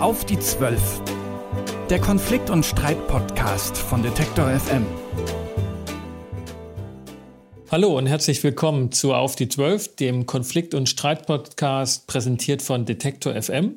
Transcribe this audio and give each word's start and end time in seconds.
Auf 0.00 0.24
die 0.24 0.38
Zwölf. 0.40 1.00
Der 1.88 2.00
Konflikt- 2.00 2.50
und 2.50 2.66
Streit-Podcast 2.66 3.78
von 3.78 4.02
Detektor 4.02 4.50
FM. 4.50 4.84
Hallo 7.70 7.96
und 7.96 8.06
herzlich 8.06 8.42
willkommen 8.42 8.90
zu 8.90 9.14
Auf 9.14 9.36
die 9.36 9.48
Zwölf, 9.48 9.94
dem 9.94 10.26
Konflikt- 10.26 10.74
und 10.74 10.88
Streit-Podcast, 10.88 12.08
präsentiert 12.08 12.60
von 12.60 12.84
Detektor 12.84 13.40
FM. 13.40 13.76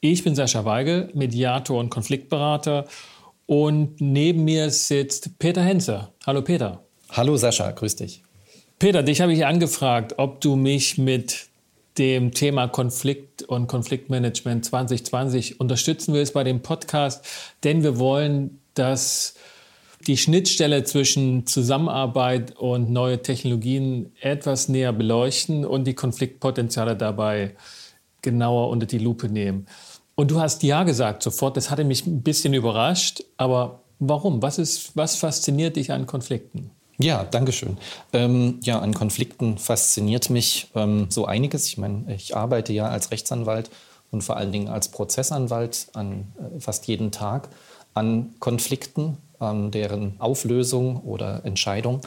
Ich 0.00 0.22
bin 0.22 0.36
Sascha 0.36 0.64
Weigel, 0.64 1.10
Mediator 1.14 1.80
und 1.80 1.90
Konfliktberater. 1.90 2.86
Und 3.46 4.00
neben 4.00 4.44
mir 4.44 4.70
sitzt 4.70 5.38
Peter 5.40 5.62
Henzer. 5.62 6.14
Hallo 6.24 6.42
Peter. 6.42 6.84
Hallo 7.10 7.36
Sascha, 7.36 7.72
grüß 7.72 7.96
dich. 7.96 8.22
Peter, 8.78 9.02
dich 9.02 9.20
habe 9.20 9.32
ich 9.32 9.44
angefragt, 9.44 10.14
ob 10.16 10.40
du 10.40 10.54
mich 10.54 10.96
mit 10.96 11.49
dem 11.98 12.32
Thema 12.32 12.68
Konflikt 12.68 13.42
und 13.42 13.66
Konfliktmanagement 13.66 14.64
2020 14.64 15.60
unterstützen 15.60 16.14
willst 16.14 16.34
bei 16.34 16.44
dem 16.44 16.62
Podcast, 16.62 17.24
denn 17.64 17.82
wir 17.82 17.98
wollen, 17.98 18.60
dass 18.74 19.34
die 20.06 20.16
Schnittstelle 20.16 20.84
zwischen 20.84 21.46
Zusammenarbeit 21.46 22.56
und 22.56 22.90
neue 22.90 23.20
Technologien 23.22 24.12
etwas 24.20 24.68
näher 24.68 24.92
beleuchten 24.92 25.64
und 25.66 25.84
die 25.84 25.94
Konfliktpotenziale 25.94 26.96
dabei 26.96 27.54
genauer 28.22 28.70
unter 28.70 28.86
die 28.86 28.98
Lupe 28.98 29.28
nehmen. 29.28 29.66
Und 30.14 30.30
du 30.30 30.40
hast 30.40 30.62
ja 30.62 30.84
gesagt 30.84 31.22
sofort, 31.22 31.56
das 31.56 31.70
hatte 31.70 31.84
mich 31.84 32.06
ein 32.06 32.22
bisschen 32.22 32.54
überrascht, 32.54 33.22
aber 33.36 33.82
warum? 33.98 34.42
Was, 34.42 34.58
ist, 34.58 34.96
was 34.96 35.16
fasziniert 35.16 35.76
dich 35.76 35.92
an 35.92 36.06
Konflikten? 36.06 36.70
Ja, 37.02 37.24
danke 37.24 37.52
schön. 37.52 37.78
Ähm, 38.12 38.58
ja, 38.62 38.78
an 38.78 38.92
Konflikten 38.92 39.56
fasziniert 39.56 40.28
mich 40.28 40.68
ähm, 40.74 41.06
so 41.08 41.24
einiges. 41.24 41.66
Ich 41.66 41.78
meine, 41.78 42.14
ich 42.14 42.36
arbeite 42.36 42.74
ja 42.74 42.88
als 42.88 43.10
Rechtsanwalt 43.10 43.70
und 44.10 44.22
vor 44.22 44.36
allen 44.36 44.52
Dingen 44.52 44.68
als 44.68 44.88
Prozessanwalt 44.88 45.86
an 45.94 46.26
äh, 46.38 46.60
fast 46.60 46.86
jeden 46.88 47.10
Tag 47.10 47.48
an 47.94 48.34
Konflikten, 48.38 49.16
an 49.38 49.70
deren 49.70 50.20
Auflösung 50.20 51.00
oder 51.00 51.42
Entscheidung. 51.46 52.02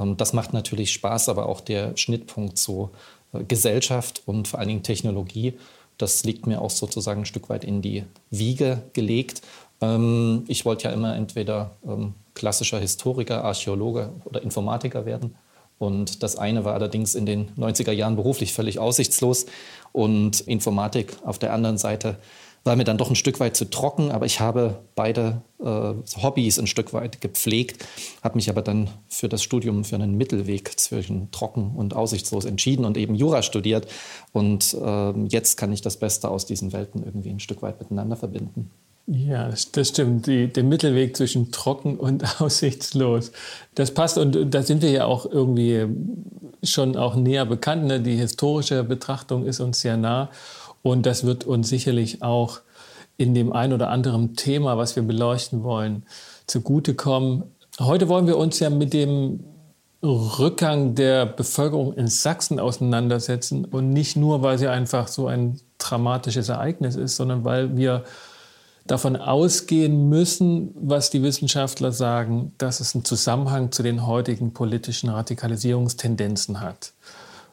Ähm, 0.00 0.16
das 0.16 0.32
macht 0.32 0.54
natürlich 0.54 0.92
Spaß, 0.92 1.28
aber 1.28 1.46
auch 1.46 1.60
der 1.60 1.94
Schnittpunkt 1.98 2.56
zu 2.56 2.90
äh, 3.34 3.44
Gesellschaft 3.44 4.22
und 4.24 4.48
vor 4.48 4.60
allen 4.60 4.68
Dingen 4.68 4.82
Technologie, 4.82 5.58
das 5.98 6.24
liegt 6.24 6.46
mir 6.46 6.62
auch 6.62 6.70
sozusagen 6.70 7.22
ein 7.22 7.26
Stück 7.26 7.50
weit 7.50 7.64
in 7.64 7.82
die 7.82 8.04
Wiege 8.30 8.82
gelegt. 8.94 9.42
Ähm, 9.82 10.44
ich 10.48 10.64
wollte 10.64 10.88
ja 10.88 10.94
immer 10.94 11.14
entweder 11.16 11.72
ähm, 11.86 12.14
klassischer 12.38 12.78
Historiker, 12.78 13.44
Archäologe 13.44 14.12
oder 14.24 14.42
Informatiker 14.42 15.04
werden. 15.04 15.36
Und 15.78 16.22
das 16.22 16.36
eine 16.36 16.64
war 16.64 16.74
allerdings 16.74 17.14
in 17.14 17.26
den 17.26 17.50
90er 17.56 17.92
Jahren 17.92 18.16
beruflich 18.16 18.52
völlig 18.52 18.78
aussichtslos. 18.78 19.46
Und 19.92 20.40
Informatik 20.40 21.16
auf 21.24 21.38
der 21.38 21.52
anderen 21.52 21.78
Seite 21.78 22.16
war 22.64 22.74
mir 22.74 22.84
dann 22.84 22.98
doch 22.98 23.10
ein 23.10 23.16
Stück 23.16 23.38
weit 23.40 23.56
zu 23.56 23.64
trocken. 23.70 24.10
Aber 24.10 24.26
ich 24.26 24.40
habe 24.40 24.80
beide 24.96 25.42
äh, 25.60 25.94
Hobbys 26.22 26.58
ein 26.58 26.66
Stück 26.66 26.92
weit 26.92 27.20
gepflegt, 27.20 27.86
habe 28.22 28.36
mich 28.36 28.50
aber 28.50 28.62
dann 28.62 28.90
für 29.08 29.28
das 29.28 29.42
Studium 29.42 29.84
für 29.84 29.94
einen 29.94 30.16
Mittelweg 30.16 30.78
zwischen 30.78 31.30
trocken 31.30 31.74
und 31.76 31.94
aussichtslos 31.94 32.44
entschieden 32.44 32.84
und 32.84 32.96
eben 32.96 33.14
Jura 33.14 33.42
studiert. 33.42 33.86
Und 34.32 34.74
äh, 34.74 35.12
jetzt 35.28 35.56
kann 35.56 35.72
ich 35.72 35.80
das 35.80 35.96
Beste 35.96 36.28
aus 36.28 36.44
diesen 36.44 36.72
Welten 36.72 37.04
irgendwie 37.04 37.30
ein 37.30 37.40
Stück 37.40 37.62
weit 37.62 37.78
miteinander 37.80 38.16
verbinden. 38.16 38.70
Ja, 39.10 39.48
das 39.72 39.88
stimmt. 39.88 40.26
Die, 40.26 40.48
der 40.48 40.64
Mittelweg 40.64 41.16
zwischen 41.16 41.50
trocken 41.50 41.96
und 41.96 42.22
aussichtslos. 42.42 43.32
Das 43.74 43.92
passt 43.92 44.18
und 44.18 44.54
da 44.54 44.62
sind 44.62 44.82
wir 44.82 44.90
ja 44.90 45.06
auch 45.06 45.24
irgendwie 45.24 45.86
schon 46.62 46.94
auch 46.94 47.14
näher 47.14 47.46
bekannt. 47.46 47.86
Ne? 47.86 48.00
Die 48.00 48.16
historische 48.16 48.84
Betrachtung 48.84 49.46
ist 49.46 49.60
uns 49.60 49.80
sehr 49.80 49.96
nah 49.96 50.28
und 50.82 51.06
das 51.06 51.24
wird 51.24 51.44
uns 51.44 51.70
sicherlich 51.70 52.22
auch 52.22 52.60
in 53.16 53.34
dem 53.34 53.52
ein 53.52 53.72
oder 53.72 53.88
anderen 53.88 54.36
Thema, 54.36 54.76
was 54.76 54.94
wir 54.94 55.02
beleuchten 55.02 55.62
wollen, 55.62 56.04
zugutekommen. 56.46 57.44
Heute 57.80 58.08
wollen 58.08 58.26
wir 58.26 58.36
uns 58.36 58.58
ja 58.60 58.68
mit 58.68 58.92
dem 58.92 59.40
Rückgang 60.02 60.94
der 60.94 61.24
Bevölkerung 61.24 61.94
in 61.94 62.08
Sachsen 62.08 62.60
auseinandersetzen 62.60 63.64
und 63.64 63.90
nicht 63.90 64.16
nur, 64.16 64.42
weil 64.42 64.58
sie 64.58 64.68
einfach 64.68 65.08
so 65.08 65.28
ein 65.28 65.60
dramatisches 65.78 66.50
Ereignis 66.50 66.94
ist, 66.94 67.16
sondern 67.16 67.44
weil 67.44 67.76
wir 67.76 68.04
davon 68.88 69.16
ausgehen 69.16 70.08
müssen, 70.08 70.74
was 70.74 71.10
die 71.10 71.22
Wissenschaftler 71.22 71.92
sagen, 71.92 72.52
dass 72.58 72.80
es 72.80 72.94
einen 72.94 73.04
Zusammenhang 73.04 73.70
zu 73.70 73.82
den 73.82 74.06
heutigen 74.06 74.52
politischen 74.52 75.10
Radikalisierungstendenzen 75.10 76.60
hat. 76.60 76.92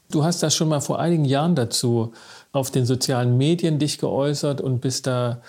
Du 0.10 0.24
hast 0.24 0.42
das 0.42 0.56
schon 0.56 0.70
mal 0.70 0.82
vor 0.82 1.00
einigen 1.00 1.26
Jahren 1.26 1.56
dazu 1.56 2.14
auf 2.52 2.72
den 2.72 2.86
sozialen 2.86 3.38
Medien 3.38 3.80
dich 3.80 3.98
geäußert 3.98 4.62
und 4.62 4.80
bist 4.80 5.08
da 5.08 5.42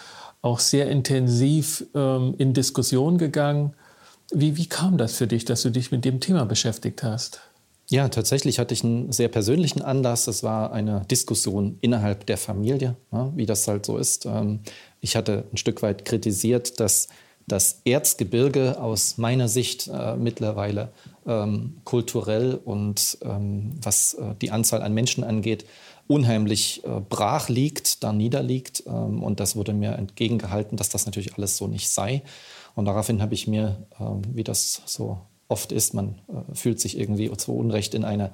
auch 0.43 0.59
sehr 0.59 0.91
intensiv 0.91 1.85
ähm, 1.95 2.35
in 2.39 2.53
Diskussion 2.53 3.19
gegangen. 3.19 3.75
Wie, 4.33 4.57
wie 4.57 4.67
kam 4.67 4.99
das 4.99 5.15
für 5.15 5.27
dich, 5.27 5.45
dass 5.45 5.63
du 5.63 5.71
dich 5.71 5.93
mit 5.93 6.05
dem 6.05 6.21
Thema 6.21 6.47
beschäftigt 6.47 7.03
hast? 7.03 7.41
Ja, 7.89 8.09
tatsächlich 8.09 8.59
hatte 8.59 8.75
ich 8.75 8.83
einen 8.83 9.13
sehr 9.13 9.29
persönlichen 9.29 9.81
Anlass. 9.81 10.25
Das 10.25 10.43
war 10.43 10.73
eine 10.73 11.03
Diskussion 11.09 11.79
innerhalb 11.83 12.27
der 12.27 12.37
Familie, 12.37 12.97
wie 13.35 13.47
das 13.47 13.69
halt 13.69 13.87
so 13.87 13.97
ist. 13.97 14.27
Ähm, 14.27 14.61
ich 15.01 15.15
hatte 15.15 15.45
ein 15.53 15.57
Stück 15.57 15.83
weit 15.83 16.05
kritisiert, 16.05 16.81
dass 16.81 17.09
das 17.47 17.83
Erzgebirge 17.85 18.81
aus 18.81 19.19
meiner 19.19 19.47
Sicht 19.47 19.87
äh, 19.87 20.17
mittlerweile 20.17 20.91
ähm, 21.29 21.77
kulturell 21.85 22.59
und 22.65 23.19
ähm, 23.23 23.79
was 23.81 24.15
äh, 24.15 24.35
die 24.43 24.51
Anzahl 24.51 24.83
an 24.83 24.93
Menschen 24.93 25.23
angeht, 25.23 25.65
unheimlich 26.09 26.83
äh, 26.85 27.01
brach 27.09 27.49
liegt, 27.49 28.03
da 28.03 28.13
niederliegt. 28.13 28.81
Und 28.81 29.39
das 29.39 29.55
wurde 29.55 29.73
mir 29.73 29.93
entgegengehalten, 29.93 30.77
dass 30.77 30.89
das 30.89 31.07
natürlich 31.07 31.37
alles 31.37 31.57
so 31.57 31.69
nicht 31.69 31.89
sei. 31.89 32.23
Und 32.75 32.87
daraufhin 32.87 33.23
habe 33.23 33.35
ich 33.35 33.47
mir, 33.49 33.87
wie 34.33 34.45
das 34.45 34.83
so 34.87 35.19
oft 35.49 35.73
ist, 35.73 35.95
man 35.95 36.17
äh, 36.29 36.55
fühlt 36.55 36.81
sich 36.81 36.99
irgendwie 36.99 37.31
zu 37.37 37.57
Unrecht 37.57 37.95
in 37.95 38.05
eine 38.05 38.31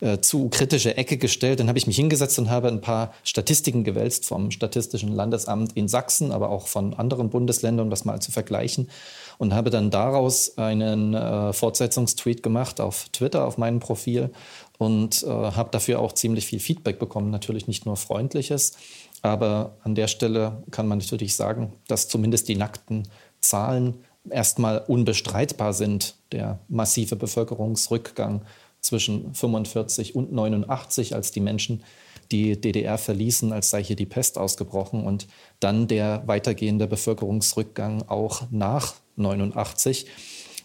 äh, 0.00 0.20
zu 0.20 0.48
kritische 0.48 0.96
Ecke 0.96 1.16
gestellt. 1.16 1.58
Dann 1.58 1.66
habe 1.68 1.78
ich 1.78 1.88
mich 1.88 1.96
hingesetzt 1.96 2.38
und 2.38 2.50
habe 2.50 2.68
ein 2.68 2.80
paar 2.80 3.12
Statistiken 3.24 3.82
gewälzt 3.82 4.26
vom 4.26 4.52
Statistischen 4.52 5.12
Landesamt 5.12 5.76
in 5.76 5.88
Sachsen, 5.88 6.30
aber 6.30 6.50
auch 6.50 6.68
von 6.68 6.94
anderen 6.94 7.30
Bundesländern, 7.30 7.86
um 7.86 7.90
das 7.90 8.04
mal 8.04 8.20
zu 8.20 8.30
vergleichen. 8.30 8.90
Und 9.38 9.54
habe 9.54 9.70
dann 9.70 9.90
daraus 9.90 10.56
einen 10.56 11.14
äh, 11.14 11.52
Fortsetzungstweet 11.52 12.44
gemacht 12.44 12.80
auf 12.80 13.08
Twitter, 13.08 13.44
auf 13.44 13.58
meinem 13.58 13.80
Profil 13.80 14.30
und 14.78 15.24
äh, 15.24 15.26
habe 15.26 15.70
dafür 15.72 15.98
auch 15.98 16.12
ziemlich 16.12 16.46
viel 16.46 16.60
Feedback 16.60 17.00
bekommen. 17.00 17.30
Natürlich 17.30 17.66
nicht 17.66 17.84
nur 17.84 17.96
freundliches, 17.96 18.74
aber 19.22 19.76
an 19.82 19.96
der 19.96 20.06
Stelle 20.06 20.62
kann 20.70 20.86
man 20.86 20.98
natürlich 20.98 21.34
sagen, 21.34 21.72
dass 21.88 22.06
zumindest 22.06 22.48
die 22.48 22.56
nackten 22.56 23.08
Zahlen 23.40 24.04
erstmal 24.30 24.78
unbestreitbar 24.86 25.72
sind. 25.72 26.14
Der 26.32 26.60
massive 26.68 27.16
Bevölkerungsrückgang 27.16 28.42
zwischen 28.80 29.34
45 29.34 30.14
und 30.14 30.32
89, 30.32 31.14
als 31.14 31.30
die 31.30 31.40
Menschen 31.40 31.82
die 32.30 32.60
DDR 32.60 32.98
verließen, 32.98 33.52
als 33.52 33.70
sei 33.70 33.82
hier 33.82 33.96
die 33.96 34.06
Pest 34.06 34.38
ausgebrochen 34.38 35.04
und 35.04 35.26
dann 35.60 35.88
der 35.88 36.22
weitergehende 36.26 36.86
Bevölkerungsrückgang 36.86 38.02
auch 38.08 38.42
nach 38.50 38.94
89. 39.16 40.06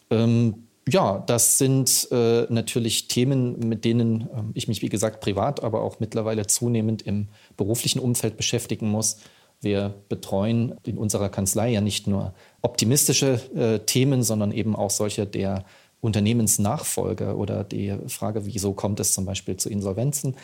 Ähm, 0.09 0.67
ja, 0.87 1.23
das 1.25 1.57
sind 1.57 2.09
äh, 2.11 2.45
natürlich 2.49 3.07
Themen, 3.07 3.57
mit 3.59 3.85
denen 3.85 4.21
äh, 4.21 4.25
ich 4.53 4.67
mich, 4.67 4.81
wie 4.81 4.89
gesagt, 4.89 5.21
privat, 5.21 5.63
aber 5.63 5.81
auch 5.81 5.99
mittlerweile 5.99 6.45
zunehmend 6.47 7.01
im 7.03 7.29
beruflichen 7.55 7.99
Umfeld 7.99 8.35
beschäftigen 8.35 8.89
muss. 8.89 9.17
Wir 9.63 9.93
betreuen 10.09 10.75
in 10.85 10.97
unserer 10.97 11.29
Kanzlei 11.29 11.71
ja 11.71 11.81
nicht 11.81 12.07
nur 12.07 12.33
optimistische 12.61 13.39
äh, 13.55 13.79
Themen, 13.79 14.23
sondern 14.23 14.51
eben 14.51 14.75
auch 14.75 14.89
solche 14.89 15.25
der 15.25 15.65
Unternehmensnachfolge 16.03 17.35
oder 17.37 17.63
die 17.63 17.95
Frage, 18.07 18.45
wieso 18.45 18.73
kommt 18.73 18.99
es 18.99 19.13
zum 19.13 19.25
Beispiel 19.25 19.55
zu 19.55 19.69
Insolvenzen. 19.69 20.35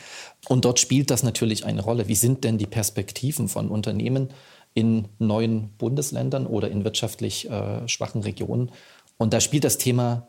Und 0.48 0.64
dort 0.64 0.80
spielt 0.80 1.12
das 1.12 1.22
natürlich 1.22 1.66
eine 1.66 1.84
Rolle. 1.84 2.08
Wie 2.08 2.16
sind 2.16 2.46
denn 2.46 2.58
die 2.58 2.66
Perspektiven 2.66 3.50
von 3.50 3.68
Unternehmen 3.68 4.30
in 4.74 5.10
neuen 5.20 5.72
Bundesländern 5.78 6.48
oder 6.48 6.72
in 6.72 6.86
wirtschaftlich 6.86 7.50
äh, 7.50 7.86
schwachen 7.90 8.22
Regionen? 8.22 8.72
Und 9.18 9.34
da 9.34 9.42
spielt 9.42 9.66
das 9.66 9.78
Thema 9.78 10.28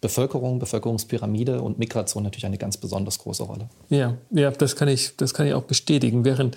Bevölkerung, 0.00 0.58
Bevölkerungspyramide 0.58 1.62
und 1.62 1.78
Migration 1.78 2.24
natürlich 2.24 2.46
eine 2.46 2.58
ganz 2.58 2.76
besonders 2.76 3.18
große 3.18 3.44
Rolle. 3.44 3.68
Ja, 3.88 4.18
ja, 4.30 4.50
das 4.50 4.74
kann 4.74 4.88
ich, 4.88 5.16
das 5.16 5.32
kann 5.32 5.46
ich 5.46 5.54
auch 5.54 5.62
bestätigen. 5.62 6.24
Während 6.24 6.56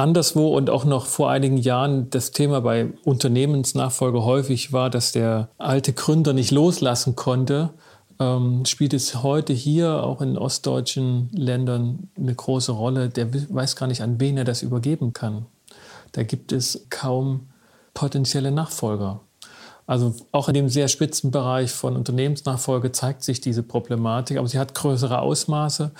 anderswo 0.00 0.56
und 0.56 0.70
auch 0.70 0.84
noch 0.84 1.06
vor 1.06 1.30
einigen 1.30 1.56
Jahren 1.56 2.10
das 2.10 2.32
Thema 2.32 2.60
bei 2.60 2.92
Unternehmensnachfolge 3.04 4.24
häufig 4.24 4.72
war, 4.72 4.90
dass 4.90 5.12
der 5.12 5.48
alte 5.58 5.92
Gründer 5.92 6.32
nicht 6.32 6.50
loslassen 6.50 7.14
konnte, 7.14 7.70
ähm, 8.18 8.64
spielt 8.64 8.94
es 8.94 9.22
heute 9.22 9.52
hier 9.52 10.02
auch 10.02 10.20
in 10.20 10.36
ostdeutschen 10.36 11.30
Ländern 11.32 12.10
eine 12.16 12.34
große 12.34 12.72
Rolle. 12.72 13.08
Der 13.08 13.32
weiß 13.32 13.76
gar 13.76 13.86
nicht, 13.86 14.02
an 14.02 14.20
wen 14.20 14.36
er 14.36 14.44
das 14.44 14.62
übergeben 14.62 15.12
kann. 15.12 15.46
Da 16.12 16.22
gibt 16.22 16.52
es 16.52 16.86
kaum 16.90 17.48
potenzielle 17.94 18.50
Nachfolger. 18.50 19.20
Also 19.86 20.14
auch 20.30 20.48
in 20.48 20.54
dem 20.54 20.68
sehr 20.68 20.88
spitzen 20.88 21.30
Bereich 21.30 21.72
von 21.72 21.96
Unternehmensnachfolge 21.96 22.92
zeigt 22.92 23.24
sich 23.24 23.40
diese 23.40 23.62
Problematik, 23.62 24.38
aber 24.38 24.46
sie 24.46 24.58
hat 24.58 24.74
größere 24.74 25.18
Ausmaße. 25.18 25.90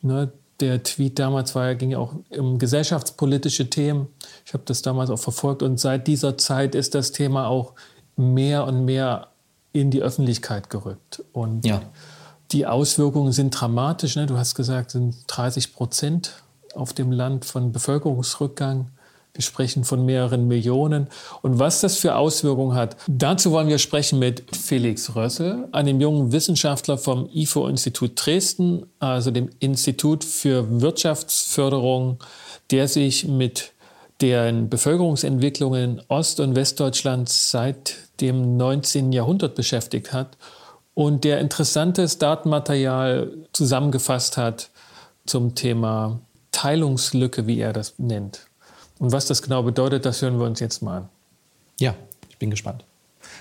Ne? 0.00 0.32
Der 0.60 0.82
Tweet 0.82 1.18
damals 1.18 1.54
war, 1.54 1.74
ging 1.74 1.90
ja 1.90 1.98
auch 1.98 2.14
um 2.30 2.58
gesellschaftspolitische 2.58 3.70
Themen. 3.70 4.08
Ich 4.46 4.54
habe 4.54 4.64
das 4.66 4.82
damals 4.82 5.10
auch 5.10 5.18
verfolgt 5.18 5.62
und 5.62 5.80
seit 5.80 6.06
dieser 6.06 6.38
Zeit 6.38 6.74
ist 6.74 6.94
das 6.94 7.12
Thema 7.12 7.48
auch 7.48 7.72
mehr 8.16 8.66
und 8.66 8.84
mehr 8.84 9.28
in 9.72 9.90
die 9.90 10.02
Öffentlichkeit 10.02 10.70
gerückt. 10.70 11.22
Und 11.32 11.66
ja. 11.66 11.82
die 12.52 12.66
Auswirkungen 12.66 13.32
sind 13.32 13.50
dramatisch. 13.50 14.14
Ne? 14.16 14.26
Du 14.26 14.38
hast 14.38 14.54
gesagt, 14.54 14.92
sind 14.92 15.16
30 15.26 15.74
Prozent 15.74 16.42
auf 16.74 16.92
dem 16.92 17.10
Land 17.10 17.44
von 17.44 17.72
Bevölkerungsrückgang. 17.72 18.90
Wir 19.34 19.42
sprechen 19.42 19.82
von 19.82 20.06
mehreren 20.06 20.46
Millionen. 20.46 21.08
Und 21.42 21.58
was 21.58 21.80
das 21.80 21.96
für 21.96 22.14
Auswirkungen 22.14 22.76
hat, 22.76 22.96
dazu 23.08 23.50
wollen 23.50 23.66
wir 23.66 23.78
sprechen 23.78 24.20
mit 24.20 24.44
Felix 24.56 25.16
Rössel, 25.16 25.68
einem 25.72 26.00
jungen 26.00 26.30
Wissenschaftler 26.30 26.98
vom 26.98 27.28
IFO-Institut 27.32 28.12
Dresden, 28.14 28.86
also 29.00 29.32
dem 29.32 29.50
Institut 29.58 30.22
für 30.22 30.80
Wirtschaftsförderung, 30.80 32.18
der 32.70 32.86
sich 32.86 33.26
mit 33.26 33.72
den 34.20 34.68
Bevölkerungsentwicklungen 34.68 36.00
Ost- 36.06 36.38
und 36.38 36.54
Westdeutschlands 36.54 37.50
seit 37.50 37.96
dem 38.20 38.56
19. 38.56 39.12
Jahrhundert 39.12 39.56
beschäftigt 39.56 40.12
hat 40.12 40.38
und 40.94 41.24
der 41.24 41.40
interessantes 41.40 42.18
Datenmaterial 42.18 43.32
zusammengefasst 43.52 44.36
hat 44.36 44.70
zum 45.26 45.56
Thema 45.56 46.20
Teilungslücke, 46.52 47.48
wie 47.48 47.58
er 47.58 47.72
das 47.72 47.94
nennt. 47.98 48.46
Und 49.04 49.12
was 49.12 49.26
das 49.26 49.42
genau 49.42 49.62
bedeutet, 49.62 50.06
das 50.06 50.22
hören 50.22 50.38
wir 50.38 50.46
uns 50.46 50.60
jetzt 50.60 50.80
mal 50.80 50.96
an. 50.96 51.08
Ja, 51.78 51.94
ich 52.30 52.38
bin 52.38 52.48
gespannt. 52.48 52.86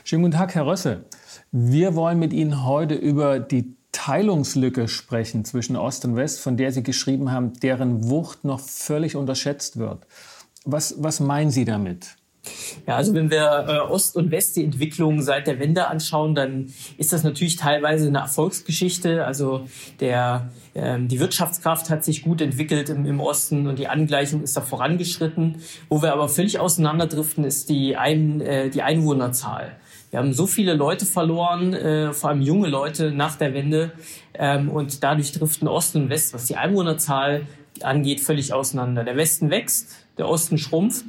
Schönen 0.03 0.23
guten 0.23 0.35
Tag, 0.35 0.55
Herr 0.55 0.65
Rössel. 0.65 1.05
Wir 1.53 1.95
wollen 1.95 2.19
mit 2.19 2.33
Ihnen 2.33 2.65
heute 2.65 2.95
über 2.95 3.39
die 3.39 3.73
Teilungslücke 3.93 4.89
sprechen 4.89 5.45
zwischen 5.45 5.77
Ost 5.77 6.03
und 6.03 6.17
West, 6.17 6.41
von 6.41 6.57
der 6.57 6.73
Sie 6.73 6.83
geschrieben 6.83 7.31
haben, 7.31 7.53
deren 7.61 8.09
Wucht 8.09 8.43
noch 8.43 8.59
völlig 8.59 9.15
unterschätzt 9.15 9.77
wird. 9.77 10.05
Was, 10.65 10.95
was 11.01 11.21
meinen 11.21 11.49
Sie 11.49 11.63
damit? 11.63 12.17
Ja, 12.85 12.97
also 12.97 13.13
wenn 13.13 13.31
wir 13.31 13.65
äh, 13.67 13.79
Ost 13.91 14.17
und 14.17 14.31
West 14.31 14.57
die 14.57 14.63
Entwicklung 14.65 15.21
seit 15.21 15.47
der 15.47 15.59
Wende 15.59 15.87
anschauen, 15.87 16.35
dann 16.35 16.73
ist 16.97 17.13
das 17.13 17.23
natürlich 17.23 17.55
teilweise 17.55 18.07
eine 18.07 18.19
Erfolgsgeschichte. 18.19 19.25
Also 19.25 19.65
der, 20.01 20.51
ähm, 20.75 21.07
die 21.07 21.19
Wirtschaftskraft 21.19 21.89
hat 21.89 22.03
sich 22.03 22.23
gut 22.23 22.41
entwickelt 22.41 22.89
im, 22.89 23.05
im 23.05 23.21
Osten 23.21 23.67
und 23.67 23.79
die 23.79 23.87
Angleichung 23.87 24.43
ist 24.43 24.57
da 24.57 24.61
vorangeschritten. 24.61 25.57
Wo 25.87 26.01
wir 26.01 26.11
aber 26.11 26.27
völlig 26.27 26.59
auseinanderdriften, 26.59 27.45
ist 27.45 27.69
die, 27.69 27.95
Ein, 27.95 28.41
äh, 28.41 28.69
die 28.69 28.81
Einwohnerzahl. 28.81 29.77
Wir 30.11 30.19
haben 30.19 30.33
so 30.33 30.45
viele 30.45 30.73
Leute 30.73 31.05
verloren, 31.05 31.73
äh, 31.73 32.13
vor 32.13 32.29
allem 32.29 32.41
junge 32.41 32.67
Leute 32.67 33.11
nach 33.11 33.35
der 33.35 33.53
Wende. 33.53 33.93
Ähm, 34.33 34.69
und 34.69 35.03
dadurch 35.03 35.31
driften 35.31 35.67
Ost 35.67 35.95
und 35.95 36.09
West, 36.09 36.33
was 36.33 36.45
die 36.45 36.57
Einwohnerzahl 36.57 37.47
angeht, 37.81 38.19
völlig 38.19 38.53
auseinander. 38.53 39.03
Der 39.03 39.15
Westen 39.15 39.49
wächst, 39.49 39.95
der 40.17 40.27
Osten 40.27 40.57
schrumpft. 40.57 41.05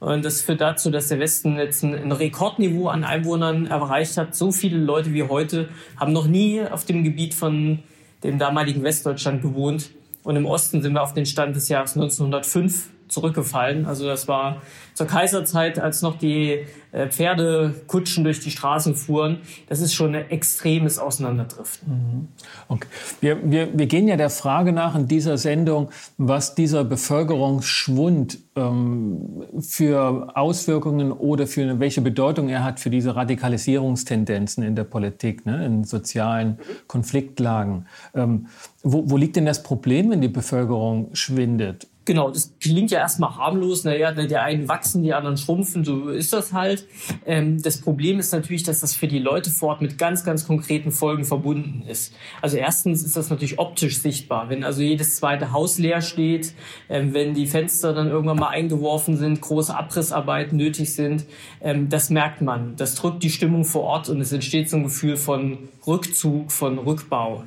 Und 0.00 0.24
das 0.24 0.42
führt 0.42 0.60
dazu, 0.60 0.90
dass 0.90 1.08
der 1.08 1.18
Westen 1.18 1.56
jetzt 1.56 1.82
ein, 1.82 1.94
ein, 1.94 2.12
Rekordniveau 2.12 2.88
an 2.88 3.04
Einwohnern 3.04 3.66
erreicht 3.66 4.16
hat. 4.16 4.34
So 4.34 4.52
viele 4.52 4.78
Leute 4.78 5.12
wie 5.12 5.24
heute 5.24 5.68
haben 5.96 6.12
noch 6.12 6.26
nie 6.26 6.62
auf 6.62 6.84
dem 6.84 7.02
Gebiet 7.02 7.34
von 7.34 7.80
dem 8.22 8.38
damaligen 8.38 8.82
Westdeutschland 8.84 9.42
gewohnt. 9.42 9.90
Und 10.22 10.36
im 10.36 10.46
Osten 10.46 10.82
sind 10.82 10.92
wir 10.92 11.02
auf 11.02 11.14
den 11.14 11.26
Stand 11.26 11.56
des 11.56 11.68
Jahres 11.68 11.96
1905 11.96 12.90
zurückgefallen. 13.08 13.86
Also 13.86 14.06
das 14.06 14.28
war 14.28 14.62
zur 14.94 15.06
Kaiserzeit, 15.06 15.78
als 15.78 16.02
noch 16.02 16.18
die 16.18 16.66
äh, 16.90 17.08
Pferdekutschen 17.08 18.24
durch 18.24 18.40
die 18.40 18.50
Straßen 18.50 18.94
fuhren. 18.94 19.40
Das 19.68 19.80
ist 19.80 19.94
schon 19.94 20.14
ein 20.14 20.30
extremes 20.30 20.98
Auseinanderdriften. 20.98 21.92
Mhm. 21.92 22.28
Okay. 22.68 22.88
Wir, 23.20 23.50
wir, 23.50 23.78
wir 23.78 23.86
gehen 23.86 24.08
ja 24.08 24.16
der 24.16 24.30
Frage 24.30 24.72
nach 24.72 24.94
in 24.94 25.06
dieser 25.06 25.38
Sendung, 25.38 25.90
was 26.16 26.54
dieser 26.54 26.84
Bevölkerungsschwund 26.84 28.38
ähm, 28.56 29.44
für 29.60 30.36
Auswirkungen 30.36 31.12
oder 31.12 31.46
für 31.46 31.78
welche 31.78 32.00
Bedeutung 32.00 32.48
er 32.48 32.64
hat 32.64 32.80
für 32.80 32.90
diese 32.90 33.14
Radikalisierungstendenzen 33.14 34.64
in 34.64 34.74
der 34.74 34.84
Politik, 34.84 35.46
ne, 35.46 35.64
in 35.66 35.84
sozialen 35.84 36.58
Konfliktlagen. 36.86 37.86
Ähm, 38.14 38.46
wo, 38.82 39.10
wo 39.10 39.16
liegt 39.16 39.36
denn 39.36 39.46
das 39.46 39.62
Problem, 39.62 40.10
wenn 40.10 40.20
die 40.20 40.28
Bevölkerung 40.28 41.10
schwindet? 41.12 41.86
Genau, 42.08 42.30
das 42.30 42.54
klingt 42.58 42.90
ja 42.90 43.00
erstmal 43.00 43.36
harmlos. 43.36 43.84
Naja, 43.84 44.12
der 44.12 44.42
einen 44.42 44.66
wachsen, 44.66 45.02
die 45.02 45.12
anderen 45.12 45.36
schrumpfen, 45.36 45.84
so 45.84 46.08
ist 46.08 46.32
das 46.32 46.54
halt. 46.54 46.86
Ähm, 47.26 47.60
das 47.60 47.82
Problem 47.82 48.18
ist 48.18 48.32
natürlich, 48.32 48.62
dass 48.62 48.80
das 48.80 48.94
für 48.94 49.08
die 49.08 49.18
Leute 49.18 49.50
vor 49.50 49.68
Ort 49.68 49.82
mit 49.82 49.98
ganz, 49.98 50.24
ganz 50.24 50.46
konkreten 50.46 50.90
Folgen 50.90 51.26
verbunden 51.26 51.82
ist. 51.86 52.14
Also 52.40 52.56
erstens 52.56 53.02
ist 53.02 53.14
das 53.14 53.28
natürlich 53.28 53.58
optisch 53.58 53.98
sichtbar. 53.98 54.48
Wenn 54.48 54.64
also 54.64 54.80
jedes 54.80 55.16
zweite 55.16 55.52
Haus 55.52 55.76
leer 55.76 56.00
steht, 56.00 56.54
ähm, 56.88 57.12
wenn 57.12 57.34
die 57.34 57.46
Fenster 57.46 57.92
dann 57.92 58.08
irgendwann 58.08 58.38
mal 58.38 58.48
eingeworfen 58.48 59.18
sind, 59.18 59.42
große 59.42 59.76
Abrissarbeiten 59.76 60.56
nötig 60.56 60.94
sind, 60.94 61.26
ähm, 61.60 61.90
das 61.90 62.08
merkt 62.08 62.40
man. 62.40 62.74
Das 62.76 62.94
drückt 62.94 63.22
die 63.22 63.28
Stimmung 63.28 63.66
vor 63.66 63.82
Ort 63.82 64.08
und 64.08 64.22
es 64.22 64.32
entsteht 64.32 64.70
so 64.70 64.78
ein 64.78 64.84
Gefühl 64.84 65.18
von 65.18 65.58
Rückzug, 65.86 66.52
von 66.52 66.78
Rückbau. 66.78 67.44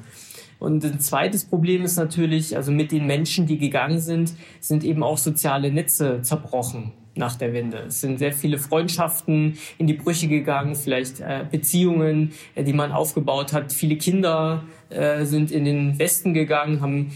Und 0.61 0.85
ein 0.85 0.99
zweites 0.99 1.45
Problem 1.45 1.81
ist 1.81 1.97
natürlich, 1.97 2.55
also 2.55 2.71
mit 2.71 2.91
den 2.91 3.07
Menschen, 3.07 3.47
die 3.47 3.57
gegangen 3.57 3.99
sind, 3.99 4.33
sind 4.59 4.83
eben 4.83 5.01
auch 5.01 5.17
soziale 5.17 5.71
Netze 5.71 6.21
zerbrochen 6.21 6.91
nach 7.15 7.35
der 7.35 7.51
Wende. 7.51 7.85
Es 7.87 7.99
sind 7.99 8.19
sehr 8.19 8.31
viele 8.31 8.59
Freundschaften 8.59 9.57
in 9.79 9.87
die 9.87 9.95
Brüche 9.95 10.27
gegangen, 10.27 10.75
vielleicht 10.75 11.19
äh, 11.19 11.45
Beziehungen, 11.49 12.33
äh, 12.53 12.63
die 12.63 12.73
man 12.73 12.91
aufgebaut 12.91 13.53
hat. 13.53 13.73
Viele 13.73 13.95
Kinder 13.95 14.63
äh, 14.91 15.25
sind 15.25 15.49
in 15.49 15.65
den 15.65 15.97
Westen 15.97 16.35
gegangen, 16.35 16.79
haben 16.81 17.11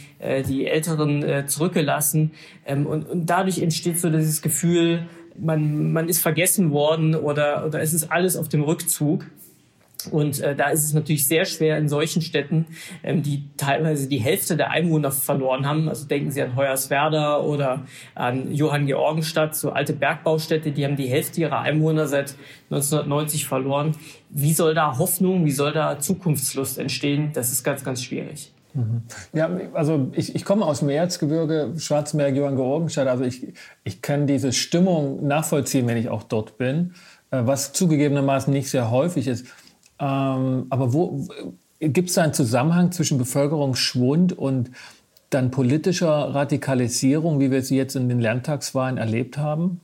die 0.50 0.66
Älteren 0.66 1.48
zurückgelassen. 1.48 2.32
Ähm, 2.66 2.88
und, 2.88 3.08
und 3.08 3.30
dadurch 3.30 3.60
entsteht 3.60 4.00
so 4.00 4.10
dieses 4.10 4.42
Gefühl, 4.42 5.06
man, 5.40 5.94
man 5.94 6.10
ist 6.10 6.20
vergessen 6.20 6.72
worden 6.72 7.14
oder, 7.14 7.64
oder 7.68 7.80
es 7.80 7.94
ist 7.94 8.12
alles 8.12 8.38
auf 8.38 8.50
dem 8.50 8.64
Rückzug. 8.64 9.28
Und 10.08 10.40
äh, 10.42 10.56
da 10.56 10.70
ist 10.70 10.84
es 10.84 10.94
natürlich 10.94 11.28
sehr 11.28 11.46
schwer 11.46 11.78
in 11.78 11.90
solchen 11.90 12.22
Städten, 12.22 12.66
ähm, 13.04 13.22
die 13.22 13.44
teilweise 13.58 14.08
die 14.08 14.18
Hälfte 14.18 14.58
der 14.58 14.72
Einwohner 14.72 15.12
verloren 15.12 15.68
haben. 15.68 15.90
Also 15.90 16.08
denken 16.08 16.32
Sie 16.32 16.42
an 16.42 16.56
Hoyerswerda 16.56 17.40
oder 17.40 17.86
an 18.14 18.54
Johann 18.54 18.86
Georgenstadt, 18.86 19.56
so 19.56 19.72
alte 19.72 19.94
Bergbaustädte, 19.94 20.72
die 20.72 20.86
haben 20.86 20.96
die 20.96 21.08
Hälfte 21.08 21.42
ihrer 21.42 21.60
Einwohner 21.60 22.08
seit 22.08 22.36
1990 22.70 23.46
verloren. 23.46 23.96
Wie 24.30 24.54
soll 24.54 24.74
da 24.74 24.98
Hoffnung, 24.98 25.46
wie 25.46 25.52
soll 25.52 25.72
da 25.72 26.00
Zukunftslust 26.00 26.78
entstehen? 26.78 27.32
Das 27.34 27.52
ist 27.52 27.64
ganz, 27.64 27.84
ganz 27.84 28.04
schwierig. 28.04 28.52
Mhm. 28.76 29.04
Ja, 29.34 29.50
also 29.74 30.12
ich, 30.14 30.36
ich 30.36 30.44
komme 30.44 30.66
aus 30.66 30.80
dem 30.80 30.90
Erzgebirge, 30.90 31.74
Schwarzmeer, 31.78 32.30
Johann 32.30 32.58
Georgenstadt. 32.58 33.08
Also 33.08 33.24
ich, 33.24 33.48
ich 33.84 34.02
kann 34.02 34.28
diese 34.28 34.52
Stimmung 34.52 35.26
nachvollziehen, 35.26 35.88
wenn 35.88 35.98
ich 35.98 36.10
auch 36.10 36.24
dort 36.24 36.58
bin, 36.58 36.94
äh, 37.32 37.42
was 37.46 37.72
zugegebenermaßen 37.72 38.52
nicht 38.52 38.70
sehr 38.70 38.92
häufig 38.92 39.28
ist. 39.28 39.48
Ähm, 40.00 40.66
aber 40.70 40.94
wo 40.94 41.28
gibt 41.80 42.10
es 42.10 42.16
da 42.16 42.24
einen 42.24 42.34
Zusammenhang 42.34 42.92
zwischen 42.92 43.18
Bevölkerungsschwund 43.18 44.34
und 44.34 44.72
dann 45.30 45.52
politischer 45.52 46.34
Radikalisierung, 46.34 47.40
wie 47.40 47.52
wir 47.52 47.62
sie 47.62 47.78
jetzt 47.78 47.96
in 47.96 48.10
den 48.10 48.20
Landtagswahlen 48.20 48.98
erlebt 48.98 49.38
haben? 49.38 49.82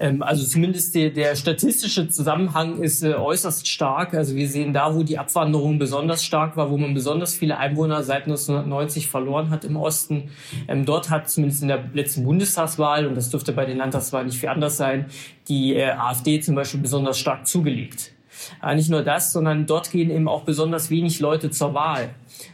Ähm, 0.00 0.22
also 0.22 0.44
zumindest 0.44 0.94
der, 0.94 1.10
der, 1.10 1.36
statistische 1.36 2.08
Zusammenhang 2.08 2.80
ist 2.80 3.02
äh, 3.02 3.14
äußerst 3.14 3.68
stark. 3.68 4.14
Also 4.14 4.34
wir 4.34 4.48
sehen 4.48 4.72
da, 4.72 4.94
wo 4.94 5.02
die 5.02 5.18
Abwanderung 5.18 5.78
besonders 5.78 6.24
stark 6.24 6.56
war, 6.56 6.70
wo 6.70 6.76
man 6.76 6.94
besonders 6.94 7.34
viele 7.34 7.58
Einwohner 7.58 8.02
seit 8.02 8.24
1990 8.24 9.08
verloren 9.08 9.50
hat 9.50 9.64
im 9.64 9.76
Osten. 9.76 10.30
Ähm, 10.68 10.84
dort 10.84 11.10
hat 11.10 11.30
zumindest 11.30 11.62
in 11.62 11.68
der 11.68 11.84
letzten 11.92 12.24
Bundestagswahl, 12.24 13.06
und 13.06 13.14
das 13.14 13.30
dürfte 13.30 13.52
bei 13.52 13.64
den 13.64 13.78
Landtagswahlen 13.78 14.26
nicht 14.26 14.38
viel 14.38 14.48
anders 14.48 14.76
sein, 14.76 15.06
die 15.48 15.74
äh, 15.74 15.90
AfD 15.90 16.40
zum 16.40 16.54
Beispiel 16.54 16.80
besonders 16.80 17.18
stark 17.18 17.46
zugelegt. 17.46 18.13
Aber 18.60 18.74
nicht 18.74 18.90
nur 18.90 19.02
das, 19.02 19.32
sondern 19.32 19.66
dort 19.66 19.90
gehen 19.90 20.10
eben 20.10 20.28
auch 20.28 20.42
besonders 20.42 20.90
wenig 20.90 21.20
Leute 21.20 21.50
zur 21.50 21.74
Wahl. 21.74 22.10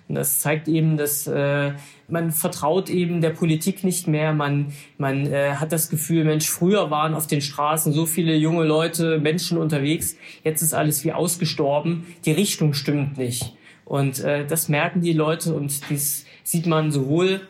Und 0.09 0.15
das 0.15 0.41
zeigt 0.41 0.69
eben, 0.69 0.97
dass 0.97 1.27
äh, 1.27 1.73
man 2.09 2.33
vertraut 2.33 2.91
eben 2.91 3.21
der 3.21 3.31
Politik 3.31 3.85
nicht 3.85 4.07
mehr. 4.07 4.33
Man, 4.33 4.73
man 4.99 5.27
äh, 5.27 5.55
hat 5.55 5.73
das 5.73 5.89
Gefühl, 5.89 6.25
Mensch, 6.25 6.49
früher 6.49 6.91
waren 6.91 7.15
auf 7.15 7.27
den 7.27 7.41
Straßen 7.41 7.93
so 7.93 8.07
viele 8.07 8.35
junge 8.37 8.65
Leute, 8.65 9.19
Menschen 9.19 9.59
unterwegs. 9.59 10.17
Jetzt 10.45 10.63
ist 10.63 10.75
alles 10.75 11.05
wie 11.05 11.13
ausgestorben. 11.13 12.07
Die 12.25 12.33
Richtung 12.33 12.75
stimmt 12.75 13.17
nicht. 13.19 13.55
Und 13.85 14.21
äh, 14.21 14.47
das 14.47 14.69
merken 14.69 15.01
die 15.01 15.13
Leute 15.13 15.55
und 15.55 15.91
dies 15.91 16.25
sieht 16.45 16.67
man 16.67 16.91
sowohl 16.91 17.41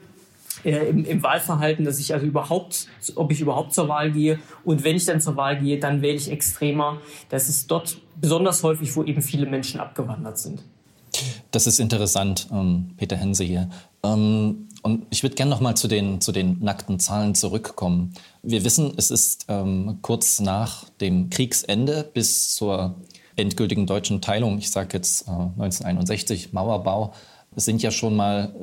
äh, 0.64 0.88
im, 0.88 1.04
im 1.04 1.22
Wahlverhalten, 1.22 1.84
dass 1.84 1.98
ich 1.98 2.12
also 2.12 2.26
überhaupt, 2.26 2.86
ob 3.14 3.32
ich 3.32 3.40
überhaupt 3.40 3.72
zur 3.72 3.88
Wahl 3.88 4.12
gehe 4.12 4.38
und 4.64 4.84
wenn 4.84 4.96
ich 4.96 5.04
dann 5.04 5.20
zur 5.20 5.36
Wahl 5.36 5.60
gehe, 5.60 5.78
dann 5.78 6.02
wähle 6.02 6.16
ich 6.16 6.30
extremer. 6.30 6.98
Das 7.28 7.48
ist 7.48 7.70
dort 7.70 7.98
besonders 8.20 8.62
häufig, 8.62 8.94
wo 8.96 9.02
eben 9.04 9.22
viele 9.22 9.46
Menschen 9.46 9.80
abgewandert 9.80 10.38
sind. 10.38 10.62
Das 11.50 11.66
ist 11.66 11.80
interessant, 11.80 12.48
ähm, 12.52 12.90
Peter 12.96 13.16
Hense 13.16 13.44
hier. 13.44 13.70
Ähm, 14.02 14.68
und 14.82 15.06
ich 15.10 15.22
würde 15.22 15.34
gerne 15.34 15.50
noch 15.50 15.60
mal 15.60 15.74
zu 15.74 15.88
den, 15.88 16.20
zu 16.20 16.32
den 16.32 16.58
nackten 16.60 16.98
Zahlen 16.98 17.34
zurückkommen. 17.34 18.14
Wir 18.42 18.64
wissen, 18.64 18.92
es 18.96 19.10
ist 19.10 19.46
ähm, 19.48 19.98
kurz 20.02 20.40
nach 20.40 20.88
dem 21.00 21.28
Kriegsende 21.28 22.08
bis 22.14 22.54
zur 22.54 22.94
endgültigen 23.36 23.86
deutschen 23.86 24.20
Teilung, 24.20 24.58
ich 24.58 24.70
sage 24.70 24.90
jetzt 24.94 25.26
äh, 25.26 25.30
1961, 25.30 26.52
Mauerbau, 26.52 27.12
Es 27.56 27.64
sind 27.64 27.82
ja 27.82 27.90
schon 27.90 28.14
mal 28.14 28.54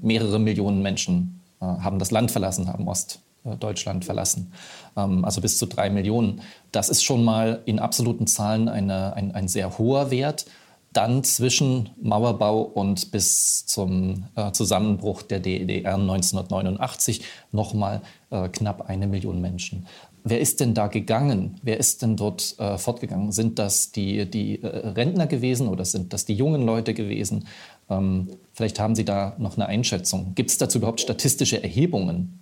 mehrere 0.00 0.38
Millionen 0.38 0.82
Menschen 0.82 1.36
äh, 1.36 1.39
haben 1.60 1.98
das 1.98 2.10
Land 2.10 2.30
verlassen, 2.30 2.68
haben 2.68 2.88
Ostdeutschland 2.88 4.04
verlassen. 4.04 4.52
Ähm, 4.96 5.24
also 5.24 5.40
bis 5.40 5.58
zu 5.58 5.66
drei 5.66 5.90
Millionen. 5.90 6.42
Das 6.72 6.88
ist 6.88 7.02
schon 7.04 7.24
mal 7.24 7.62
in 7.66 7.78
absoluten 7.78 8.26
Zahlen 8.26 8.68
eine, 8.68 9.14
ein, 9.14 9.34
ein 9.34 9.48
sehr 9.48 9.78
hoher 9.78 10.10
Wert 10.10 10.46
dann 10.92 11.22
zwischen 11.22 11.90
Mauerbau 12.02 12.62
und 12.62 13.12
bis 13.12 13.64
zum 13.66 14.24
äh, 14.34 14.50
Zusammenbruch 14.50 15.22
der 15.22 15.38
DDR 15.38 15.94
1989 15.94 17.22
nochmal 17.52 18.02
äh, 18.30 18.48
knapp 18.48 18.88
eine 18.88 19.06
Million 19.06 19.40
Menschen. 19.40 19.86
Wer 20.24 20.40
ist 20.40 20.60
denn 20.60 20.74
da 20.74 20.88
gegangen? 20.88 21.58
Wer 21.62 21.78
ist 21.78 22.02
denn 22.02 22.16
dort 22.16 22.56
äh, 22.58 22.76
fortgegangen? 22.76 23.32
Sind 23.32 23.58
das 23.58 23.92
die, 23.92 24.28
die 24.28 24.62
äh, 24.62 24.88
Rentner 24.88 25.26
gewesen 25.26 25.68
oder 25.68 25.84
sind 25.84 26.12
das 26.12 26.24
die 26.24 26.34
jungen 26.34 26.66
Leute 26.66 26.92
gewesen? 26.92 27.46
Ähm, 27.90 28.28
vielleicht 28.52 28.78
haben 28.78 28.94
Sie 28.94 29.04
da 29.04 29.34
noch 29.38 29.56
eine 29.56 29.66
Einschätzung. 29.66 30.34
Gibt 30.34 30.50
es 30.50 30.58
dazu 30.58 30.78
überhaupt 30.78 31.00
statistische 31.00 31.62
Erhebungen? 31.62 32.40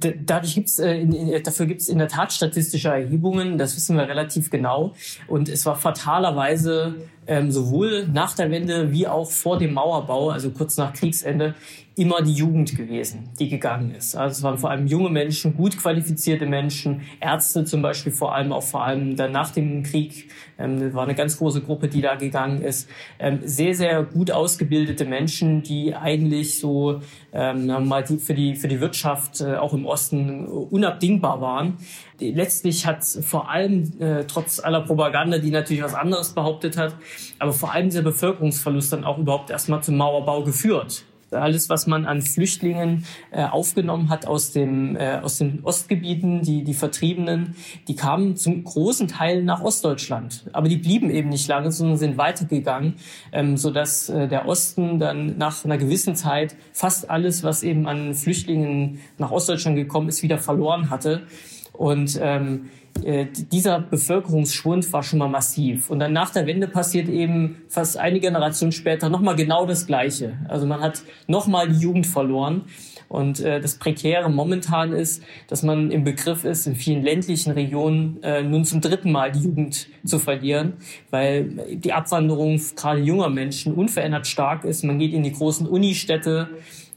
Dadurch 0.00 0.54
gibt's, 0.54 0.78
äh, 0.78 1.40
dafür 1.40 1.66
gibt 1.66 1.82
es 1.82 1.88
in 1.88 1.98
der 1.98 2.08
Tat 2.08 2.32
statistische 2.32 2.88
Erhebungen, 2.88 3.58
das 3.58 3.76
wissen 3.76 3.96
wir 3.96 4.08
relativ 4.08 4.50
genau. 4.50 4.94
Und 5.28 5.48
es 5.48 5.66
war 5.66 5.76
fatalerweise 5.76 6.94
ähm, 7.26 7.52
sowohl 7.52 8.08
nach 8.08 8.34
der 8.34 8.50
Wende 8.50 8.92
wie 8.92 9.06
auch 9.06 9.30
vor 9.30 9.58
dem 9.58 9.74
Mauerbau, 9.74 10.30
also 10.30 10.50
kurz 10.50 10.78
nach 10.78 10.92
Kriegsende, 10.92 11.54
immer 11.94 12.22
die 12.22 12.32
Jugend 12.32 12.74
gewesen, 12.74 13.28
die 13.38 13.48
gegangen 13.48 13.94
ist. 13.94 14.16
Also 14.16 14.38
es 14.38 14.42
waren 14.42 14.56
vor 14.56 14.70
allem 14.70 14.86
junge 14.86 15.10
Menschen, 15.10 15.54
gut 15.54 15.76
qualifizierte 15.76 16.46
Menschen, 16.46 17.02
Ärzte 17.20 17.64
zum 17.64 17.82
Beispiel 17.82 18.12
vor 18.12 18.34
allem, 18.34 18.52
auch 18.52 18.62
vor 18.62 18.82
allem 18.84 19.14
dann 19.16 19.32
nach 19.32 19.50
dem 19.50 19.82
Krieg, 19.82 20.30
ähm, 20.58 20.94
war 20.94 21.04
eine 21.04 21.14
ganz 21.14 21.36
große 21.36 21.60
Gruppe, 21.60 21.88
die 21.88 22.00
da 22.00 22.14
gegangen 22.14 22.62
ist. 22.62 22.88
Ähm, 23.18 23.40
sehr, 23.44 23.74
sehr 23.74 24.02
gut 24.04 24.30
ausgebildete 24.30 25.04
Menschen, 25.04 25.62
die 25.62 25.94
eigentlich 25.94 26.58
so 26.58 27.00
ähm, 27.32 27.66
mal 27.86 28.02
die, 28.02 28.16
für, 28.16 28.34
die, 28.34 28.56
für 28.56 28.68
die 28.68 28.80
Wirtschaft 28.80 29.42
äh, 29.42 29.56
auch 29.56 29.74
im 29.74 29.84
Osten 29.84 30.46
unabdingbar 30.46 31.40
waren. 31.42 31.76
Letztlich 32.18 32.86
hat 32.86 33.04
vor 33.04 33.50
allem, 33.50 33.92
äh, 34.00 34.24
trotz 34.24 34.60
aller 34.60 34.80
Propaganda, 34.80 35.38
die 35.38 35.50
natürlich 35.50 35.82
was 35.82 35.94
anderes 35.94 36.30
behauptet 36.30 36.78
hat, 36.78 36.94
aber 37.38 37.52
vor 37.52 37.72
allem 37.72 37.90
dieser 37.90 38.02
Bevölkerungsverlust 38.02 38.92
dann 38.92 39.04
auch 39.04 39.18
überhaupt 39.18 39.50
erstmal 39.50 39.82
zum 39.82 39.96
Mauerbau 39.96 40.42
geführt 40.42 41.04
alles, 41.32 41.68
was 41.68 41.86
man 41.86 42.06
an 42.06 42.22
Flüchtlingen 42.22 43.04
äh, 43.30 43.44
aufgenommen 43.44 44.08
hat 44.08 44.26
aus, 44.26 44.52
dem, 44.52 44.96
äh, 44.96 45.18
aus 45.22 45.38
den 45.38 45.60
Ostgebieten, 45.62 46.42
die, 46.42 46.64
die 46.64 46.74
Vertriebenen, 46.74 47.54
die 47.88 47.96
kamen 47.96 48.36
zum 48.36 48.64
großen 48.64 49.08
Teil 49.08 49.42
nach 49.42 49.62
Ostdeutschland. 49.62 50.44
Aber 50.52 50.68
die 50.68 50.76
blieben 50.76 51.10
eben 51.10 51.28
nicht 51.28 51.48
lange, 51.48 51.72
sondern 51.72 51.96
sind 51.96 52.16
weitergegangen, 52.18 52.94
ähm, 53.32 53.56
sodass 53.56 54.08
äh, 54.08 54.28
der 54.28 54.46
Osten 54.46 54.98
dann 54.98 55.38
nach 55.38 55.64
einer 55.64 55.78
gewissen 55.78 56.16
Zeit 56.16 56.56
fast 56.72 57.10
alles, 57.10 57.42
was 57.42 57.62
eben 57.62 57.86
an 57.86 58.14
Flüchtlingen 58.14 59.00
nach 59.18 59.30
Ostdeutschland 59.30 59.76
gekommen 59.76 60.08
ist, 60.08 60.22
wieder 60.22 60.38
verloren 60.38 60.90
hatte. 60.90 61.26
Und 61.72 62.18
ähm, 62.22 62.70
äh, 63.04 63.26
dieser 63.50 63.80
Bevölkerungsschwund 63.80 64.92
war 64.92 65.02
schon 65.02 65.18
mal 65.18 65.28
massiv. 65.28 65.90
Und 65.90 65.98
dann 65.98 66.12
nach 66.12 66.30
der 66.30 66.46
Wende 66.46 66.68
passiert 66.68 67.08
eben 67.08 67.62
fast 67.68 67.96
eine 67.96 68.20
Generation 68.20 68.70
später 68.70 69.08
nochmal 69.08 69.34
genau 69.34 69.66
das 69.66 69.86
Gleiche. 69.86 70.38
Also 70.48 70.66
man 70.66 70.80
hat 70.80 71.02
nochmal 71.26 71.68
die 71.68 71.80
Jugend 71.80 72.06
verloren. 72.06 72.62
Und 73.08 73.40
äh, 73.40 73.60
das 73.60 73.76
Prekäre 73.76 74.30
momentan 74.30 74.92
ist, 74.92 75.22
dass 75.48 75.62
man 75.62 75.90
im 75.90 76.02
Begriff 76.02 76.44
ist, 76.44 76.66
in 76.66 76.76
vielen 76.76 77.02
ländlichen 77.02 77.50
Regionen 77.50 78.22
äh, 78.22 78.42
nun 78.42 78.64
zum 78.64 78.80
dritten 78.80 79.12
Mal 79.12 79.32
die 79.32 79.40
Jugend 79.40 79.88
zu 80.04 80.18
verlieren, 80.18 80.74
weil 81.10 81.44
die 81.74 81.92
Abwanderung 81.92 82.58
gerade 82.74 83.00
junger 83.00 83.28
Menschen 83.28 83.74
unverändert 83.74 84.26
stark 84.26 84.64
ist. 84.64 84.82
Man 84.84 84.98
geht 84.98 85.12
in 85.12 85.24
die 85.24 85.32
großen 85.32 85.68
Unistädte, 85.68 86.48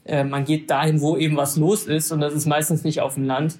äh, 0.04 0.24
man 0.24 0.44
geht 0.44 0.70
dahin, 0.70 1.02
wo 1.02 1.18
eben 1.18 1.36
was 1.36 1.56
los 1.56 1.84
ist 1.84 2.12
und 2.12 2.20
das 2.20 2.32
ist 2.32 2.46
meistens 2.46 2.82
nicht 2.82 3.02
auf 3.02 3.14
dem 3.14 3.24
Land. 3.24 3.58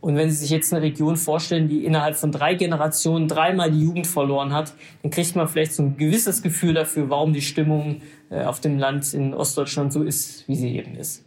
Und 0.00 0.16
wenn 0.16 0.30
Sie 0.30 0.36
sich 0.36 0.50
jetzt 0.50 0.72
eine 0.72 0.82
Region 0.82 1.16
vorstellen, 1.16 1.68
die 1.68 1.84
innerhalb 1.84 2.16
von 2.16 2.32
drei 2.32 2.54
Generationen 2.54 3.28
dreimal 3.28 3.70
die 3.70 3.82
Jugend 3.82 4.06
verloren 4.06 4.52
hat, 4.52 4.72
dann 5.02 5.10
kriegt 5.10 5.36
man 5.36 5.46
vielleicht 5.46 5.74
so 5.74 5.82
ein 5.82 5.96
gewisses 5.98 6.42
Gefühl 6.42 6.74
dafür, 6.74 7.10
warum 7.10 7.34
die 7.34 7.42
Stimmung 7.42 8.00
äh, 8.30 8.44
auf 8.44 8.60
dem 8.60 8.78
Land 8.78 9.12
in 9.12 9.34
Ostdeutschland 9.34 9.92
so 9.92 10.02
ist, 10.02 10.48
wie 10.48 10.56
sie 10.56 10.76
eben 10.76 10.96
ist. 10.96 11.22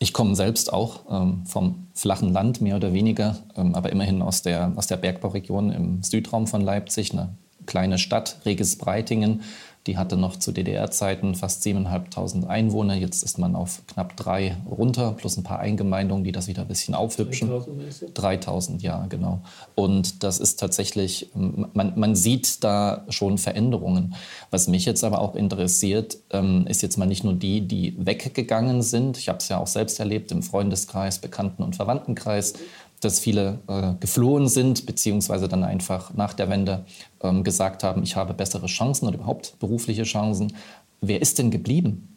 Ich 0.00 0.12
komme 0.12 0.34
selbst 0.34 0.72
auch 0.72 1.00
ähm, 1.08 1.46
vom 1.46 1.86
flachen 1.94 2.30
Land, 2.30 2.60
mehr 2.60 2.76
oder 2.76 2.92
weniger, 2.92 3.38
ähm, 3.56 3.74
aber 3.74 3.90
immerhin 3.90 4.20
aus 4.20 4.42
der, 4.42 4.72
aus 4.76 4.86
der 4.86 4.96
Bergbauregion 4.96 5.72
im 5.72 6.02
Südraum 6.02 6.46
von 6.46 6.60
Leipzig, 6.60 7.12
eine 7.12 7.36
kleine 7.64 7.98
Stadt, 7.98 8.40
Reges 8.44 8.76
Breitingen. 8.76 9.42
Die 9.86 9.98
hatte 9.98 10.16
noch 10.16 10.36
zu 10.36 10.50
DDR-Zeiten 10.50 11.34
fast 11.34 11.62
7.500 11.64 12.46
Einwohner. 12.46 12.94
Jetzt 12.94 13.22
ist 13.22 13.38
man 13.38 13.54
auf 13.54 13.82
knapp 13.86 14.16
drei 14.16 14.56
runter, 14.66 15.12
plus 15.12 15.36
ein 15.36 15.42
paar 15.42 15.58
Eingemeindungen, 15.58 16.24
die 16.24 16.32
das 16.32 16.48
wieder 16.48 16.62
ein 16.62 16.68
bisschen 16.68 16.94
aufhübschen. 16.94 17.48
3000, 17.48 18.18
3000 18.18 18.82
ja, 18.82 19.04
genau. 19.08 19.42
Und 19.74 20.22
das 20.22 20.40
ist 20.40 20.58
tatsächlich, 20.58 21.30
man, 21.34 21.92
man 21.96 22.14
sieht 22.14 22.64
da 22.64 23.04
schon 23.10 23.36
Veränderungen. 23.36 24.14
Was 24.50 24.68
mich 24.68 24.86
jetzt 24.86 25.04
aber 25.04 25.20
auch 25.20 25.34
interessiert, 25.34 26.16
ähm, 26.30 26.66
ist 26.66 26.80
jetzt 26.80 26.96
mal 26.96 27.06
nicht 27.06 27.24
nur 27.24 27.34
die, 27.34 27.60
die 27.60 27.94
weggegangen 27.98 28.80
sind. 28.80 29.18
Ich 29.18 29.28
habe 29.28 29.38
es 29.38 29.48
ja 29.48 29.58
auch 29.58 29.66
selbst 29.66 30.00
erlebt 30.00 30.32
im 30.32 30.42
Freundeskreis, 30.42 31.18
Bekannten- 31.18 31.62
und 31.62 31.76
Verwandtenkreis 31.76 32.54
dass 33.04 33.20
viele 33.20 33.60
äh, 33.68 33.94
geflohen 34.00 34.48
sind, 34.48 34.86
beziehungsweise 34.86 35.48
dann 35.48 35.64
einfach 35.64 36.14
nach 36.14 36.34
der 36.34 36.48
Wende 36.48 36.84
ähm, 37.22 37.44
gesagt 37.44 37.82
haben, 37.82 38.02
ich 38.02 38.16
habe 38.16 38.34
bessere 38.34 38.66
Chancen 38.66 39.06
oder 39.06 39.16
überhaupt 39.16 39.58
berufliche 39.58 40.04
Chancen. 40.04 40.52
Wer 41.00 41.20
ist 41.20 41.38
denn 41.38 41.50
geblieben? 41.50 42.14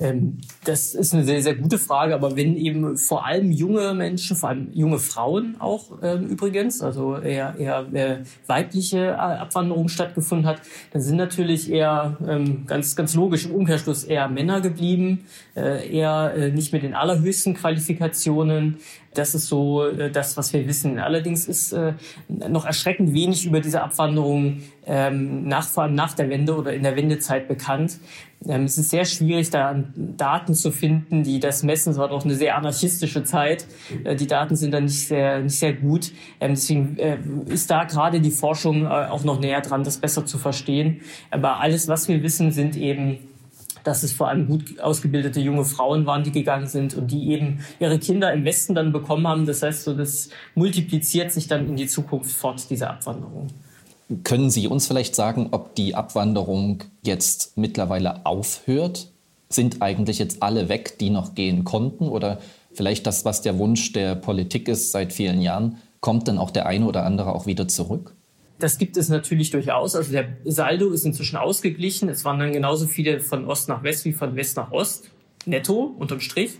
Ähm, 0.00 0.38
das 0.64 0.94
ist 0.94 1.14
eine 1.14 1.24
sehr, 1.24 1.42
sehr 1.42 1.54
gute 1.54 1.78
Frage, 1.78 2.14
aber 2.14 2.36
wenn 2.36 2.56
eben 2.56 2.96
vor 2.96 3.26
allem 3.26 3.50
junge 3.50 3.94
Menschen, 3.94 4.36
vor 4.36 4.50
allem 4.50 4.70
junge 4.72 4.98
Frauen 4.98 5.56
auch 5.58 6.02
äh, 6.02 6.16
übrigens, 6.16 6.82
also 6.82 7.16
eher, 7.16 7.54
eher 7.58 7.86
äh, 7.92 8.18
weibliche 8.46 8.98
äh, 8.98 9.12
Abwanderung 9.12 9.88
stattgefunden 9.88 10.46
hat, 10.46 10.60
dann 10.92 11.02
sind 11.02 11.16
natürlich 11.16 11.70
eher 11.70 12.16
ähm, 12.26 12.66
ganz, 12.66 12.96
ganz 12.96 13.14
logisch 13.14 13.46
im 13.46 13.54
Umkehrschluss 13.54 14.04
eher 14.04 14.28
Männer 14.28 14.60
geblieben, 14.60 15.26
eher 15.58 16.34
äh, 16.36 16.50
nicht 16.50 16.72
mit 16.72 16.82
den 16.82 16.94
allerhöchsten 16.94 17.54
Qualifikationen, 17.54 18.78
das 19.14 19.34
ist 19.34 19.48
so 19.48 19.86
äh, 19.86 20.10
das, 20.10 20.36
was 20.36 20.52
wir 20.52 20.66
wissen. 20.66 20.98
Allerdings 20.98 21.48
ist 21.48 21.72
äh, 21.72 21.94
noch 22.28 22.64
erschreckend 22.64 23.12
wenig 23.12 23.46
über 23.46 23.60
diese 23.60 23.82
Abwanderung 23.82 24.62
ähm, 24.86 25.48
nach, 25.48 25.66
vor 25.66 25.84
allem 25.84 25.94
nach 25.94 26.14
der 26.14 26.30
Wende 26.30 26.54
oder 26.56 26.72
in 26.72 26.82
der 26.82 26.96
Wendezeit 26.96 27.48
bekannt. 27.48 27.98
Ähm, 28.46 28.64
es 28.64 28.78
ist 28.78 28.90
sehr 28.90 29.04
schwierig, 29.04 29.50
da 29.50 29.82
Daten 29.96 30.54
zu 30.54 30.70
finden, 30.70 31.24
die 31.24 31.40
das 31.40 31.62
messen. 31.62 31.92
Es 31.92 31.98
war 31.98 32.08
doch 32.08 32.24
eine 32.24 32.34
sehr 32.34 32.56
anarchistische 32.56 33.24
Zeit. 33.24 33.66
Äh, 34.04 34.14
die 34.14 34.26
Daten 34.26 34.56
sind 34.56 34.72
da 34.72 34.80
nicht 34.80 35.08
sehr, 35.08 35.40
nicht 35.40 35.58
sehr 35.58 35.72
gut. 35.72 36.12
Ähm, 36.40 36.50
deswegen 36.50 36.96
äh, 36.98 37.18
ist 37.46 37.70
da 37.70 37.84
gerade 37.84 38.20
die 38.20 38.30
Forschung 38.30 38.84
äh, 38.84 38.88
auch 38.88 39.24
noch 39.24 39.40
näher 39.40 39.60
dran, 39.60 39.82
das 39.82 39.98
besser 39.98 40.24
zu 40.24 40.38
verstehen. 40.38 41.00
Aber 41.30 41.60
alles, 41.60 41.88
was 41.88 42.08
wir 42.08 42.22
wissen, 42.22 42.52
sind 42.52 42.76
eben 42.76 43.18
dass 43.88 44.02
es 44.02 44.12
vor 44.12 44.28
allem 44.28 44.46
gut 44.46 44.78
ausgebildete 44.80 45.40
junge 45.40 45.64
Frauen 45.64 46.04
waren, 46.04 46.22
die 46.22 46.30
gegangen 46.30 46.66
sind 46.66 46.94
und 46.94 47.10
die 47.10 47.30
eben 47.30 47.60
ihre 47.80 47.98
Kinder 47.98 48.30
im 48.34 48.44
Westen 48.44 48.74
dann 48.74 48.92
bekommen 48.92 49.26
haben. 49.26 49.46
Das 49.46 49.62
heißt, 49.62 49.84
so 49.84 49.94
das 49.94 50.28
multipliziert 50.54 51.32
sich 51.32 51.48
dann 51.48 51.66
in 51.66 51.76
die 51.76 51.86
Zukunft 51.86 52.30
fort, 52.30 52.68
diese 52.68 52.90
Abwanderung. 52.90 53.46
Können 54.24 54.50
Sie 54.50 54.68
uns 54.68 54.86
vielleicht 54.86 55.16
sagen, 55.16 55.48
ob 55.52 55.74
die 55.74 55.94
Abwanderung 55.94 56.84
jetzt 57.02 57.56
mittlerweile 57.56 58.26
aufhört? 58.26 59.08
Sind 59.48 59.80
eigentlich 59.80 60.18
jetzt 60.18 60.42
alle 60.42 60.68
weg, 60.68 60.98
die 60.98 61.08
noch 61.08 61.34
gehen 61.34 61.64
konnten? 61.64 62.10
Oder 62.10 62.40
vielleicht 62.74 63.06
das, 63.06 63.24
was 63.24 63.40
der 63.40 63.58
Wunsch 63.58 63.92
der 63.92 64.16
Politik 64.16 64.68
ist 64.68 64.92
seit 64.92 65.14
vielen 65.14 65.40
Jahren, 65.40 65.78
kommt 66.00 66.28
dann 66.28 66.36
auch 66.36 66.50
der 66.50 66.66
eine 66.66 66.84
oder 66.84 67.06
andere 67.06 67.34
auch 67.34 67.46
wieder 67.46 67.68
zurück? 67.68 68.14
Das 68.58 68.78
gibt 68.78 68.96
es 68.96 69.08
natürlich 69.08 69.50
durchaus. 69.50 69.94
Also 69.94 70.12
der 70.12 70.36
Saldo 70.44 70.90
ist 70.90 71.04
inzwischen 71.04 71.36
ausgeglichen. 71.36 72.08
Es 72.08 72.24
waren 72.24 72.38
dann 72.38 72.52
genauso 72.52 72.86
viele 72.86 73.20
von 73.20 73.44
Ost 73.44 73.68
nach 73.68 73.82
West 73.82 74.04
wie 74.04 74.12
von 74.12 74.34
West 74.36 74.56
nach 74.56 74.72
Ost. 74.72 75.10
Netto, 75.46 75.94
unterm 75.98 76.20
Strich. 76.20 76.58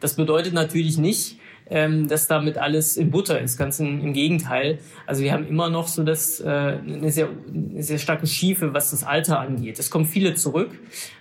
Das 0.00 0.14
bedeutet 0.14 0.52
natürlich 0.52 0.98
nicht, 0.98 1.38
ähm, 1.70 2.08
dass 2.08 2.26
damit 2.28 2.56
alles 2.58 2.96
in 2.96 3.10
Butter 3.10 3.40
ist. 3.40 3.56
Ganz 3.56 3.80
im, 3.80 4.00
im 4.00 4.12
Gegenteil. 4.12 4.78
Also 5.06 5.22
wir 5.22 5.32
haben 5.32 5.46
immer 5.46 5.68
noch 5.70 5.88
so 5.88 6.04
das, 6.04 6.40
äh, 6.40 6.46
eine, 6.46 7.10
sehr, 7.10 7.28
eine 7.52 7.82
sehr 7.82 7.98
starke 7.98 8.26
Schiefe, 8.26 8.74
was 8.74 8.90
das 8.90 9.04
Alter 9.04 9.40
angeht. 9.40 9.78
Es 9.78 9.90
kommen 9.90 10.06
viele 10.06 10.34
zurück. 10.34 10.70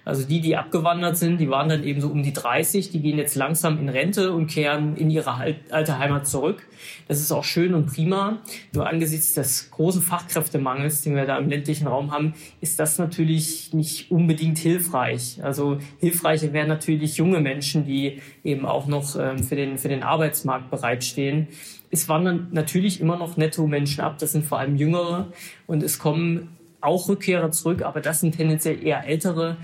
Also 0.08 0.26
die, 0.26 0.40
die 0.40 0.56
abgewandert 0.56 1.18
sind, 1.18 1.38
die 1.38 1.50
waren 1.50 1.68
dann 1.68 1.84
eben 1.84 2.00
so 2.00 2.08
um 2.08 2.24
die 2.24 2.32
30, 2.32 2.92
die 2.92 3.02
gehen 3.02 3.18
jetzt 3.18 3.36
langsam 3.36 3.78
in 3.78 3.90
Rente 3.90 4.32
und 4.32 4.48
kehren 4.48 4.96
in 4.96 5.10
ihre 5.10 5.34
alte 5.70 6.00
Heimat 6.00 6.26
zurück. 6.26 6.66
Das 7.10 7.20
ist 7.20 7.34
auch 7.34 7.44
schön 7.44 7.74
und 7.74 7.88
prima. 7.88 8.40
Nur 8.74 8.88
angesichts 8.88 9.34
des 9.34 9.70
großen 9.70 10.02
Fachkräftemangels, 10.02 11.02
den 11.02 11.14
wir 11.18 11.26
da 11.26 11.38
im 11.38 11.50
ländlichen 11.50 11.88
Raum 11.88 12.12
haben, 12.12 12.36
ist 12.62 12.80
das 12.80 12.98
natürlich 13.00 13.74
nicht 13.74 14.10
unbedingt 14.10 14.60
hilfreich. 14.60 15.44
Also 15.44 15.78
hilfreicher 16.00 16.54
wären 16.54 16.70
natürlich 16.70 17.18
junge 17.18 17.42
Menschen, 17.42 17.84
die 17.84 18.22
eben 18.46 18.66
auch 18.66 18.88
noch 18.88 19.18
ähm, 19.20 19.44
für 19.44 19.58
den, 19.58 19.78
für 19.78 19.90
den 19.90 20.04
Arbeitsmarkt 20.04 20.72
bereitstehen. 20.72 21.50
Es 21.92 22.08
wandern 22.08 22.48
natürlich 22.52 23.02
immer 23.02 23.18
noch 23.18 23.36
netto 23.36 23.68
Menschen 23.68 24.00
ab. 24.00 24.20
Das 24.20 24.32
sind 24.32 24.46
vor 24.46 24.60
allem 24.60 24.78
Jüngere. 24.78 25.34
Und 25.66 25.84
es 25.84 26.00
kommen 26.00 26.58
auch 26.80 27.10
Rückkehrer 27.10 27.52
zurück, 27.52 27.82
aber 27.82 28.02
das 28.02 28.22
sind 28.22 28.36
tendenziell 28.36 28.84
eher 28.86 29.06
ältere. 29.06 29.58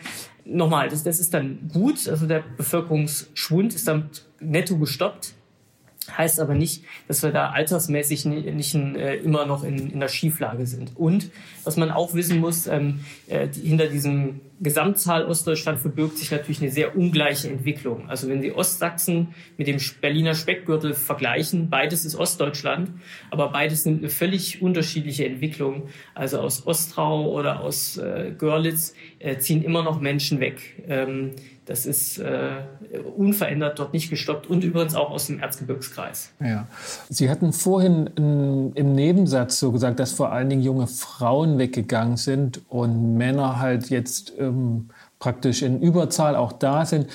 Nochmal, 0.45 0.89
das, 0.89 1.03
das 1.03 1.19
ist 1.19 1.33
dann 1.33 1.69
gut, 1.71 2.07
also 2.07 2.25
der 2.27 2.43
Bevölkerungsschwund 2.57 3.73
ist 3.73 3.87
dann 3.87 4.09
netto 4.39 4.77
gestoppt. 4.77 5.33
Heißt 6.17 6.39
aber 6.39 6.53
nicht, 6.53 6.83
dass 7.07 7.23
wir 7.23 7.31
da 7.31 7.51
altersmäßig 7.51 8.25
nicht 8.25 8.75
äh, 8.75 9.15
immer 9.17 9.45
noch 9.45 9.63
in, 9.63 9.91
in 9.91 9.99
der 9.99 10.09
Schieflage 10.09 10.65
sind. 10.65 10.91
Und 10.95 11.29
was 11.63 11.77
man 11.77 11.91
auch 11.91 12.13
wissen 12.13 12.39
muss, 12.39 12.67
ähm, 12.67 12.99
äh, 13.27 13.47
die, 13.47 13.61
hinter 13.61 13.87
diesem 13.87 14.41
Gesamtzahl 14.59 15.25
Ostdeutschland 15.25 15.79
verbirgt 15.79 16.17
sich 16.17 16.31
natürlich 16.31 16.61
eine 16.61 16.71
sehr 16.71 16.95
ungleiche 16.95 17.49
Entwicklung. 17.49 18.09
Also 18.09 18.29
wenn 18.29 18.41
Sie 18.41 18.51
Ostsachsen 18.53 19.33
mit 19.57 19.67
dem 19.67 19.77
Berliner 19.99 20.35
Speckgürtel 20.35 20.93
vergleichen, 20.93 21.69
beides 21.69 22.05
ist 22.05 22.15
Ostdeutschland, 22.15 22.91
aber 23.29 23.49
beides 23.49 23.85
nimmt 23.85 23.99
eine 23.99 24.09
völlig 24.09 24.61
unterschiedliche 24.61 25.25
Entwicklung. 25.25 25.89
Also 26.15 26.39
aus 26.39 26.65
Ostrau 26.65 27.31
oder 27.31 27.61
aus 27.61 27.97
äh, 27.97 28.33
Görlitz 28.37 28.93
äh, 29.19 29.37
ziehen 29.37 29.63
immer 29.63 29.83
noch 29.83 29.99
Menschen 29.99 30.39
weg. 30.39 30.83
Ähm, 30.87 31.31
das 31.65 31.85
ist 31.85 32.19
äh, 32.19 32.51
unverändert 33.15 33.79
dort 33.79 33.93
nicht 33.93 34.09
gestoppt 34.09 34.47
und 34.47 34.63
übrigens 34.63 34.95
auch 34.95 35.11
aus 35.11 35.27
dem 35.27 35.39
Erzgebirgskreis. 35.39 36.31
Ja. 36.39 36.67
Sie 37.09 37.29
hatten 37.29 37.53
vorhin 37.53 38.09
in, 38.17 38.73
im 38.73 38.93
Nebensatz 38.93 39.59
so 39.59 39.71
gesagt, 39.71 39.99
dass 39.99 40.11
vor 40.11 40.31
allen 40.31 40.49
Dingen 40.49 40.61
junge 40.61 40.87
Frauen 40.87 41.57
weggegangen 41.57 42.17
sind 42.17 42.61
und 42.69 43.17
Männer 43.17 43.59
halt 43.59 43.89
jetzt 43.89 44.33
ähm, 44.37 44.89
praktisch 45.19 45.61
in 45.61 45.81
Überzahl 45.81 46.35
auch 46.35 46.51
da 46.51 46.85
sind. 46.85 47.07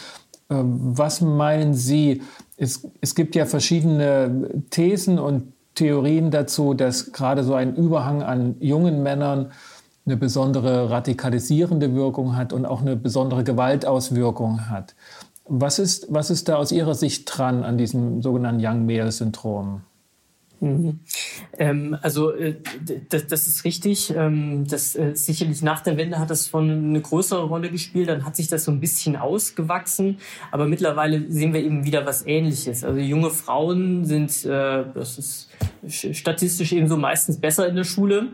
Ähm, 0.50 0.78
was 0.80 1.20
meinen 1.20 1.74
Sie? 1.74 2.22
Es, 2.56 2.86
es 3.00 3.14
gibt 3.14 3.34
ja 3.34 3.44
verschiedene 3.44 4.62
Thesen 4.70 5.18
und 5.18 5.52
Theorien 5.74 6.30
dazu, 6.30 6.74
dass 6.74 7.12
gerade 7.12 7.44
so 7.44 7.54
ein 7.54 7.76
Überhang 7.76 8.22
an 8.22 8.56
jungen 8.58 9.02
Männern 9.02 9.52
eine 10.08 10.16
besondere 10.16 10.88
radikalisierende 10.90 11.94
Wirkung 11.94 12.34
hat 12.34 12.52
und 12.52 12.64
auch 12.64 12.80
eine 12.80 12.96
besondere 12.96 13.44
Gewaltauswirkung 13.44 14.70
hat. 14.70 14.94
Was 15.44 15.78
ist, 15.78 16.06
was 16.10 16.30
ist 16.30 16.48
da 16.48 16.56
aus 16.56 16.72
Ihrer 16.72 16.94
Sicht 16.94 17.24
dran 17.26 17.62
an 17.62 17.76
diesem 17.76 18.22
sogenannten 18.22 18.64
Young 18.64 18.86
Male 18.86 19.12
Syndrom? 19.12 19.82
Mhm. 20.60 21.00
Ähm, 21.56 21.96
also 22.02 22.32
äh, 22.32 22.56
das, 23.08 23.26
das, 23.28 23.46
ist 23.46 23.64
richtig. 23.64 24.12
Ähm, 24.16 24.66
das 24.66 24.96
äh, 24.96 25.14
sicherlich 25.14 25.62
nach 25.62 25.80
der 25.80 25.96
Wende 25.96 26.18
hat 26.18 26.30
das 26.30 26.48
von 26.48 26.68
eine 26.68 27.00
größere 27.00 27.44
Rolle 27.44 27.70
gespielt. 27.70 28.08
Dann 28.08 28.24
hat 28.24 28.34
sich 28.34 28.48
das 28.48 28.64
so 28.64 28.72
ein 28.72 28.80
bisschen 28.80 29.14
ausgewachsen, 29.14 30.18
aber 30.50 30.66
mittlerweile 30.66 31.30
sehen 31.30 31.52
wir 31.52 31.62
eben 31.62 31.84
wieder 31.84 32.06
was 32.06 32.26
Ähnliches. 32.26 32.82
Also 32.82 32.98
junge 32.98 33.30
Frauen 33.30 34.04
sind, 34.04 34.44
äh, 34.44 34.84
das 34.94 35.18
ist 35.18 35.48
statistisch 35.86 36.72
ebenso 36.72 36.96
meistens 36.96 37.38
besser 37.38 37.68
in 37.68 37.76
der 37.76 37.84
Schule, 37.84 38.28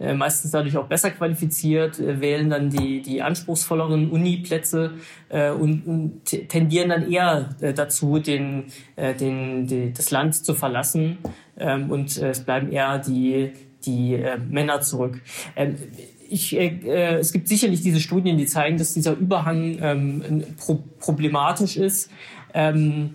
äh, 0.00 0.14
meistens 0.14 0.52
dadurch 0.52 0.76
auch 0.78 0.86
besser 0.86 1.10
qualifiziert, 1.10 1.98
äh, 1.98 2.20
wählen 2.20 2.48
dann 2.48 2.70
die 2.70 3.02
die 3.02 3.20
anspruchsvolleren 3.20 4.10
Uni-Plätze 4.10 4.92
äh, 5.28 5.50
und, 5.50 5.86
und 5.86 6.24
tendieren 6.24 6.88
dann 6.88 7.10
eher 7.10 7.50
äh, 7.60 7.74
dazu, 7.74 8.18
den, 8.18 8.64
äh, 8.96 9.14
den, 9.14 9.66
die, 9.66 9.92
das 9.92 10.10
Land 10.10 10.34
zu 10.34 10.54
verlassen 10.54 11.18
ähm, 11.58 11.90
und 11.90 12.16
äh, 12.18 12.30
es 12.30 12.40
bleiben 12.40 12.70
eher 12.70 12.98
die, 12.98 13.52
die 13.84 14.14
äh, 14.14 14.38
Männer 14.38 14.80
zurück. 14.80 15.20
Ähm, 15.54 15.76
ich, 16.28 16.56
äh, 16.56 16.66
äh, 16.84 17.18
es 17.18 17.32
gibt 17.32 17.48
sicherlich 17.48 17.82
diese 17.82 18.00
Studien, 18.00 18.36
die 18.36 18.46
zeigen, 18.46 18.78
dass 18.78 18.94
dieser 18.94 19.12
Überhang 19.12 19.78
ähm, 19.80 20.44
pro 20.58 20.82
problematisch 20.98 21.76
ist. 21.76 22.10
Ähm, 22.54 23.10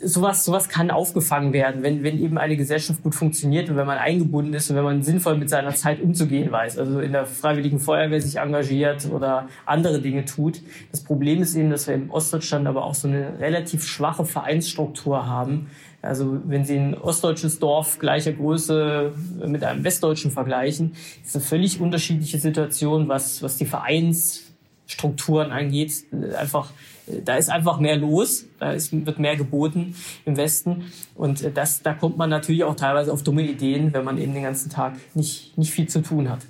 sowas, 0.00 0.44
sowas 0.44 0.68
kann 0.68 0.90
aufgefangen 0.90 1.52
werden, 1.52 1.82
wenn, 1.82 2.02
wenn 2.04 2.20
eben 2.20 2.38
eine 2.38 2.56
Gesellschaft 2.56 3.02
gut 3.02 3.14
funktioniert 3.14 3.68
und 3.68 3.76
wenn 3.76 3.86
man 3.86 3.98
eingebunden 3.98 4.54
ist 4.54 4.70
und 4.70 4.76
wenn 4.76 4.84
man 4.84 5.02
sinnvoll 5.02 5.36
mit 5.36 5.50
seiner 5.50 5.74
Zeit 5.74 6.00
umzugehen 6.00 6.52
weiß, 6.52 6.78
also 6.78 7.00
in 7.00 7.12
der 7.12 7.26
Freiwilligen 7.26 7.80
Feuerwehr 7.80 8.20
sich 8.20 8.36
engagiert 8.36 9.08
oder 9.10 9.48
andere 9.64 10.00
Dinge 10.00 10.24
tut. 10.24 10.60
Das 10.92 11.02
Problem 11.02 11.42
ist 11.42 11.56
eben, 11.56 11.70
dass 11.70 11.88
wir 11.88 11.94
im 11.94 12.10
Ostdeutschland 12.10 12.66
aber 12.66 12.84
auch 12.84 12.94
so 12.94 13.08
eine 13.08 13.38
relativ 13.40 13.84
schwache 13.84 14.24
Vereinsstruktur 14.24 15.26
haben. 15.26 15.68
Also 16.06 16.40
wenn 16.44 16.64
Sie 16.64 16.76
ein 16.76 16.94
ostdeutsches 16.94 17.58
Dorf 17.58 17.98
gleicher 17.98 18.32
Größe 18.32 19.12
mit 19.46 19.62
einem 19.64 19.84
westdeutschen 19.84 20.30
vergleichen, 20.30 20.94
ist 21.24 21.34
eine 21.36 21.44
völlig 21.44 21.80
unterschiedliche 21.80 22.38
Situation, 22.38 23.08
was, 23.08 23.42
was 23.42 23.56
die 23.56 23.66
Vereinsstrukturen 23.66 25.50
angeht. 25.50 26.04
Einfach 26.38 26.70
da 27.06 27.36
ist 27.36 27.50
einfach 27.50 27.78
mehr 27.78 27.96
los, 27.96 28.46
da 28.58 28.72
ist, 28.72 28.92
wird 29.06 29.18
mehr 29.18 29.36
geboten 29.36 29.94
im 30.24 30.36
Westen. 30.36 30.84
Und 31.14 31.42
äh, 31.42 31.52
das, 31.52 31.82
da 31.82 31.94
kommt 31.94 32.16
man 32.16 32.30
natürlich 32.30 32.64
auch 32.64 32.74
teilweise 32.74 33.12
auf 33.12 33.22
dumme 33.22 33.42
Ideen, 33.42 33.92
wenn 33.92 34.04
man 34.04 34.18
eben 34.18 34.34
den 34.34 34.42
ganzen 34.42 34.70
Tag 34.70 34.94
nicht, 35.14 35.56
nicht 35.56 35.70
viel 35.70 35.88
zu 35.88 36.00
tun 36.02 36.28
hat. 36.28 36.40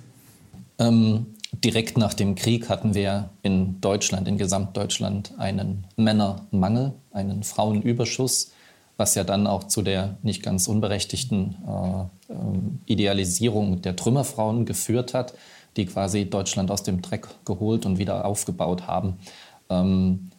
Ähm, 0.79 1.27
direkt 1.51 1.97
nach 1.97 2.13
dem 2.13 2.35
Krieg 2.35 2.69
hatten 2.69 2.93
wir 2.93 3.29
in 3.43 3.79
Deutschland, 3.81 4.27
in 4.27 4.37
Gesamtdeutschland, 4.37 5.33
einen 5.37 5.85
Männermangel, 5.95 6.93
einen 7.11 7.43
Frauenüberschuss, 7.43 8.51
was 8.97 9.15
ja 9.15 9.23
dann 9.23 9.47
auch 9.47 9.65
zu 9.65 9.81
der 9.81 10.17
nicht 10.23 10.43
ganz 10.43 10.67
unberechtigten 10.67 11.57
äh, 11.67 12.33
äh, 12.33 12.35
Idealisierung 12.85 13.81
der 13.81 13.95
Trümmerfrauen 13.95 14.65
geführt 14.65 15.13
hat, 15.13 15.33
die 15.77 15.85
quasi 15.85 16.29
Deutschland 16.29 16.71
aus 16.71 16.83
dem 16.83 17.01
Dreck 17.01 17.27
geholt 17.45 17.85
und 17.85 17.99
wieder 17.99 18.25
aufgebaut 18.25 18.87
haben. 18.87 19.19
Ähm, 19.69 20.31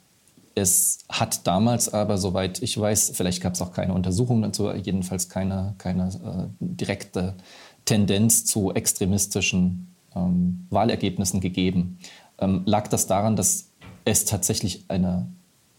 es 0.55 1.05
hat 1.09 1.47
damals 1.47 1.95
aber, 1.95 2.19
soweit 2.19 2.61
ich 2.63 2.79
weiß, 2.79 3.13
vielleicht 3.15 3.41
gab 3.41 3.55
es 3.55 3.63
auch 3.63 3.73
keine 3.73 3.95
Untersuchungen 3.95 4.43
dazu, 4.43 4.71
jedenfalls 4.73 5.29
keine, 5.29 5.75
keine 5.79 6.09
äh, 6.09 6.49
direkte 6.59 7.37
Tendenz 7.85 8.45
zu 8.45 8.73
extremistischen 8.75 9.95
ähm, 10.17 10.67
Wahlergebnissen 10.71 11.41
gegeben. 11.41 11.99
Ähm, 12.41 12.63
lag 12.67 12.89
das 12.89 13.07
daran, 13.07 13.37
dass 13.37 13.71
es 14.05 14.25
tatsächlich 14.25 14.85
eine, 14.89 15.29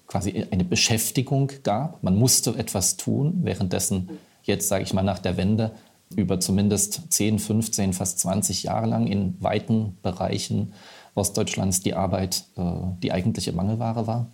quasi 0.10 0.45
eine 0.52 0.65
Beschäftigung 0.65 1.52
gab? 1.63 2.04
Man 2.04 2.17
musste 2.17 2.58
etwas 2.58 2.98
tun, 2.98 3.39
währenddessen 3.43 4.10
jetzt, 4.43 4.67
sage 4.67 4.84
ich 4.84 4.93
mal, 4.93 5.04
nach 5.04 5.19
der 5.19 5.38
Wende 5.38 5.72
über 6.15 6.39
zumindest 6.39 7.13
10, 7.13 7.39
15, 7.39 7.93
fast 7.93 8.19
20 8.19 8.63
Jahre 8.63 8.88
lang 8.88 9.08
in 9.08 9.36
weiten 9.39 9.98
Bereichen 10.02 10.74
Ostdeutschlands 11.13 11.82
die 11.82 11.93
Arbeit 11.93 12.45
äh, 12.58 12.63
die 13.02 13.12
eigentliche 13.12 13.52
Mangelware 13.52 14.08
war? 14.08 14.28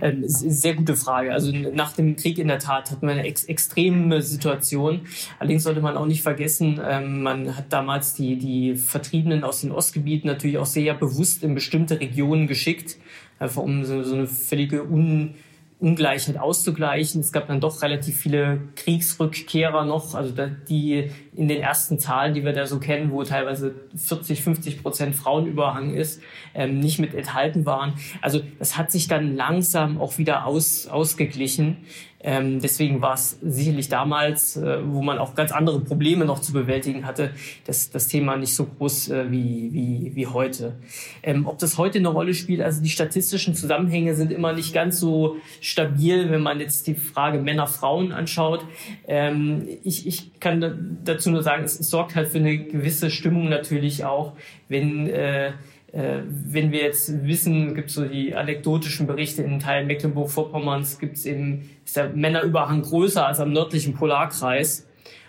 Ähm, 0.00 0.22
sehr 0.26 0.74
gute 0.74 0.96
Frage. 0.96 1.32
Also 1.32 1.52
nach 1.52 1.92
dem 1.92 2.16
Krieg 2.16 2.38
in 2.38 2.48
der 2.48 2.58
Tat 2.58 2.90
hatten 2.90 3.06
wir 3.06 3.12
eine 3.12 3.26
ex 3.26 3.44
extreme 3.44 4.22
Situation. 4.22 5.02
Allerdings 5.38 5.64
sollte 5.64 5.82
man 5.82 5.96
auch 5.96 6.06
nicht 6.06 6.22
vergessen, 6.22 6.80
ähm, 6.82 7.22
man 7.22 7.54
hat 7.54 7.70
damals 7.70 8.14
die, 8.14 8.38
die 8.38 8.76
Vertriebenen 8.76 9.44
aus 9.44 9.60
den 9.60 9.72
Ostgebieten 9.72 10.26
natürlich 10.26 10.56
auch 10.56 10.66
sehr 10.66 10.94
bewusst 10.94 11.42
in 11.42 11.54
bestimmte 11.54 12.00
Regionen 12.00 12.46
geschickt, 12.46 12.96
einfach 13.38 13.62
um 13.62 13.84
so, 13.84 14.02
so 14.02 14.14
eine 14.14 14.26
völlige 14.26 14.84
Un 14.84 15.34
Ungleichheit 15.78 16.38
auszugleichen. 16.38 17.20
Es 17.20 17.32
gab 17.32 17.48
dann 17.48 17.60
doch 17.60 17.82
relativ 17.82 18.16
viele 18.16 18.60
Kriegsrückkehrer 18.76 19.84
noch, 19.84 20.14
also 20.14 20.32
die 20.68 21.10
in 21.36 21.48
den 21.48 21.60
ersten 21.60 21.98
Zahlen, 21.98 22.34
die 22.34 22.44
wir 22.44 22.52
da 22.52 22.66
so 22.66 22.78
kennen, 22.78 23.10
wo 23.10 23.22
teilweise 23.22 23.74
40, 23.94 24.42
50 24.42 24.82
Prozent 24.82 25.14
Frauenüberhang 25.14 25.94
ist, 25.94 26.22
ähm, 26.54 26.80
nicht 26.80 26.98
mit 26.98 27.14
enthalten 27.14 27.66
waren. 27.66 27.94
Also 28.22 28.40
das 28.58 28.76
hat 28.76 28.90
sich 28.90 29.08
dann 29.08 29.36
langsam 29.36 30.00
auch 30.00 30.18
wieder 30.18 30.46
aus, 30.46 30.86
ausgeglichen. 30.86 31.78
Ähm, 32.26 32.60
deswegen 32.60 33.02
war 33.02 33.14
es 33.14 33.38
sicherlich 33.40 33.88
damals, 33.88 34.56
äh, 34.56 34.78
wo 34.84 35.00
man 35.00 35.18
auch 35.18 35.36
ganz 35.36 35.52
andere 35.52 35.80
Probleme 35.80 36.24
noch 36.24 36.40
zu 36.40 36.52
bewältigen 36.52 37.06
hatte, 37.06 37.30
das, 37.66 37.90
das 37.90 38.08
Thema 38.08 38.36
nicht 38.36 38.54
so 38.54 38.66
groß 38.66 39.10
äh, 39.10 39.30
wie, 39.30 39.72
wie, 39.72 40.12
wie 40.16 40.26
heute. 40.26 40.74
Ähm, 41.22 41.46
ob 41.46 41.58
das 41.58 41.78
heute 41.78 41.98
eine 41.98 42.08
Rolle 42.08 42.34
spielt, 42.34 42.62
also 42.62 42.82
die 42.82 42.88
statistischen 42.88 43.54
Zusammenhänge 43.54 44.16
sind 44.16 44.32
immer 44.32 44.54
nicht 44.54 44.74
ganz 44.74 44.98
so 44.98 45.36
stabil, 45.60 46.30
wenn 46.30 46.40
man 46.40 46.58
jetzt 46.58 46.88
die 46.88 46.94
Frage 46.94 47.38
Männer-Frauen 47.38 48.10
anschaut. 48.10 48.64
Ähm, 49.06 49.68
ich, 49.84 50.06
ich 50.06 50.40
kann 50.40 50.98
dazu 51.04 51.25
nur 51.30 51.42
sagen, 51.42 51.64
es, 51.64 51.78
es 51.78 51.90
sorgt 51.90 52.14
halt 52.14 52.28
für 52.28 52.38
eine 52.38 52.56
gewisse 52.58 53.10
Stimmung 53.10 53.48
natürlich 53.48 54.04
auch, 54.04 54.32
wenn 54.68 55.08
äh, 55.08 55.52
äh, 55.96 56.22
wenn 56.28 56.72
wir 56.72 56.82
jetzt 56.82 57.24
wissen, 57.24 57.74
gibt 57.74 57.88
es 57.88 57.94
so 57.94 58.04
die 58.04 58.34
anekdotischen 58.34 59.06
Berichte 59.06 59.42
in 59.42 59.60
Teilen 59.60 59.86
Mecklenburg-Vorpommerns, 59.86 60.98
gibt 60.98 61.16
es 61.16 61.24
eben, 61.24 61.70
ist 61.84 61.96
der 61.96 62.10
Männerüberhang 62.10 62.82
größer 62.82 63.26
als 63.26 63.40
am 63.40 63.52
nördlichen 63.52 63.94
Polarkreis. 63.94 64.84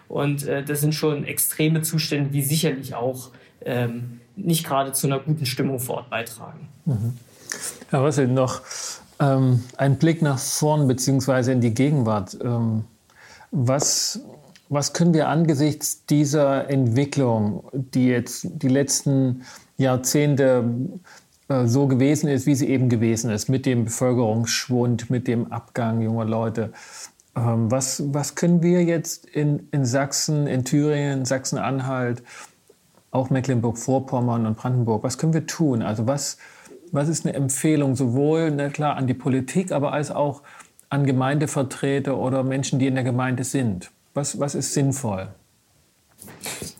Und 0.09 0.45
äh, 0.45 0.63
das 0.63 0.81
sind 0.81 0.93
schon 0.93 1.23
extreme 1.25 1.83
Zustände, 1.83 2.31
die 2.31 2.41
sicherlich 2.41 2.95
auch 2.95 3.29
ähm, 3.63 4.19
nicht 4.35 4.65
gerade 4.65 4.91
zu 4.91 5.07
einer 5.07 5.19
guten 5.19 5.45
Stimmung 5.45 5.79
vor 5.79 5.97
Ort 5.97 6.09
beitragen. 6.09 6.67
Mhm. 6.85 7.13
Herr 7.89 8.03
Rössel, 8.03 8.27
noch 8.27 8.61
ähm, 9.19 9.63
ein 9.77 9.97
Blick 9.97 10.21
nach 10.21 10.39
vorn 10.39 10.87
beziehungsweise 10.87 11.53
in 11.53 11.61
die 11.61 11.73
Gegenwart. 11.73 12.37
Ähm, 12.43 12.83
was, 13.51 14.21
was 14.69 14.93
können 14.93 15.13
wir 15.13 15.27
angesichts 15.27 16.05
dieser 16.05 16.69
Entwicklung, 16.69 17.69
die 17.73 18.07
jetzt 18.07 18.47
die 18.51 18.67
letzten 18.67 19.43
Jahrzehnte 19.77 20.63
äh, 21.47 21.65
so 21.67 21.87
gewesen 21.87 22.27
ist, 22.27 22.45
wie 22.45 22.55
sie 22.55 22.69
eben 22.69 22.89
gewesen 22.89 23.31
ist, 23.31 23.49
mit 23.49 23.65
dem 23.65 23.85
Bevölkerungsschwund, 23.85 25.09
mit 25.09 25.27
dem 25.27 25.51
Abgang 25.51 26.01
junger 26.01 26.25
Leute. 26.25 26.73
Ähm, 27.35 27.71
was, 27.71 28.03
was 28.13 28.35
können 28.35 28.61
wir 28.61 28.83
jetzt 28.83 29.25
in, 29.25 29.67
in 29.71 29.85
Sachsen, 29.85 30.47
in 30.47 30.65
Thüringen, 30.65 31.25
Sachsen-Anhalt 31.25 32.23
auch 33.11 33.29
Mecklenburg-Vorpommern 33.29 34.45
und 34.45 34.57
Brandenburg. 34.57 35.03
Was 35.03 35.17
können 35.17 35.33
wir 35.33 35.47
tun? 35.47 35.81
Also 35.81 36.07
was, 36.07 36.37
was 36.91 37.09
ist 37.09 37.25
eine 37.25 37.35
Empfehlung 37.35 37.95
sowohl, 37.95 38.51
na 38.51 38.69
klar, 38.69 38.95
an 38.95 39.07
die 39.07 39.13
Politik, 39.13 39.71
aber 39.71 39.93
als 39.93 40.11
auch 40.11 40.43
an 40.89 41.05
Gemeindevertreter 41.05 42.17
oder 42.17 42.43
Menschen, 42.43 42.79
die 42.79 42.87
in 42.87 42.95
der 42.95 43.03
Gemeinde 43.03 43.43
sind? 43.43 43.91
Was, 44.17 44.39
was 44.39 44.55
ist 44.55 44.73
sinnvoll? 44.73 45.27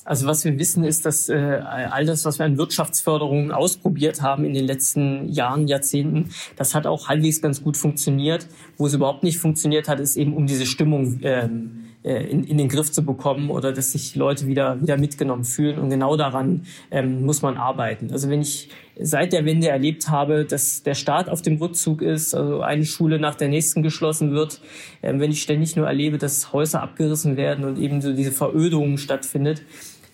Also 0.06 0.26
was 0.26 0.44
wir 0.44 0.58
wissen 0.58 0.84
ist, 0.84 1.06
dass 1.06 1.30
äh, 1.30 1.36
all 1.36 2.04
das, 2.04 2.26
was 2.26 2.40
wir 2.40 2.48
an 2.48 2.58
Wirtschaftsförderung 2.58 3.52
ausprobiert 3.52 4.24
haben 4.24 4.44
in 4.44 4.56
den 4.56 4.66
letzten 4.66 5.30
Jahren, 5.30 5.68
Jahrzehnten, 5.68 6.32
das 6.56 6.74
hat 6.74 6.88
auch 6.88 7.10
halbwegs 7.10 7.40
ganz 7.40 7.62
gut 7.64 7.78
funktioniert. 7.78 8.48
Wo 8.78 8.88
es 8.88 8.96
überhaupt 8.96 9.22
nicht 9.22 9.38
funktioniert 9.38 9.88
hat, 9.88 10.00
ist 10.00 10.16
eben 10.16 10.36
um 10.36 10.48
diese 10.48 10.66
Stimmung 10.66 11.20
ähm, 11.22 11.84
äh, 11.84 11.87
in, 12.08 12.44
in 12.44 12.58
den 12.58 12.70
Griff 12.70 12.92
zu 12.92 13.04
bekommen 13.04 13.50
oder 13.50 13.74
dass 13.74 13.92
sich 13.92 14.16
Leute 14.16 14.48
wieder, 14.48 14.82
wieder 14.82 14.98
mitgenommen 14.98 15.44
fühlen. 15.44 15.80
Und 15.80 15.90
genau 15.90 16.16
daran 16.16 16.64
ähm, 16.92 17.26
muss 17.26 17.42
man 17.42 17.58
arbeiten. 17.58 18.12
Also 18.12 18.30
wenn 18.30 18.42
ich 18.42 18.70
seit 19.00 19.34
der 19.34 19.46
Wende 19.46 19.68
erlebt 19.70 20.10
habe, 20.10 20.46
dass 20.46 20.84
der 20.84 20.96
Staat 20.96 21.30
auf 21.30 21.42
dem 21.42 21.58
Rückzug 21.58 22.02
ist, 22.02 22.34
also 22.34 22.62
eine 22.62 22.86
Schule 22.86 23.20
nach 23.20 23.36
der 23.36 23.48
nächsten 23.48 23.84
geschlossen 23.84 24.32
wird, 24.32 24.62
ähm, 25.04 25.20
wenn 25.20 25.32
ich 25.32 25.42
ständig 25.42 25.76
nur 25.76 25.88
erlebe, 25.88 26.18
dass 26.18 26.54
Häuser 26.54 26.82
abgerissen 26.82 27.38
werden 27.38 27.66
und 27.66 27.78
eben 27.78 28.02
so 28.02 28.14
diese 28.14 28.32
Verödung 28.32 28.98
stattfindet, 28.98 29.64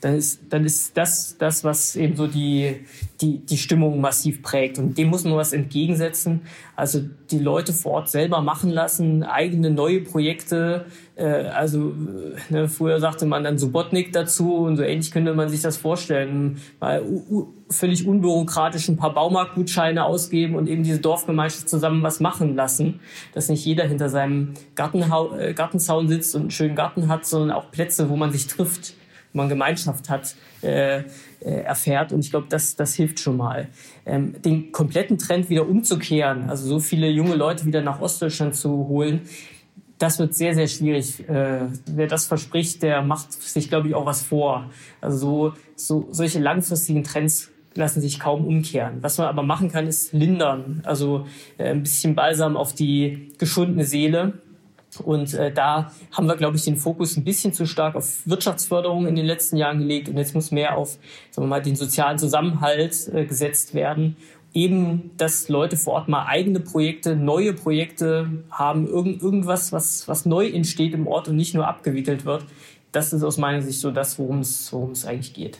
dann 0.04 0.16
ist, 0.16 0.42
dann 0.50 0.66
ist 0.66 0.98
das 0.98 1.38
das, 1.38 1.64
was 1.64 1.96
eben 1.96 2.16
so 2.16 2.28
die, 2.28 2.86
die, 3.22 3.40
die 3.40 3.58
Stimmung 3.58 4.02
massiv 4.02 4.42
prägt. 4.42 4.78
Und 4.78 4.98
dem 4.98 5.08
muss 5.08 5.24
man 5.24 5.36
was 5.36 5.54
entgegensetzen. 5.54 6.42
Also 6.76 7.02
die 7.32 7.40
Leute 7.40 7.72
vor 7.72 7.94
Ort 7.94 8.10
selber 8.10 8.42
machen 8.42 8.70
lassen, 8.70 9.24
eigene 9.24 9.72
neue 9.72 10.02
Projekte. 10.02 10.86
Äh, 11.16 11.26
also 11.26 11.94
ne, 12.50 12.68
früher 12.68 13.00
sagte 13.00 13.26
man 13.26 13.46
dann 13.46 13.58
Subotnik 13.58 14.12
dazu 14.12 14.56
und 14.56 14.76
so 14.76 14.84
ähnlich 14.84 15.12
könnte 15.12 15.34
man 15.34 15.48
sich 15.48 15.62
das 15.62 15.78
vorstellen. 15.78 16.58
Mal 16.82 17.02
völlig 17.70 18.06
unbürokratisch 18.06 18.90
ein 18.90 18.98
paar 18.98 19.14
Baumarktgutscheine 19.14 20.04
ausgeben 20.04 20.56
und 20.56 20.68
eben 20.68 20.84
diese 20.84 21.00
Dorfgemeinschaft 21.00 21.70
zusammen 21.70 22.04
was 22.04 22.20
machen 22.20 22.56
lassen. 22.56 23.00
Dass 23.34 23.48
nicht 23.48 23.64
jeder 23.64 23.86
hinter 23.86 24.10
seinem 24.10 24.54
Gartenhau 24.76 25.34
äh, 25.38 25.54
Gartenzaun 25.54 26.10
sitzt 26.10 26.36
und 26.36 26.42
einen 26.42 26.52
schönen 26.52 26.76
Garten 26.76 27.08
hat, 27.08 27.26
sondern 27.26 27.52
auch 27.52 27.72
Plätze, 27.72 28.10
wo 28.10 28.18
man 28.18 28.32
sich 28.34 28.48
trifft 28.48 28.96
man 29.34 29.50
Gemeinschaft 29.50 30.10
hat, 30.10 30.36
äh, 30.62 31.00
äh, 31.00 31.04
erfährt. 31.42 32.14
Und 32.14 32.22
ich 32.22 32.30
glaube, 32.30 32.48
das, 32.50 32.76
das 32.76 32.94
hilft 32.94 33.20
schon 33.20 33.38
mal. 33.38 33.68
Ähm, 34.06 34.42
den 34.42 34.72
kompletten 34.72 35.18
Trend 35.18 35.50
wieder 35.50 35.68
umzukehren, 35.68 36.50
also 36.50 36.68
so 36.68 36.80
viele 36.80 37.10
junge 37.10 37.36
Leute 37.36 37.66
wieder 37.66 37.82
nach 37.82 38.00
Ostdeutschland 38.00 38.56
zu 38.56 38.88
holen, 38.88 39.22
das 40.00 40.20
wird 40.20 40.34
sehr, 40.34 40.54
sehr 40.54 40.68
schwierig. 40.68 41.28
Äh, 41.30 41.68
wer 41.86 42.08
das 42.08 42.26
verspricht, 42.26 42.84
der 42.84 43.02
macht 43.02 43.32
sich, 43.32 43.70
glaube 43.70 43.88
ich, 43.88 43.96
auch 43.96 44.06
was 44.06 44.22
vor. 44.22 44.70
Also 45.00 45.18
so, 45.18 45.54
so 45.76 46.08
solche 46.12 46.40
langfristigen 46.40 47.04
Trends 47.04 47.52
lassen 47.76 48.02
sich 48.02 48.20
kaum 48.20 48.46
umkehren. 48.46 48.98
Was 49.02 49.18
man 49.18 49.28
aber 49.28 49.44
machen 49.44 49.72
kann, 49.72 49.88
ist 49.88 50.14
lindern. 50.14 50.82
Also 50.84 51.26
äh, 51.58 51.70
ein 51.70 51.84
bisschen 51.84 52.16
Balsam 52.16 52.58
auf 52.58 52.74
die 52.74 53.32
geschundene 53.38 53.86
Seele 53.86 54.43
und 55.02 55.34
äh, 55.34 55.52
da 55.52 55.92
haben 56.12 56.28
wir, 56.28 56.36
glaube 56.36 56.58
ich, 56.58 56.64
den 56.64 56.76
Fokus 56.76 57.18
ein 57.18 57.24
bisschen 57.24 57.54
zu 57.54 57.66
stark 57.66 57.96
auf 57.96 58.26
Wirtschaftsförderung 58.26 59.08
in 59.08 59.16
den 59.16 59.26
letzten 59.26 59.58
Jahren 59.58 59.80
gelegt. 59.80 60.10
Und 60.10 60.18
jetzt 60.18 60.36
muss 60.36 60.52
mehr 60.52 60.78
auf 60.78 60.98
sagen 61.32 61.48
wir 61.48 61.50
mal, 61.50 61.62
den 61.62 61.76
sozialen 61.76 62.18
Zusammenhalt 62.18 63.10
äh, 63.14 63.26
gesetzt 63.26 63.74
werden. 63.74 64.18
Eben, 64.54 65.12
dass 65.18 65.50
Leute 65.50 65.78
vor 65.78 65.94
Ort 65.94 66.10
mal 66.10 66.28
eigene 66.28 66.60
Projekte, 66.60 67.16
neue 67.16 67.54
Projekte 67.54 68.30
haben, 68.52 68.88
irgend, 68.88 69.22
irgendwas, 69.22 69.72
was, 69.72 70.08
was 70.08 70.26
neu 70.26 70.48
entsteht 70.48 70.94
im 70.94 71.08
Ort 71.08 71.28
und 71.28 71.36
nicht 71.36 71.56
nur 71.56 71.68
abgewickelt 71.68 72.26
wird. 72.26 72.46
Das 72.92 73.14
ist 73.14 73.24
aus 73.24 73.38
meiner 73.38 73.64
Sicht 73.64 73.80
so 73.80 73.90
das, 73.90 74.20
worum 74.20 74.42
es, 74.42 75.06
eigentlich 75.06 75.34
geht. 75.34 75.60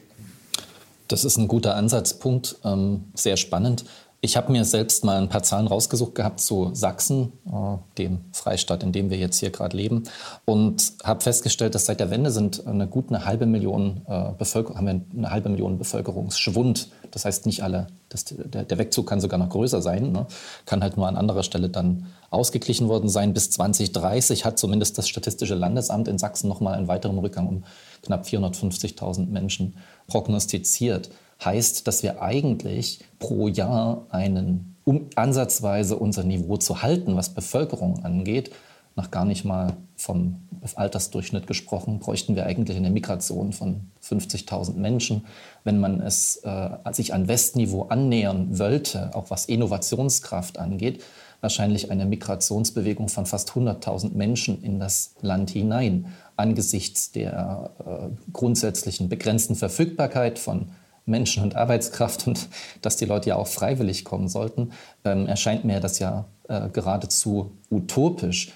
Das 1.08 1.26
ist 1.26 1.38
ein 1.38 1.48
guter 1.48 1.76
Ansatzpunkt, 1.76 2.58
ähm, 2.64 3.06
sehr 3.16 3.38
spannend. 3.38 3.84
Ich 4.26 4.38
habe 4.38 4.54
mir 4.54 4.64
selbst 4.64 5.04
mal 5.04 5.18
ein 5.18 5.28
paar 5.28 5.44
Zahlen 5.44 5.68
rausgesucht 5.68 6.16
gehabt 6.16 6.40
zu 6.40 6.70
Sachsen, 6.74 7.34
äh, 7.46 7.76
dem 7.98 8.22
Freistaat, 8.32 8.82
in 8.82 8.94
dem 8.94 9.10
wir 9.10 9.18
jetzt 9.18 9.38
hier 9.38 9.50
gerade 9.50 9.76
leben, 9.76 10.04
und 10.46 10.94
habe 11.04 11.20
festgestellt, 11.20 11.76
dass 11.76 11.88
seit 11.88 12.00
der 12.00 12.10
Wende 12.10 12.32
sind 12.32 12.66
eine 12.66 12.88
gut 12.88 13.10
eine 13.10 13.26
halbe 13.26 13.46
Million 13.46 14.04
äh, 14.08 14.12
haben 14.12 14.86
wir 14.86 15.02
eine 15.14 15.30
halbe 15.30 15.50
Million 15.50 15.78
Bevölkerungsschwund. 15.78 16.88
Das 17.12 17.26
heißt 17.26 17.46
nicht 17.46 17.64
alle, 17.64 17.88
das, 18.08 18.24
der, 18.24 18.64
der, 18.64 18.78
Wegzug 18.78 19.10
kann 19.10 19.20
sogar 19.20 19.38
noch 19.38 19.50
größer 19.50 19.82
sein, 19.82 20.14
ne? 20.14 20.26
kann 20.66 20.82
halt 20.84 20.96
nur 20.96 21.10
an 21.10 21.18
anderer 21.18 21.44
Stelle 21.44 21.68
dann 21.68 22.06
ausgeglichen 22.30 22.88
worden 22.88 23.10
sein. 23.10 23.34
Bis 23.34 23.52
2030 23.52 24.46
hat 24.46 24.58
zumindest 24.58 24.98
das 24.98 25.10
Statistische 25.10 25.56
Landesamt 25.56 26.08
in 26.08 26.18
Sachsen 26.18 26.48
noch 26.48 26.62
mal 26.62 26.76
einen 26.76 26.88
weiteren 26.88 27.18
Rückgang 27.18 27.50
um 27.50 27.64
knapp 28.02 28.24
450.000 28.24 29.28
Menschen 29.28 29.76
prognostiziert 30.08 31.10
heißt, 31.46 31.88
dass 31.88 32.04
wir 32.04 32.22
eigentlich 32.22 33.00
pro 33.20 33.48
Jahr 33.48 34.06
einen, 34.10 34.76
um 34.84 35.08
ansatzweise 35.16 35.98
unser 35.98 36.24
Niveau 36.24 36.58
zu 36.58 36.82
halten, 36.82 37.16
was 37.16 37.34
Bevölkerung 37.34 38.04
angeht, 38.04 38.52
nach 38.96 39.10
gar 39.10 39.26
nicht 39.26 39.44
mal 39.44 39.74
vom 39.96 40.36
Altersdurchschnitt 40.76 41.48
gesprochen, 41.48 42.00
bräuchten 42.00 42.36
wir 42.36 42.46
eigentlich 42.46 42.78
eine 42.78 42.92
Migration 42.92 43.52
von 43.52 43.92
50.000 44.04 44.76
Menschen. 44.76 45.26
Wenn 45.64 45.80
man 45.80 46.00
es 46.00 46.38
äh, 46.44 46.70
sich 46.92 47.14
an 47.14 47.28
Westniveau 47.28 47.84
annähern 47.84 48.60
wollte, 48.60 49.16
auch 49.16 49.30
was 49.30 49.46
Innovationskraft 49.46 50.60
angeht, 50.60 51.04
wahrscheinlich 51.42 51.92
eine 51.92 52.06
Migrationsbewegung 52.06 53.10
von 53.10 53.26
fast 53.26 53.52
100.000 53.52 54.14
Menschen 54.14 54.64
in 54.64 54.80
das 54.80 55.16
Land 55.22 55.50
hinein, 55.50 56.14
angesichts 56.38 57.12
der 57.12 57.72
äh, 57.86 58.32
grundsätzlichen 58.32 59.10
begrenzten 59.10 59.56
Verfügbarkeit 59.56 60.40
von 60.40 60.70
Menschen 61.06 61.44
und 61.44 61.56
Arbeitskraft 61.56 62.28
und 62.28 62.48
dass 62.82 62.96
die 62.96 63.06
Leute 63.06 63.30
ja 63.30 63.36
auch 63.36 63.48
freiwillig 63.48 64.06
kommen 64.06 64.30
sollten, 64.30 64.72
ähm, 65.04 65.28
erscheint 65.28 65.66
mir 65.66 65.80
das 65.80 66.00
ja 66.00 66.26
äh, 66.48 66.70
geradezu 66.70 67.52
utopisch. 67.70 68.52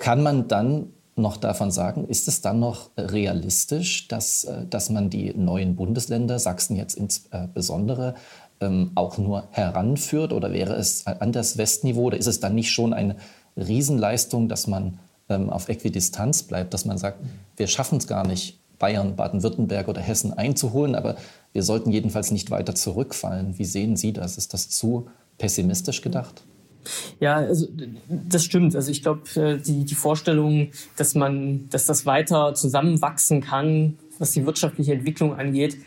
Kann 0.00 0.22
man 0.22 0.48
dann 0.48 0.88
noch 1.16 1.36
davon 1.36 1.70
sagen, 1.70 2.06
ist 2.06 2.26
es 2.28 2.40
dann 2.40 2.58
noch 2.58 2.90
realistisch, 2.96 4.08
dass, 4.08 4.44
äh, 4.44 4.66
dass 4.68 4.90
man 4.90 5.10
die 5.10 5.32
neuen 5.34 5.76
Bundesländer, 5.76 6.38
Sachsen 6.38 6.76
jetzt 6.76 6.94
insbesondere, 6.94 8.14
ähm, 8.60 8.92
auch 8.94 9.18
nur 9.18 9.48
heranführt? 9.50 10.32
Oder 10.32 10.52
wäre 10.52 10.74
es 10.74 11.06
an 11.06 11.32
das 11.32 11.58
Westniveau? 11.58 12.04
Oder 12.04 12.18
ist 12.18 12.26
es 12.26 12.40
dann 12.40 12.54
nicht 12.54 12.70
schon 12.70 12.92
eine 12.92 13.16
Riesenleistung, 13.56 14.48
dass 14.48 14.66
man 14.66 14.98
ähm, 15.28 15.50
auf 15.50 15.68
Äquidistanz 15.68 16.42
bleibt, 16.42 16.74
dass 16.74 16.84
man 16.84 16.98
sagt, 16.98 17.18
wir 17.56 17.66
schaffen 17.66 17.98
es 17.98 18.06
gar 18.06 18.26
nicht, 18.26 18.58
Bayern, 18.84 19.16
Baden-Württemberg 19.16 19.88
oder 19.88 20.02
Hessen 20.02 20.34
einzuholen. 20.34 20.94
Aber 20.94 21.16
wir 21.54 21.62
sollten 21.62 21.90
jedenfalls 21.90 22.30
nicht 22.30 22.50
weiter 22.50 22.74
zurückfallen. 22.74 23.58
Wie 23.58 23.64
sehen 23.64 23.96
Sie 23.96 24.12
das? 24.12 24.36
Ist 24.36 24.52
das 24.52 24.68
zu 24.68 25.06
pessimistisch 25.38 26.02
gedacht? 26.02 26.42
Ja, 27.18 27.36
also 27.36 27.66
das 28.08 28.44
stimmt. 28.44 28.76
Also 28.76 28.90
ich 28.90 29.02
glaube, 29.02 29.22
äh, 29.40 29.56
die, 29.56 29.86
die 29.86 29.94
Vorstellung, 29.94 30.68
dass 30.98 31.14
man, 31.14 31.66
dass 31.70 31.86
das 31.86 32.04
weiter 32.04 32.52
zusammenwachsen 32.52 33.40
kann, 33.40 33.96
was 34.18 34.32
die 34.32 34.44
wirtschaftliche 34.44 34.92
Entwicklung 34.92 35.34
angeht, 35.34 35.78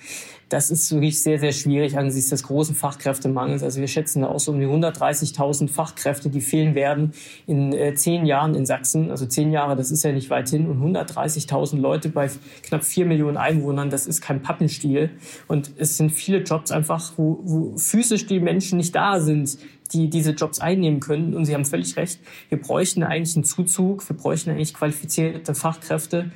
das 0.50 0.72
ist 0.72 0.92
wirklich 0.92 1.22
sehr, 1.22 1.40
sehr 1.40 1.52
schwierig 1.52 1.98
angesichts 1.98 2.30
des 2.30 2.44
großen 2.44 2.74
Fachkräftemangels. 2.74 3.64
Also 3.64 3.82
wir 3.82 3.88
schätzen 3.88 4.22
da 4.22 4.30
auch 4.30 4.40
so 4.40 4.54
um 4.54 4.60
die 4.60 4.66
130.000 4.66 5.68
Fachkräfte, 5.68 6.30
die 6.30 6.40
fehlen 6.40 6.74
werden 6.74 7.12
in 7.48 7.74
äh, 7.74 7.94
zehn 7.96 8.26
Jahren 8.26 8.56
in 8.56 8.66
Sachsen. 8.66 9.12
Also 9.12 9.26
zehn 9.26 9.52
Jahre, 9.52 9.76
das 9.76 9.92
ist 9.92 10.04
ja 10.04 10.12
nicht 10.14 10.30
weit 10.30 10.48
hin. 10.50 10.68
Und 10.68 10.82
130.000 10.96 11.78
Leute 11.78 12.10
bei 12.10 12.30
knapp 12.64 12.86
vier 12.86 13.06
Millionen 13.06 13.36
Einwohnern, 13.36 13.90
das 13.90 14.08
ist 14.08 14.22
kein 14.22 14.42
Pappenstiel. 14.42 15.10
Und 15.48 15.72
es 15.78 15.98
sind 15.98 16.12
viele 16.12 16.40
Jobs 16.40 16.72
einfach, 16.72 17.14
wo, 17.18 17.40
wo 17.44 17.78
physisch 17.78 18.26
die 18.26 18.40
Menschen 18.40 18.78
nicht 18.78 18.96
da 18.96 19.20
sind, 19.20 19.58
die 19.92 20.10
diese 20.10 20.32
Jobs 20.32 20.60
einnehmen 20.60 21.02
können. 21.02 21.34
Und 21.34 21.46
Sie 21.46 21.54
haben 21.54 21.66
völlig 21.66 21.98
recht. 21.98 22.20
Wir 22.48 22.60
bräuchten 22.60 23.04
eigentlich 23.04 23.36
einen 23.36 23.44
Zuzug. 23.44 24.08
Wir 24.08 24.16
bräuchten 24.16 24.52
eigentlich 24.52 24.74
qualifizierte 24.74 25.56
Fachkräfte. 25.56 26.32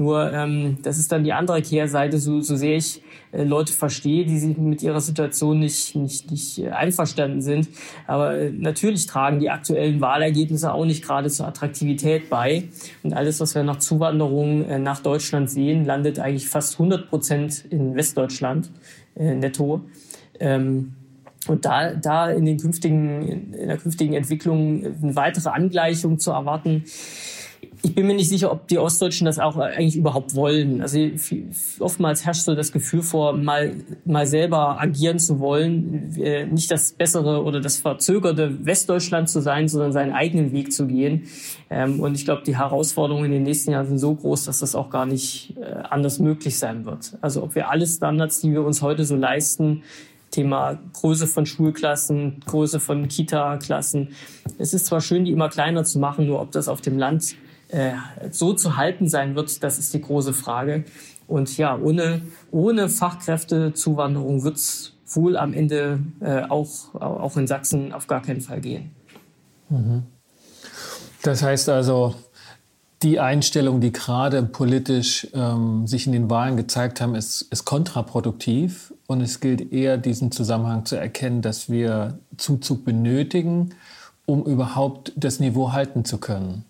Nur 0.00 0.32
ähm, 0.32 0.78
das 0.82 0.98
ist 0.98 1.12
dann 1.12 1.24
die 1.24 1.34
andere 1.34 1.60
Kehrseite, 1.60 2.18
so, 2.18 2.40
so 2.40 2.56
sehr 2.56 2.76
ich 2.76 3.02
äh, 3.32 3.44
Leute 3.44 3.74
verstehe, 3.74 4.24
die 4.24 4.38
sich 4.38 4.56
mit 4.56 4.82
ihrer 4.82 5.02
Situation 5.02 5.58
nicht, 5.58 5.94
nicht, 5.94 6.30
nicht 6.30 6.58
äh, 6.58 6.70
einverstanden 6.70 7.42
sind. 7.42 7.68
Aber 8.06 8.34
äh, 8.34 8.50
natürlich 8.50 9.04
tragen 9.04 9.40
die 9.40 9.50
aktuellen 9.50 10.00
Wahlergebnisse 10.00 10.72
auch 10.72 10.86
nicht 10.86 11.04
gerade 11.04 11.28
zur 11.28 11.46
Attraktivität 11.46 12.30
bei. 12.30 12.64
Und 13.02 13.12
alles, 13.12 13.40
was 13.40 13.54
wir 13.54 13.62
nach 13.62 13.76
Zuwanderung 13.76 14.64
äh, 14.64 14.78
nach 14.78 15.00
Deutschland 15.00 15.50
sehen, 15.50 15.84
landet 15.84 16.18
eigentlich 16.18 16.48
fast 16.48 16.80
100 16.80 17.10
Prozent 17.10 17.66
in 17.68 17.94
Westdeutschland 17.94 18.70
äh, 19.16 19.34
netto. 19.34 19.82
Ähm, 20.38 20.94
und 21.46 21.66
da, 21.66 21.92
da 21.92 22.30
in 22.30 22.46
den 22.46 22.56
künftigen, 22.56 23.52
in 23.52 23.68
der 23.68 23.76
künftigen 23.76 24.14
Entwicklung 24.14 24.82
eine 25.02 25.16
weitere 25.16 25.50
Angleichung 25.50 26.18
zu 26.18 26.30
erwarten, 26.30 26.84
ich 27.82 27.94
bin 27.94 28.06
mir 28.06 28.14
nicht 28.14 28.28
sicher, 28.28 28.52
ob 28.52 28.68
die 28.68 28.78
Ostdeutschen 28.78 29.24
das 29.24 29.38
auch 29.38 29.56
eigentlich 29.56 29.96
überhaupt 29.96 30.34
wollen. 30.34 30.82
Also 30.82 30.98
oftmals 31.78 32.24
herrscht 32.24 32.42
so 32.42 32.54
das 32.54 32.72
Gefühl 32.72 33.02
vor, 33.02 33.32
mal, 33.32 33.74
mal 34.04 34.26
selber 34.26 34.80
agieren 34.80 35.18
zu 35.18 35.40
wollen, 35.40 36.14
äh, 36.16 36.46
nicht 36.46 36.70
das 36.70 36.92
bessere 36.92 37.42
oder 37.42 37.60
das 37.60 37.78
verzögerte 37.78 38.64
Westdeutschland 38.66 39.30
zu 39.30 39.40
sein, 39.40 39.68
sondern 39.68 39.92
seinen 39.92 40.12
eigenen 40.12 40.52
Weg 40.52 40.72
zu 40.72 40.86
gehen. 40.86 41.24
Ähm, 41.70 42.00
und 42.00 42.14
ich 42.14 42.24
glaube, 42.24 42.42
die 42.44 42.56
Herausforderungen 42.56 43.26
in 43.26 43.32
den 43.32 43.42
nächsten 43.44 43.70
Jahren 43.70 43.86
sind 43.86 43.98
so 43.98 44.14
groß, 44.14 44.44
dass 44.44 44.58
das 44.58 44.74
auch 44.74 44.90
gar 44.90 45.06
nicht 45.06 45.54
äh, 45.58 45.82
anders 45.88 46.18
möglich 46.18 46.58
sein 46.58 46.84
wird. 46.84 47.16
Also 47.22 47.42
ob 47.42 47.54
wir 47.54 47.70
alle 47.70 47.86
Standards, 47.86 48.40
die 48.40 48.52
wir 48.52 48.62
uns 48.62 48.82
heute 48.82 49.04
so 49.04 49.16
leisten, 49.16 49.82
Thema 50.30 50.78
Größe 50.92 51.26
von 51.26 51.46
Schulklassen, 51.46 52.40
Größe 52.46 52.78
von 52.78 53.08
Kita-Klassen. 53.08 54.10
Es 54.58 54.74
ist 54.74 54.86
zwar 54.86 55.00
schön, 55.00 55.24
die 55.24 55.32
immer 55.32 55.48
kleiner 55.48 55.82
zu 55.82 55.98
machen, 55.98 56.26
nur 56.26 56.40
ob 56.40 56.52
das 56.52 56.68
auf 56.68 56.80
dem 56.80 56.98
Land 56.98 57.34
äh, 57.70 57.92
so 58.30 58.52
zu 58.52 58.76
halten 58.76 59.08
sein 59.08 59.34
wird, 59.34 59.62
das 59.62 59.78
ist 59.78 59.94
die 59.94 60.00
große 60.00 60.32
Frage. 60.32 60.84
Und 61.26 61.56
ja, 61.56 61.78
ohne, 61.78 62.22
ohne 62.50 62.88
Fachkräftezuwanderung 62.88 64.42
wird 64.42 64.56
es 64.56 64.94
wohl 65.06 65.36
am 65.36 65.52
Ende 65.52 66.00
äh, 66.20 66.42
auch, 66.42 66.94
auch 66.94 67.36
in 67.36 67.46
Sachsen 67.46 67.92
auf 67.92 68.06
gar 68.06 68.22
keinen 68.22 68.40
Fall 68.40 68.60
gehen. 68.60 68.90
Mhm. 69.68 70.02
Das 71.22 71.42
heißt 71.42 71.68
also, 71.68 72.14
die 73.02 73.18
Einstellung, 73.18 73.80
die 73.80 73.92
gerade 73.92 74.42
politisch 74.42 75.26
ähm, 75.32 75.86
sich 75.86 76.06
in 76.06 76.12
den 76.12 76.28
Wahlen 76.28 76.56
gezeigt 76.56 77.00
haben, 77.00 77.14
ist, 77.14 77.42
ist 77.42 77.64
kontraproduktiv. 77.64 78.92
Und 79.06 79.20
es 79.20 79.40
gilt 79.40 79.72
eher, 79.72 79.96
diesen 79.96 80.32
Zusammenhang 80.32 80.84
zu 80.84 80.96
erkennen, 80.96 81.42
dass 81.42 81.70
wir 81.70 82.18
Zuzug 82.36 82.84
benötigen, 82.84 83.70
um 84.26 84.44
überhaupt 84.44 85.12
das 85.16 85.40
Niveau 85.40 85.72
halten 85.72 86.04
zu 86.04 86.18
können. 86.18 86.64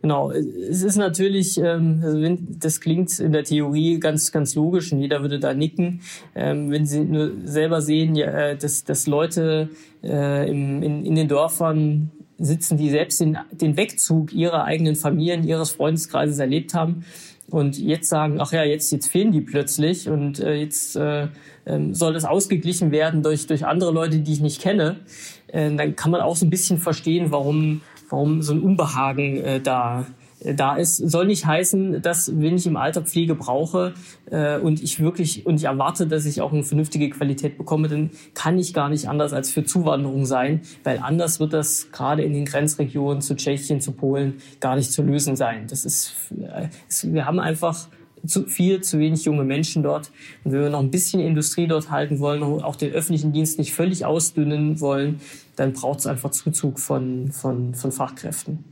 Genau, 0.00 0.30
es 0.30 0.82
ist 0.82 0.96
natürlich, 0.96 1.58
ähm, 1.58 2.00
also 2.02 2.36
das 2.58 2.80
klingt 2.80 3.18
in 3.18 3.32
der 3.32 3.44
Theorie 3.44 3.98
ganz, 4.00 4.32
ganz 4.32 4.54
logisch 4.54 4.92
und 4.92 5.00
jeder 5.00 5.22
würde 5.22 5.38
da 5.38 5.54
nicken. 5.54 6.00
Ähm, 6.34 6.70
wenn 6.70 6.86
Sie 6.86 7.00
nur 7.00 7.32
selber 7.44 7.80
sehen, 7.80 8.14
ja, 8.14 8.26
äh, 8.26 8.56
dass, 8.56 8.84
dass 8.84 9.06
Leute 9.06 9.70
äh, 10.02 10.50
im, 10.50 10.82
in, 10.82 11.04
in 11.04 11.14
den 11.14 11.28
Dörfern 11.28 12.10
sitzen, 12.38 12.76
die 12.76 12.90
selbst 12.90 13.20
den, 13.20 13.38
den 13.52 13.76
Wegzug 13.76 14.32
ihrer 14.32 14.64
eigenen 14.64 14.96
Familien, 14.96 15.46
ihres 15.46 15.70
Freundeskreises 15.70 16.38
erlebt 16.38 16.74
haben 16.74 17.04
und 17.48 17.78
jetzt 17.78 18.08
sagen, 18.08 18.40
ach 18.40 18.52
ja, 18.52 18.64
jetzt, 18.64 18.90
jetzt 18.92 19.08
fehlen 19.08 19.32
die 19.32 19.42
plötzlich 19.42 20.08
und 20.08 20.40
äh, 20.40 20.54
jetzt 20.54 20.96
äh, 20.96 21.24
äh, 21.64 21.92
soll 21.92 22.14
das 22.14 22.24
ausgeglichen 22.24 22.90
werden 22.90 23.22
durch, 23.22 23.46
durch 23.46 23.66
andere 23.66 23.92
Leute, 23.92 24.18
die 24.18 24.32
ich 24.32 24.40
nicht 24.40 24.60
kenne, 24.60 25.00
äh, 25.48 25.70
dann 25.74 25.94
kann 25.96 26.10
man 26.10 26.20
auch 26.20 26.36
so 26.36 26.46
ein 26.46 26.50
bisschen 26.50 26.78
verstehen, 26.78 27.30
warum 27.30 27.82
warum 28.12 28.42
so 28.42 28.52
ein 28.52 28.60
Unbehagen 28.60 29.38
äh, 29.38 29.60
da 29.60 30.06
äh, 30.40 30.54
da 30.54 30.76
ist, 30.76 30.96
soll 30.96 31.26
nicht 31.26 31.46
heißen, 31.46 32.02
dass 32.02 32.38
wenn 32.38 32.56
ich 32.56 32.66
im 32.66 32.76
Alter 32.76 33.02
Pflege 33.02 33.34
brauche 33.34 33.94
äh, 34.30 34.58
und 34.58 34.82
ich 34.82 35.00
wirklich 35.00 35.46
und 35.46 35.56
ich 35.56 35.64
erwarte, 35.64 36.06
dass 36.06 36.26
ich 36.26 36.40
auch 36.40 36.52
eine 36.52 36.62
vernünftige 36.62 37.10
Qualität 37.10 37.58
bekomme, 37.58 37.88
dann 37.88 38.10
kann 38.34 38.58
ich 38.58 38.74
gar 38.74 38.88
nicht 38.88 39.08
anders 39.08 39.32
als 39.32 39.50
für 39.50 39.64
Zuwanderung 39.64 40.26
sein, 40.26 40.60
weil 40.84 40.98
anders 40.98 41.40
wird 41.40 41.52
das 41.52 41.90
gerade 41.90 42.22
in 42.22 42.32
den 42.32 42.44
Grenzregionen 42.44 43.22
zu 43.22 43.34
Tschechien, 43.34 43.80
zu 43.80 43.92
Polen 43.92 44.34
gar 44.60 44.76
nicht 44.76 44.92
zu 44.92 45.02
lösen 45.02 45.36
sein. 45.36 45.66
Das 45.68 45.84
ist, 45.84 46.14
äh, 46.30 46.68
wir 47.04 47.26
haben 47.26 47.40
einfach 47.40 47.88
zu 48.26 48.44
viel, 48.44 48.82
zu 48.82 48.98
wenig 48.98 49.24
junge 49.24 49.44
Menschen 49.44 49.82
dort. 49.82 50.10
Und 50.44 50.52
wenn 50.52 50.60
wir 50.60 50.70
noch 50.70 50.80
ein 50.80 50.90
bisschen 50.90 51.20
Industrie 51.20 51.66
dort 51.66 51.90
halten 51.90 52.18
wollen, 52.20 52.42
auch 52.42 52.76
den 52.76 52.92
öffentlichen 52.92 53.32
Dienst 53.32 53.58
nicht 53.58 53.72
völlig 53.72 54.04
ausdünnen 54.04 54.80
wollen, 54.80 55.20
dann 55.56 55.72
braucht 55.72 56.00
es 56.00 56.06
einfach 56.06 56.30
Zuzug 56.30 56.78
von, 56.78 57.30
von, 57.32 57.74
von 57.74 57.92
Fachkräften. 57.92 58.64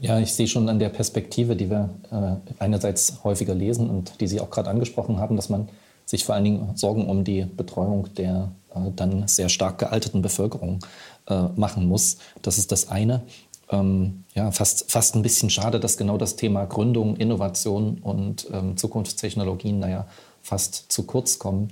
Ja, 0.00 0.18
ich 0.18 0.34
sehe 0.34 0.46
schon 0.46 0.68
an 0.68 0.78
der 0.78 0.90
Perspektive, 0.90 1.56
die 1.56 1.70
wir 1.70 1.90
äh, 2.10 2.62
einerseits 2.62 3.24
häufiger 3.24 3.54
lesen 3.54 3.88
und 3.88 4.20
die 4.20 4.26
Sie 4.26 4.40
auch 4.40 4.50
gerade 4.50 4.68
angesprochen 4.68 5.18
haben, 5.18 5.36
dass 5.36 5.48
man 5.48 5.68
sich 6.04 6.24
vor 6.24 6.34
allen 6.34 6.44
Dingen 6.44 6.76
Sorgen 6.76 7.08
um 7.08 7.24
die 7.24 7.44
Betreuung 7.44 8.12
der 8.14 8.50
äh, 8.74 8.90
dann 8.94 9.26
sehr 9.28 9.48
stark 9.48 9.78
gealterten 9.78 10.20
Bevölkerung 10.20 10.80
äh, 11.28 11.44
machen 11.56 11.86
muss. 11.86 12.18
Das 12.42 12.58
ist 12.58 12.72
das 12.72 12.88
eine. 12.88 13.22
Ähm, 13.70 14.24
ja, 14.34 14.50
fast, 14.50 14.90
fast 14.90 15.14
ein 15.14 15.22
bisschen 15.22 15.50
schade, 15.50 15.80
dass 15.80 15.96
genau 15.96 16.18
das 16.18 16.36
Thema 16.36 16.64
Gründung, 16.66 17.16
Innovation 17.16 17.98
und 17.98 18.46
ähm, 18.52 18.76
Zukunftstechnologien, 18.76 19.78
naja, 19.78 20.06
fast 20.42 20.92
zu 20.92 21.04
kurz 21.04 21.38
kommen. 21.38 21.70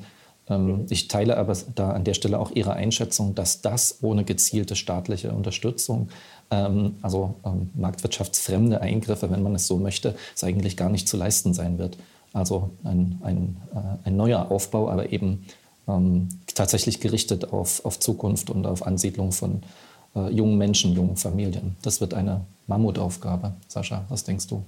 Ähm, 0.48 0.86
ich 0.88 1.08
teile 1.08 1.36
aber 1.36 1.56
da 1.74 1.90
an 1.90 2.04
der 2.04 2.14
Stelle 2.14 2.38
auch 2.38 2.50
Ihre 2.50 2.72
Einschätzung, 2.74 3.34
dass 3.34 3.60
das 3.60 3.98
ohne 4.02 4.24
gezielte 4.24 4.76
staatliche 4.76 5.32
Unterstützung, 5.32 6.08
ähm, 6.50 6.96
also 7.02 7.34
ähm, 7.44 7.70
marktwirtschaftsfremde 7.74 8.80
Eingriffe, 8.80 9.30
wenn 9.30 9.42
man 9.42 9.54
es 9.54 9.66
so 9.66 9.76
möchte, 9.76 10.14
es 10.34 10.44
eigentlich 10.44 10.76
gar 10.76 10.88
nicht 10.88 11.08
zu 11.08 11.16
leisten 11.16 11.54
sein 11.54 11.78
wird. 11.78 11.98
Also 12.32 12.70
ein, 12.84 13.20
ein, 13.22 13.56
äh, 13.74 14.08
ein 14.08 14.16
neuer 14.16 14.50
Aufbau, 14.50 14.88
aber 14.88 15.12
eben 15.12 15.44
ähm, 15.86 16.28
tatsächlich 16.54 17.00
gerichtet 17.00 17.52
auf, 17.52 17.84
auf 17.84 17.98
Zukunft 17.98 18.50
und 18.50 18.66
auf 18.66 18.86
Ansiedlung 18.86 19.32
von 19.32 19.62
äh, 20.14 20.30
jungen 20.30 20.58
Menschen, 20.58 20.92
jungen 20.92 21.16
Familien. 21.16 21.76
Das 21.82 22.00
wird 22.00 22.14
eine 22.14 22.42
Mammutaufgabe. 22.66 23.52
Sascha, 23.68 24.04
was 24.08 24.24
denkst 24.24 24.46
du? 24.46 24.62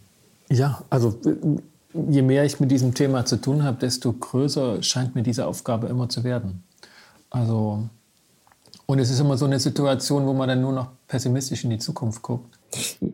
Ja, 0.50 0.82
also 0.90 1.18
je 1.94 2.22
mehr 2.22 2.44
ich 2.44 2.60
mit 2.60 2.70
diesem 2.70 2.94
Thema 2.94 3.24
zu 3.24 3.40
tun 3.40 3.62
habe, 3.62 3.78
desto 3.78 4.12
größer 4.12 4.82
scheint 4.82 5.14
mir 5.14 5.22
diese 5.22 5.46
Aufgabe 5.46 5.86
immer 5.86 6.08
zu 6.08 6.24
werden. 6.24 6.62
Also, 7.30 7.88
und 8.86 8.98
es 8.98 9.10
ist 9.10 9.20
immer 9.20 9.36
so 9.36 9.44
eine 9.44 9.58
Situation, 9.58 10.26
wo 10.26 10.32
man 10.32 10.48
dann 10.48 10.60
nur 10.60 10.72
noch 10.72 10.88
pessimistisch 11.08 11.64
in 11.64 11.70
die 11.70 11.78
Zukunft 11.78 12.22
guckt. 12.22 12.58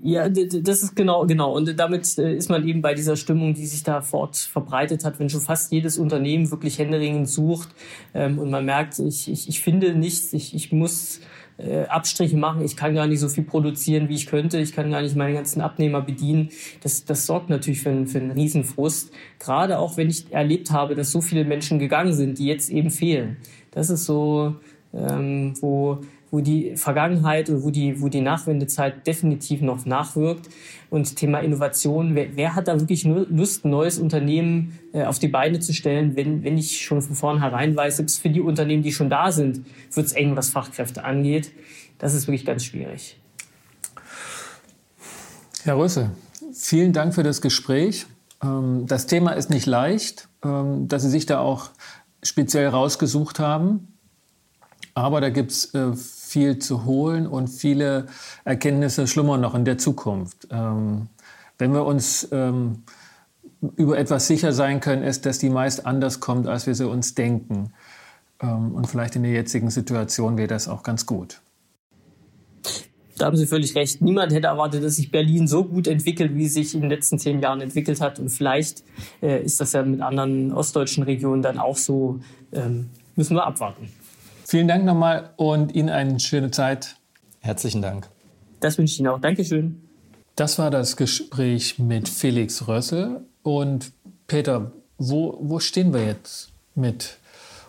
Ja, 0.03 0.29
das 0.29 0.83
ist 0.83 0.97
genau, 0.97 1.27
genau. 1.27 1.55
Und 1.55 1.79
damit 1.79 2.17
äh, 2.19 2.35
ist 2.35 2.49
man 2.49 2.67
eben 2.67 2.81
bei 2.81 2.95
dieser 2.95 3.17
Stimmung, 3.17 3.53
die 3.53 3.67
sich 3.67 3.83
da 3.83 4.01
fort 4.01 4.37
verbreitet 4.37 5.05
hat, 5.05 5.19
wenn 5.19 5.29
schon 5.29 5.43
fast 5.43 5.71
jedes 5.71 5.99
Unternehmen 5.99 6.51
wirklich 6.51 6.79
händeringend 6.79 7.29
sucht 7.29 7.69
ähm, 8.15 8.39
und 8.39 8.51
man 8.51 8.65
merkt, 8.65 8.99
ich, 8.99 9.31
ich, 9.31 9.49
ich 9.49 9.61
finde 9.61 9.95
nichts, 9.95 10.33
ich, 10.33 10.55
ich 10.55 10.73
muss 10.73 11.21
äh, 11.61 11.87
Abstriche 11.87 12.37
machen, 12.37 12.65
ich 12.65 12.77
kann 12.77 12.95
gar 12.95 13.07
nicht 13.07 13.21
so 13.21 13.29
viel 13.29 13.45
produzieren, 13.45 14.09
wie 14.09 14.15
ich 14.15 14.27
könnte, 14.27 14.59
ich 14.59 14.73
kann 14.73 14.91
gar 14.91 15.03
nicht 15.03 15.17
meine 15.17 15.35
ganzen 15.35 15.61
Abnehmer 15.61 16.01
bedienen. 16.01 16.51
Das, 16.83 17.05
das 17.05 17.27
sorgt 17.27 17.51
natürlich 17.51 17.83
für, 17.83 17.91
einen, 17.91 18.07
für 18.07 18.19
einen 18.19 18.31
Riesenfrust. 18.31 19.13
Gerade 19.39 19.79
auch, 19.79 19.97
wenn 19.97 20.09
ich 20.09 20.33
erlebt 20.33 20.71
habe, 20.71 20.95
dass 20.95 21.11
so 21.11 21.21
viele 21.21 21.45
Menschen 21.45 21.79
gegangen 21.79 22.13
sind, 22.13 22.39
die 22.39 22.47
jetzt 22.47 22.71
eben 22.71 22.91
fehlen. 22.91 23.37
Das 23.71 23.91
ist 23.91 24.05
so, 24.05 24.57
ähm, 24.93 25.55
wo 25.61 26.01
wo 26.31 26.41
die 26.41 26.77
Vergangenheit 26.77 27.49
und 27.51 27.63
wo 27.63 27.71
die, 27.71 28.01
wo 28.01 28.09
die 28.09 28.21
Nachwendezeit 28.21 29.07
definitiv 29.07 29.61
noch 29.61 29.85
nachwirkt. 29.85 30.49
Und 30.91 31.17
Thema 31.17 31.41
Innovation, 31.41 32.15
wer, 32.15 32.37
wer 32.37 32.55
hat 32.55 32.69
da 32.69 32.79
wirklich 32.79 33.05
Lust, 33.05 33.65
ein 33.65 33.71
neues 33.71 33.99
Unternehmen 33.99 34.79
äh, 34.93 35.05
auf 35.05 35.19
die 35.19 35.29
Beine 35.29 35.61
zu 35.61 35.73
stellen, 35.73 36.17
wenn, 36.17 36.45
wenn 36.45 36.59
ich 36.59 36.83
schon 36.83 37.03
von 37.03 37.15
vornherein 37.15 37.77
weiß, 37.77 37.97
selbst 37.97 38.21
für 38.21 38.31
die 38.31 38.41
Unternehmen, 38.41 38.83
die 38.83 38.93
schon 38.93 39.11
da 39.11 39.33
sind, 39.33 39.65
wird 39.93 40.07
es 40.07 40.13
eng, 40.13 40.37
was 40.37 40.51
Fachkräfte 40.51 41.05
angeht. 41.05 41.53
Das 41.99 42.15
ist 42.15 42.27
wirklich 42.27 42.47
ganz 42.47 42.65
schwierig. 42.65 43.17
Herr 45.63 45.77
Rösse, 45.77 46.11
vielen 46.55 46.93
Dank 46.93 47.15
für 47.15 47.23
das 47.23 47.41
Gespräch. 47.41 48.07
Ähm, 48.43 48.87
das 48.87 49.07
Thema 49.07 49.33
ist 49.33 49.51
nicht 49.51 49.67
leicht, 49.67 50.29
ähm, 50.45 50.89
dass 50.89 51.03
Sie 51.03 51.11
sich 51.11 51.27
da 51.27 51.41
auch 51.41 51.71
speziell 52.23 52.69
rausgesucht 52.69 53.39
haben. 53.39 53.99
Aber 54.95 55.21
da 55.21 55.31
gibt 55.31 55.51
es 55.51 55.75
äh, 55.75 55.93
viel 56.31 56.61
zu 56.61 56.85
holen 56.85 57.27
und 57.27 57.49
viele 57.49 58.07
Erkenntnisse 58.45 59.09
schlummern 59.09 59.41
noch 59.41 59.57
in 59.57 59.65
der 59.65 59.79
Zukunft. 59.79 60.47
Ähm, 60.53 61.09
wenn 61.59 61.73
wir 61.75 61.85
uns 61.85 62.29
ähm, 62.31 62.85
über 63.75 63.99
etwas 63.99 64.29
sicher 64.29 64.53
sein 64.53 64.79
können, 64.79 65.03
ist, 65.03 65.27
dass 65.27 65.41
die 65.41 65.51
meist 65.51 65.87
anders 65.87 66.21
kommt, 66.21 66.47
als 66.47 66.69
wir 66.69 66.77
sie 66.77 66.87
uns 66.87 67.17
denken. 67.17 67.73
Ähm, 68.41 68.77
und 68.77 68.87
vielleicht 68.87 69.17
in 69.17 69.25
der 69.25 69.33
jetzigen 69.33 69.71
Situation 69.71 70.39
wäre 70.39 70.47
das 70.47 70.69
auch 70.69 70.85
ganz 70.85 71.05
gut. 71.05 71.41
Da 73.19 73.27
haben 73.27 73.37
Sie 73.37 73.47
völlig 73.47 73.75
recht. 73.75 74.01
Niemand 74.01 74.33
hätte 74.33 74.47
erwartet, 74.47 74.85
dass 74.85 74.97
sich 74.97 75.11
Berlin 75.11 75.49
so 75.49 75.65
gut 75.65 75.89
entwickelt, 75.89 76.37
wie 76.37 76.47
es 76.47 76.55
sich 76.55 76.75
in 76.77 76.81
den 76.81 76.91
letzten 76.91 77.19
zehn 77.19 77.41
Jahren 77.41 77.61
entwickelt 77.61 78.01
hat. 78.01 78.21
Und 78.21 78.29
vielleicht 78.29 78.85
äh, 79.21 79.43
ist 79.43 79.61
das 79.61 79.73
ja 79.73 79.83
mit 79.83 80.01
anderen 80.01 80.53
ostdeutschen 80.53 81.03
Regionen 81.03 81.43
dann 81.43 81.59
auch 81.59 81.77
so. 81.77 82.21
Ähm, 82.53 82.89
müssen 83.17 83.35
wir 83.37 83.45
abwarten. 83.45 83.91
Vielen 84.51 84.67
Dank 84.67 84.85
nochmal 84.85 85.31
und 85.37 85.77
Ihnen 85.77 85.91
eine 85.91 86.19
schöne 86.19 86.51
Zeit. 86.51 86.97
Herzlichen 87.39 87.83
Dank. 87.83 88.09
Das 88.59 88.79
wünsche 88.79 88.95
ich 88.95 88.99
Ihnen 88.99 89.07
auch. 89.07 89.21
Dankeschön. 89.21 89.81
Das 90.35 90.59
war 90.59 90.73
das 90.73 90.97
Gespräch 90.97 91.79
mit 91.79 92.09
Felix 92.09 92.67
Rössel. 92.67 93.21
Und 93.45 93.93
Peter, 94.27 94.73
wo, 94.99 95.39
wo 95.41 95.61
stehen 95.61 95.95
wir 95.95 96.05
jetzt 96.05 96.51
mit 96.75 97.19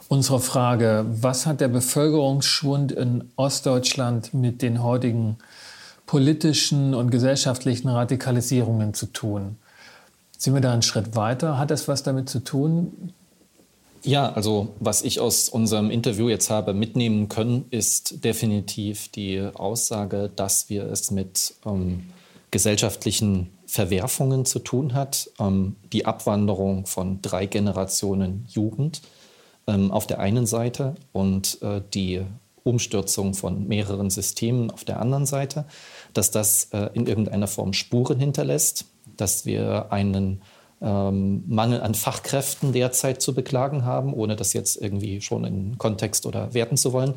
unserer 0.07 0.39
Frage, 0.39 1.05
was 1.07 1.45
hat 1.45 1.61
der 1.61 1.67
Bevölkerungsschwund 1.67 2.93
in 2.93 3.25
Ostdeutschland 3.35 4.33
mit 4.33 4.63
den 4.63 4.81
heutigen 4.81 5.37
politischen 6.07 6.95
und 6.95 7.11
gesellschaftlichen 7.11 7.89
Radikalisierungen 7.89 8.95
zu 8.95 9.05
tun? 9.05 9.57
Sind 10.35 10.55
wir 10.55 10.61
da 10.61 10.73
einen 10.73 10.81
Schritt 10.81 11.15
weiter? 11.15 11.59
Hat 11.59 11.69
das 11.69 11.87
was 11.87 12.01
damit 12.01 12.27
zu 12.27 12.39
tun? 12.39 13.13
Ja, 14.03 14.31
also 14.31 14.75
was 14.79 15.03
ich 15.03 15.19
aus 15.19 15.47
unserem 15.49 15.91
Interview 15.91 16.27
jetzt 16.27 16.49
habe 16.49 16.73
mitnehmen 16.73 17.29
können, 17.29 17.65
ist 17.69 18.23
definitiv 18.23 19.09
die 19.09 19.41
Aussage, 19.53 20.31
dass 20.35 20.69
wir 20.69 20.85
es 20.85 21.11
mit 21.11 21.53
ähm, 21.65 22.09
gesellschaftlichen 22.49 23.49
Verwerfungen 23.67 24.45
zu 24.45 24.59
tun 24.59 24.93
hat. 24.93 25.29
Ähm, 25.39 25.75
die 25.93 26.05
Abwanderung 26.05 26.87
von 26.87 27.21
drei 27.21 27.45
Generationen 27.45 28.45
Jugend 28.49 29.01
ähm, 29.67 29.91
auf 29.91 30.07
der 30.07 30.19
einen 30.19 30.47
Seite 30.47 30.95
und 31.11 31.61
äh, 31.61 31.81
die 31.93 32.21
Umstürzung 32.63 33.33
von 33.33 33.67
mehreren 33.67 34.09
Systemen 34.09 34.71
auf 34.71 34.83
der 34.83 34.99
anderen 34.99 35.25
Seite, 35.25 35.65
dass 36.13 36.31
das 36.31 36.65
äh, 36.71 36.89
in 36.93 37.07
irgendeiner 37.07 37.47
Form 37.47 37.73
Spuren 37.73 38.19
hinterlässt, 38.19 38.85
dass 39.17 39.45
wir 39.45 39.91
einen 39.91 40.41
ähm, 40.81 41.43
Mangel 41.47 41.81
an 41.81 41.93
Fachkräften 41.93 42.73
derzeit 42.73 43.21
zu 43.21 43.33
beklagen 43.33 43.85
haben, 43.85 44.13
ohne 44.13 44.35
das 44.35 44.53
jetzt 44.53 44.81
irgendwie 44.81 45.21
schon 45.21 45.45
in 45.45 45.77
Kontext 45.77 46.25
oder 46.25 46.53
werten 46.53 46.77
zu 46.77 46.93
wollen. 46.93 47.13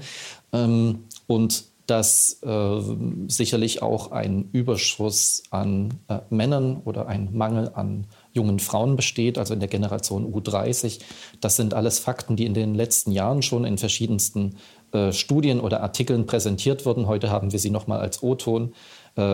Ähm, 0.53 1.05
und 1.27 1.65
dass 1.87 2.43
äh, 2.43 2.81
sicherlich 3.29 3.83
auch 3.83 4.11
ein 4.11 4.49
Überschuss 4.53 5.43
an 5.51 6.01
äh, 6.09 6.21
Männern 6.31 6.81
oder 6.85 7.09
ein 7.09 7.37
Mangel 7.37 7.73
an 7.75 8.07
jungen 8.33 8.59
Frauen 8.59 8.97
besteht, 8.97 9.37
also 9.37 9.53
in 9.53 9.61
der 9.61 9.69
Generation 9.69 10.33
U30. 10.33 11.01
Das 11.41 11.57
sind 11.57 11.75
alles 11.75 11.99
Fakten, 11.99 12.37
die 12.37 12.47
in 12.47 12.55
den 12.55 12.75
letzten 12.75 13.13
Jahren 13.13 13.43
schon 13.43 13.67
in 13.67 13.77
verschiedensten 13.77 14.57
äh, 14.93 15.13
Studien 15.13 15.61
oder 15.61 15.83
Artikeln 15.83 16.25
präsentiert 16.25 16.87
wurden. 16.87 17.07
Heute 17.07 17.31
haben 17.31 17.53
wir 17.53 17.59
sie 17.59 17.71
nochmal 17.71 18.01
als 18.01 18.23
O-Ton 18.23 18.73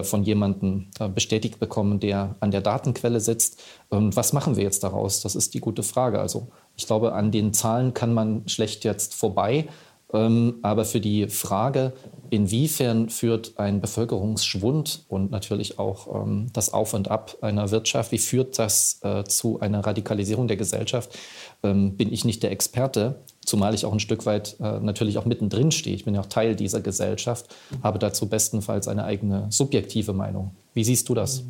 von 0.02 0.24
jemandem 0.24 0.88
äh, 0.98 1.08
bestätigt 1.08 1.58
bekommen, 1.58 2.00
der 2.00 2.36
an 2.40 2.50
der 2.50 2.60
Datenquelle 2.60 3.20
sitzt. 3.20 3.60
Und 3.88 4.14
was 4.16 4.32
machen 4.32 4.56
wir 4.56 4.62
jetzt 4.62 4.84
daraus? 4.84 5.22
Das 5.22 5.34
ist 5.34 5.54
die 5.54 5.60
gute 5.60 5.82
Frage. 5.82 6.20
Also 6.20 6.48
ich 6.76 6.86
glaube, 6.86 7.12
an 7.12 7.30
den 7.30 7.52
Zahlen 7.54 7.94
kann 7.94 8.12
man 8.12 8.46
schlecht 8.46 8.84
jetzt 8.84 9.14
vorbei. 9.14 9.68
Ähm, 10.12 10.56
aber 10.62 10.84
für 10.84 11.00
die 11.00 11.28
Frage, 11.28 11.92
inwiefern 12.30 13.08
führt 13.08 13.58
ein 13.58 13.80
Bevölkerungsschwund 13.80 15.04
und 15.08 15.30
natürlich 15.30 15.78
auch 15.78 16.22
ähm, 16.22 16.46
das 16.52 16.72
Auf 16.72 16.94
und 16.94 17.08
Ab 17.08 17.36
einer 17.40 17.70
Wirtschaft, 17.70 18.12
wie 18.12 18.18
führt 18.18 18.58
das 18.58 19.00
äh, 19.02 19.24
zu 19.24 19.60
einer 19.60 19.84
Radikalisierung 19.86 20.48
der 20.48 20.56
Gesellschaft, 20.56 21.16
ähm, 21.62 21.96
bin 21.96 22.12
ich 22.12 22.24
nicht 22.24 22.42
der 22.42 22.52
Experte, 22.52 23.20
zumal 23.44 23.74
ich 23.74 23.84
auch 23.84 23.92
ein 23.92 24.00
Stück 24.00 24.26
weit 24.26 24.56
äh, 24.60 24.80
natürlich 24.80 25.18
auch 25.18 25.24
mittendrin 25.24 25.70
stehe. 25.70 25.94
Ich 25.94 26.04
bin 26.04 26.14
ja 26.14 26.20
auch 26.20 26.26
Teil 26.26 26.56
dieser 26.56 26.80
Gesellschaft, 26.80 27.54
habe 27.82 27.98
dazu 27.98 28.28
bestenfalls 28.28 28.88
eine 28.88 29.04
eigene 29.04 29.46
subjektive 29.50 30.12
Meinung. 30.12 30.52
Wie 30.74 30.84
siehst 30.84 31.08
du 31.08 31.14
das? 31.14 31.44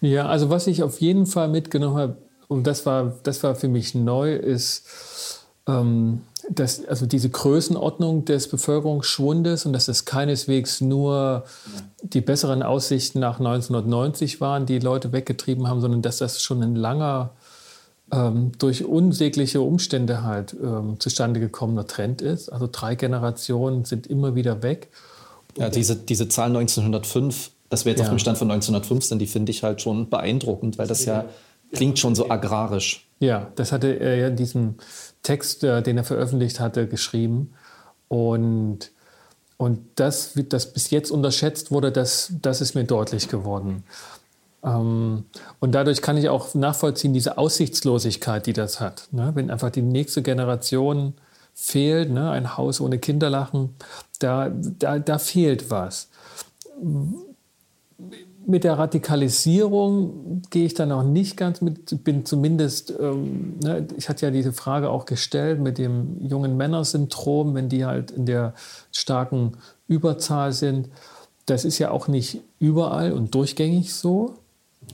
Ja, 0.00 0.26
also 0.26 0.48
was 0.50 0.66
ich 0.66 0.82
auf 0.82 1.00
jeden 1.00 1.26
Fall 1.26 1.48
mitgenommen 1.48 1.96
habe, 1.96 2.16
und 2.48 2.66
das 2.66 2.84
war, 2.84 3.14
das 3.22 3.42
war 3.42 3.54
für 3.54 3.68
mich 3.68 3.94
neu, 3.94 4.34
ist, 4.34 5.46
ähm, 5.68 6.22
dass, 6.50 6.84
also 6.84 7.06
diese 7.06 7.30
Größenordnung 7.30 8.24
des 8.24 8.48
Bevölkerungsschwundes 8.48 9.66
und 9.66 9.72
dass 9.72 9.88
es 9.88 10.04
keineswegs 10.04 10.80
nur 10.80 11.44
die 12.02 12.20
besseren 12.20 12.62
Aussichten 12.62 13.20
nach 13.20 13.38
1990 13.38 14.40
waren, 14.40 14.66
die 14.66 14.80
Leute 14.80 15.12
weggetrieben 15.12 15.68
haben, 15.68 15.80
sondern 15.80 16.02
dass 16.02 16.18
das 16.18 16.42
schon 16.42 16.62
ein 16.62 16.74
langer, 16.74 17.30
ähm, 18.12 18.50
durch 18.58 18.84
unsägliche 18.84 19.60
Umstände 19.60 20.24
halt 20.24 20.56
ähm, 20.60 20.98
zustande 20.98 21.38
gekommener 21.38 21.86
Trend 21.86 22.20
ist. 22.20 22.48
Also 22.48 22.68
drei 22.70 22.96
Generationen 22.96 23.84
sind 23.84 24.08
immer 24.08 24.34
wieder 24.34 24.62
weg. 24.64 24.88
Ja, 25.56 25.68
diese, 25.68 25.94
diese 25.94 26.28
Zahl 26.28 26.48
1905, 26.48 27.52
das 27.68 27.84
wäre 27.84 27.92
jetzt 27.92 28.00
ja. 28.00 28.06
auf 28.06 28.10
dem 28.10 28.18
Stand 28.18 28.38
von 28.38 28.50
1915, 28.50 29.20
die 29.20 29.26
finde 29.26 29.50
ich 29.50 29.62
halt 29.62 29.80
schon 29.80 30.10
beeindruckend, 30.10 30.78
weil 30.78 30.88
das 30.88 31.04
ja 31.04 31.26
klingt 31.72 31.98
schon 31.98 32.14
so 32.14 32.28
agrarisch. 32.30 33.06
Ja, 33.20 33.52
das 33.54 33.72
hatte 33.72 33.88
er 33.88 34.16
ja 34.16 34.28
in 34.28 34.36
diesem 34.36 34.76
Text, 35.22 35.64
äh, 35.64 35.82
den 35.82 35.98
er 35.98 36.04
veröffentlicht 36.04 36.60
hatte, 36.60 36.86
geschrieben. 36.86 37.52
Und, 38.08 38.90
und 39.56 39.80
das, 39.96 40.32
das 40.48 40.72
bis 40.72 40.90
jetzt 40.90 41.10
unterschätzt 41.10 41.70
wurde, 41.70 41.92
das, 41.92 42.32
das 42.40 42.60
ist 42.60 42.74
mir 42.74 42.84
deutlich 42.84 43.28
geworden. 43.28 43.84
Ähm, 44.64 45.24
und 45.58 45.72
dadurch 45.72 46.02
kann 46.02 46.16
ich 46.16 46.28
auch 46.28 46.54
nachvollziehen, 46.54 47.12
diese 47.12 47.38
Aussichtslosigkeit, 47.38 48.46
die 48.46 48.52
das 48.52 48.80
hat. 48.80 49.08
Ne? 49.12 49.32
Wenn 49.34 49.50
einfach 49.50 49.70
die 49.70 49.82
nächste 49.82 50.22
Generation 50.22 51.14
fehlt, 51.54 52.10
ne? 52.10 52.30
ein 52.30 52.56
Haus 52.56 52.80
ohne 52.80 52.98
Kinderlachen, 52.98 53.74
da, 54.18 54.50
da, 54.50 54.98
da 54.98 55.18
fehlt 55.18 55.70
was 55.70 56.08
mit 58.50 58.64
der 58.64 58.78
Radikalisierung 58.78 60.42
gehe 60.50 60.66
ich 60.66 60.74
dann 60.74 60.92
auch 60.92 61.02
nicht 61.02 61.36
ganz 61.36 61.60
mit, 61.60 62.04
bin 62.04 62.26
zumindest, 62.26 62.92
ähm, 62.98 63.58
ne, 63.62 63.86
ich 63.96 64.08
hatte 64.08 64.26
ja 64.26 64.32
diese 64.32 64.52
Frage 64.52 64.90
auch 64.90 65.06
gestellt 65.06 65.60
mit 65.60 65.78
dem 65.78 66.20
jungen 66.20 66.56
Männersyndrom, 66.56 67.54
wenn 67.54 67.68
die 67.68 67.84
halt 67.84 68.10
in 68.10 68.26
der 68.26 68.54
starken 68.92 69.52
Überzahl 69.88 70.52
sind. 70.52 70.88
Das 71.46 71.64
ist 71.64 71.78
ja 71.78 71.90
auch 71.90 72.08
nicht 72.08 72.40
überall 72.58 73.12
und 73.12 73.34
durchgängig 73.34 73.94
so, 73.94 74.34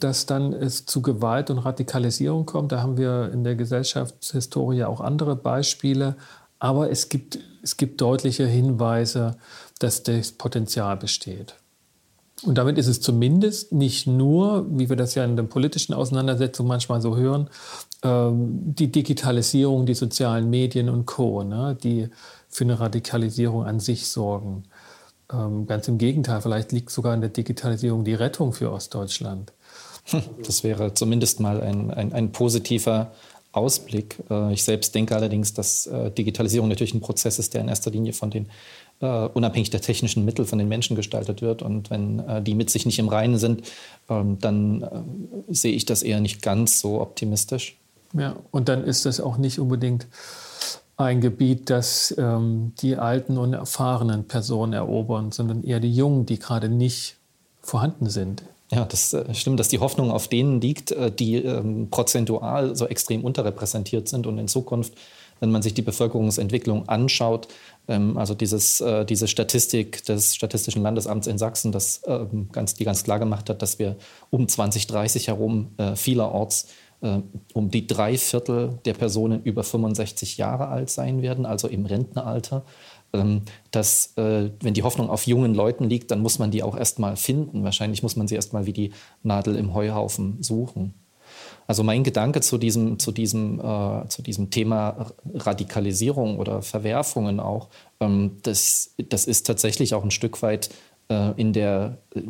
dass 0.01 0.27
dann 0.27 0.53
es 0.53 0.87
zu 0.87 1.03
Gewalt 1.03 1.51
und 1.51 1.59
Radikalisierung 1.59 2.47
kommt. 2.47 2.73
Da 2.73 2.83
haben 2.83 2.97
wir 2.97 3.31
in 3.33 3.45
der 3.45 3.57
Gesellschaftshistorie 3.57 4.85
auch 4.85 5.01
andere 5.01 5.37
Beispiele. 5.37 6.17
Aber 6.59 6.91
es 6.91 7.09
gibt, 7.09 7.39
es 7.63 7.77
gibt 7.77 8.01
deutliche 8.01 8.47
Hinweise, 8.47 9.37
dass 9.79 10.03
das 10.03 10.33
Potenzial 10.33 10.97
besteht. 10.97 11.55
Und 12.45 12.59
damit 12.59 12.77
ist 12.77 12.87
es 12.87 13.01
zumindest 13.01 13.73
nicht 13.73 14.07
nur, 14.07 14.67
wie 14.69 14.91
wir 14.91 14.97
das 14.97 15.15
ja 15.15 15.25
in 15.25 15.37
den 15.37 15.49
politischen 15.49 15.95
Auseinandersetzungen 15.95 16.69
manchmal 16.69 17.01
so 17.01 17.17
hören, 17.17 17.49
ähm, 18.03 18.75
die 18.75 18.93
Digitalisierung, 18.93 19.87
die 19.87 19.95
sozialen 19.95 20.51
Medien 20.51 20.91
und 20.91 21.07
Co., 21.07 21.43
ne, 21.43 21.77
die 21.83 22.09
für 22.49 22.65
eine 22.65 22.79
Radikalisierung 22.79 23.65
an 23.65 23.81
sich 23.81 24.09
sorgen. 24.09 24.65
Ähm, 25.33 25.67
ganz 25.67 25.89
im 25.89 25.97
Gegenteil, 25.97 26.43
vielleicht 26.43 26.73
liegt 26.73 26.91
sogar 26.91 27.15
in 27.15 27.23
der 27.23 27.31
Digitalisierung 27.31 28.05
die 28.05 28.15
Rettung 28.15 28.53
für 28.53 28.71
Ostdeutschland. 28.71 29.53
Hm, 30.05 30.23
das 30.45 30.63
wäre 30.63 30.93
zumindest 30.93 31.41
mal 31.41 31.61
ein, 31.63 31.91
ein, 31.91 32.13
ein 32.13 32.33
positiver 32.33 33.13
Ausblick. 33.53 34.23
Äh, 34.31 34.53
ich 34.53 34.63
selbst 34.63 34.95
denke 34.95 35.17
allerdings, 35.17 35.55
dass 35.55 35.87
äh, 35.87 36.11
Digitalisierung 36.11 36.69
natürlich 36.69 36.95
ein 36.95 37.01
Prozess 37.01 37.39
ist, 37.39 37.55
der 37.55 37.63
in 37.63 37.69
erster 37.69 37.91
Linie 37.91 38.13
von 38.13 38.31
den 38.31 38.49
Uh, 38.99 39.29
unabhängig 39.35 39.69
der 39.69 39.83
technischen 39.83 40.25
Mittel 40.25 40.47
von 40.47 40.59
den 40.59 40.69
Menschen 40.69 40.97
gestaltet 40.97 41.43
wird. 41.43 41.61
Und 41.61 41.91
wenn 41.91 42.19
uh, 42.19 42.41
die 42.41 42.55
mit 42.55 42.71
sich 42.71 42.87
nicht 42.87 42.99
im 42.99 43.09
Reinen 43.09 43.37
sind, 43.37 43.61
uh, 44.09 44.25
dann 44.41 44.89
sehe 45.49 45.75
ich 45.75 45.85
das 45.85 46.03
eher 46.03 46.19
nicht 46.21 46.41
ganz 46.41 46.81
so 46.81 47.03
optimistisch. 47.03 47.77
Ja, 48.15 48.37
und 48.53 48.71
dann 48.71 48.85
ist 48.85 49.05
das 49.05 49.21
auch 49.21 49.37
nicht 49.37 49.59
unbedingt 49.59 50.07
ein 50.97 51.21
Gebiet, 51.21 51.69
das 51.69 52.15
ähm, 52.17 52.73
die 52.81 52.97
alten 52.97 53.37
und 53.37 53.53
erfahrenen 53.53 54.25
Personen 54.25 54.73
erobern, 54.73 55.31
sondern 55.31 55.63
eher 55.63 55.81
die 55.81 55.93
Jungen, 55.93 56.25
die 56.25 56.39
gerade 56.39 56.69
nicht 56.69 57.17
vorhanden 57.61 58.09
sind. 58.09 58.45
Ja, 58.73 58.85
das 58.85 59.13
äh, 59.13 59.35
stimmt, 59.35 59.61
dass 59.61 59.69
die 59.69 59.79
Hoffnung 59.79 60.11
auf 60.11 60.29
denen 60.29 60.61
liegt, 60.61 60.93
äh, 60.93 61.13
die 61.13 61.37
ähm, 61.37 61.89
prozentual 61.91 62.75
so 62.75 62.87
extrem 62.87 63.25
unterrepräsentiert 63.25 64.09
sind 64.09 64.27
und 64.27 64.39
in 64.39 64.49
Zukunft 64.49 64.95
wenn 65.41 65.51
man 65.51 65.63
sich 65.63 65.75
die 65.75 65.83
Bevölkerungsentwicklung 65.83 66.89
anschaut, 66.89 67.49
ähm, 67.89 68.17
also 68.17 68.35
dieses, 68.35 68.81
äh, 68.81 69.05
diese 69.05 69.29
Statistik 69.29 70.05
des 70.05 70.35
Statistischen 70.35 70.83
Landesamts 70.83 71.27
in 71.27 71.39
Sachsen, 71.39 71.73
das 71.73 72.03
ähm, 72.07 72.49
ganz, 72.53 72.75
die 72.75 72.85
ganz 72.85 73.05
klar 73.05 73.19
gemacht 73.19 73.49
hat, 73.51 73.63
dass 73.63 73.79
wir 73.79 73.97
um 74.31 74.49
2030 74.49 75.29
herum 75.29 75.73
äh, 75.77 75.95
vielerorts 75.97 76.69
äh, 77.03 77.19
um 77.53 77.71
die 77.71 77.87
drei 77.87 78.17
Viertel 78.17 78.79
der 78.85 78.95
Personen 78.95 79.43
über 79.43 79.63
65 79.63 80.37
Jahre 80.37 80.69
alt 80.69 80.91
sein 80.91 81.23
werden, 81.23 81.47
also 81.47 81.69
im 81.69 81.87
Rentneralter. 81.87 82.65
Ähm, 83.13 83.43
dass, 83.71 84.15
wenn 84.17 84.75
die 84.75 84.83
Hoffnung 84.83 85.11
auf 85.11 85.27
jungen 85.27 85.55
Leuten 85.55 85.85
liegt, 85.85 86.11
dann 86.11 86.21
muss 86.21 86.41
man 86.41 86.51
die 86.51 86.63
auch 86.63 86.77
erst 86.77 86.99
mal 86.99 87.17
finden. 87.17 87.63
Wahrscheinlich 87.63 88.03
muss 88.03 88.17
man 88.17 88.27
sie 88.27 88.35
erst 88.35 88.53
mal 88.53 88.67
wie 88.67 88.73
die 88.73 88.91
Nadel 89.23 89.55
im 89.57 89.75
Heuhaufen 89.75 90.43
suchen. 90.43 90.95
Also 91.67 91.83
mein 91.83 92.05
Gedanke 92.05 92.41
zu 92.41 92.59
diesem, 92.59 92.99
zu 92.99 93.13
diesem, 93.13 93.61
äh, 93.61 94.09
zu 94.09 94.23
diesem 94.23 94.51
Thema 94.51 95.13
Radikalisierung 95.35 96.39
oder 96.39 96.63
Verwerfungen 96.63 97.41
auch, 97.41 97.69
ähm, 98.01 98.39
das, 98.43 98.95
das 99.09 99.27
ist 99.27 99.47
tatsächlich 99.47 99.95
auch 99.95 100.05
ein 100.05 100.11
Stück 100.11 100.43
weit 100.43 100.71
äh, 101.09 101.33
in 101.41 101.53
der 101.53 101.99
äh, 102.15 102.23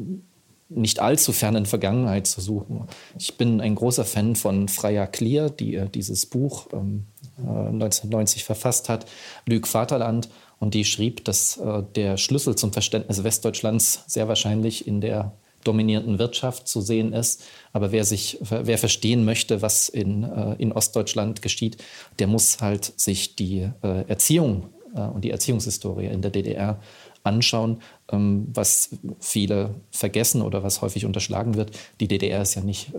nicht 0.69 1.01
allzu 1.01 1.33
fernen 1.33 1.67
Vergangenheit 1.67 2.27
zu 2.27 2.41
suchen. 2.41 2.89
Ich 3.19 3.37
bin 3.37 3.61
ein 3.61 3.77
großer 3.77 4.05
Fan 4.05 4.35
von 4.35 4.69
Freya 4.69 5.07
Clear, 5.07 5.51
die 5.51 5.77
äh, 5.77 5.89
dieses 5.89 6.27
Buch 6.27 6.69
ähm, 6.73 7.07
1990 7.39 8.43
äh, 8.43 8.45
verfasst 8.45 8.89
hat, 8.89 9.07
Lüg 9.47 9.67
Vaterland. 9.67 10.29
Und 10.59 10.73
die 10.73 10.87
schrieb, 10.87 11.25
dass 11.25 11.59
äh, 11.59 11.83
der 11.95 12.17
Schlüssel 12.17 12.57
zum 12.57 12.73
Verständnis 12.73 13.23
Westdeutschlands 13.23 14.05
sehr 14.07 14.27
wahrscheinlich 14.27 14.87
in 14.87 15.01
der 15.01 15.33
dominierenden 15.67 16.19
Wirtschaft 16.19 16.69
zu 16.69 16.81
sehen 16.81 17.13
ist. 17.13 17.45
Aber 17.73 17.93
wer 17.93 18.05
sich, 18.05 18.39
wer 18.41 18.79
verstehen 18.79 19.25
möchte, 19.25 19.63
was 19.63 19.89
in, 19.89 20.25
äh, 20.25 20.55
in 20.59 20.73
Ostdeutschland 20.73 21.43
geschieht, 21.43 21.83
der 22.19 22.27
muss 22.27 22.61
halt 22.61 22.93
sich 22.97 23.37
die 23.37 23.69
äh, 23.83 24.09
Erziehung 24.09 24.71
äh, 24.95 25.01
und 25.01 25.25
die 25.25 25.31
Erziehungshistorie 25.31 26.07
in 26.07 26.23
der 26.23 26.31
DDR 26.31 26.81
anschauen, 27.23 27.81
ähm, 28.11 28.49
was 28.53 28.91
viele 29.21 29.75
vergessen 29.91 30.43
oder 30.43 30.63
was 30.63 30.83
häufig 30.83 31.05
unterschlagen 31.05 31.55
wird. 31.55 31.73
Die 32.01 32.09
DDR 32.09 32.43
ist 32.43 32.55
ja 32.55 32.63
nicht 32.63 32.93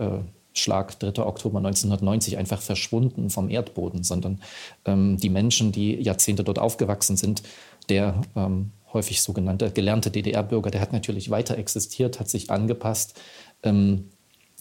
Schlag 0.58 0.98
3. 0.98 1.22
Oktober 1.24 1.58
1990 1.58 2.36
einfach 2.36 2.60
verschwunden 2.60 3.30
vom 3.30 3.48
Erdboden, 3.48 4.02
sondern 4.02 4.40
ähm, 4.84 5.16
die 5.16 5.30
Menschen, 5.30 5.72
die 5.72 5.94
Jahrzehnte 5.94 6.44
dort 6.44 6.58
aufgewachsen 6.58 7.16
sind, 7.16 7.42
der 7.88 8.20
ähm, 8.36 8.72
häufig 8.92 9.22
sogenannte 9.22 9.70
gelernte 9.70 10.10
DDR-Bürger, 10.10 10.70
der 10.70 10.80
hat 10.80 10.92
natürlich 10.92 11.30
weiter 11.30 11.58
existiert, 11.58 12.20
hat 12.20 12.28
sich 12.28 12.50
angepasst. 12.50 13.20
Ähm, 13.62 14.10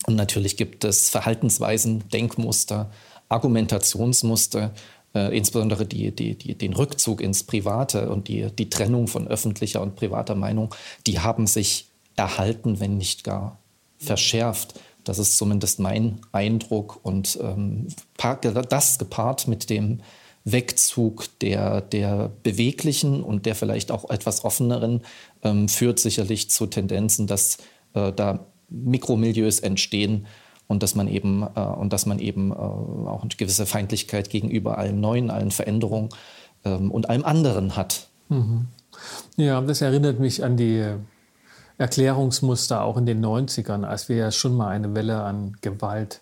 und 0.05 0.15
natürlich 0.15 0.57
gibt 0.57 0.83
es 0.83 1.09
Verhaltensweisen, 1.09 2.07
Denkmuster, 2.09 2.91
Argumentationsmuster, 3.29 4.73
äh, 5.15 5.35
insbesondere 5.35 5.85
die, 5.85 6.11
die, 6.15 6.37
die, 6.37 6.55
den 6.55 6.73
Rückzug 6.73 7.21
ins 7.21 7.43
Private 7.43 8.09
und 8.09 8.27
die, 8.27 8.51
die 8.51 8.69
Trennung 8.69 9.07
von 9.07 9.27
öffentlicher 9.27 9.81
und 9.81 9.95
privater 9.95 10.35
Meinung, 10.35 10.73
die 11.07 11.19
haben 11.19 11.47
sich 11.47 11.89
erhalten, 12.15 12.79
wenn 12.79 12.97
nicht 12.97 13.23
gar 13.23 13.59
verschärft. 13.97 14.79
Das 15.03 15.19
ist 15.19 15.37
zumindest 15.37 15.79
mein 15.79 16.19
Eindruck. 16.31 16.99
Und 17.03 17.39
ähm, 17.41 17.87
das 18.69 18.99
gepaart 18.99 19.47
mit 19.47 19.69
dem 19.69 20.01
Wegzug 20.51 21.27
der, 21.39 21.81
der 21.81 22.31
beweglichen 22.43 23.21
und 23.21 23.45
der 23.45 23.53
vielleicht 23.53 23.91
auch 23.91 24.09
etwas 24.09 24.45
offeneren 24.45 25.01
ähm, 25.43 25.67
führt 25.67 25.99
sicherlich 25.99 26.49
zu 26.49 26.67
Tendenzen, 26.67 27.27
dass 27.27 27.57
äh, 27.93 28.13
da 28.13 28.45
Mikromilieus 28.69 29.59
entstehen 29.59 30.25
und 30.67 30.83
dass 30.83 30.95
man 30.95 31.07
eben, 31.07 31.43
äh, 31.43 31.59
und 31.59 31.91
dass 31.91 32.05
man 32.05 32.19
eben 32.19 32.51
äh, 32.51 32.55
auch 32.55 33.23
eine 33.23 33.29
gewisse 33.35 33.65
Feindlichkeit 33.65 34.29
gegenüber 34.29 34.77
allem 34.77 35.01
Neuen, 35.01 35.29
allen 35.31 35.51
Veränderungen 35.51 36.09
ähm, 36.63 36.91
und 36.91 37.09
allem 37.09 37.25
anderen 37.25 37.75
hat. 37.75 38.07
Mhm. 38.29 38.67
Ja, 39.35 39.59
das 39.61 39.81
erinnert 39.81 40.19
mich 40.19 40.43
an 40.43 40.55
die 40.55 40.85
Erklärungsmuster 41.77 42.83
auch 42.83 42.97
in 42.97 43.05
den 43.05 43.23
90ern, 43.23 43.83
als 43.83 44.09
wir 44.09 44.15
ja 44.15 44.31
schon 44.31 44.55
mal 44.55 44.69
eine 44.69 44.95
Welle 44.95 45.21
an 45.21 45.57
Gewalt 45.61 46.21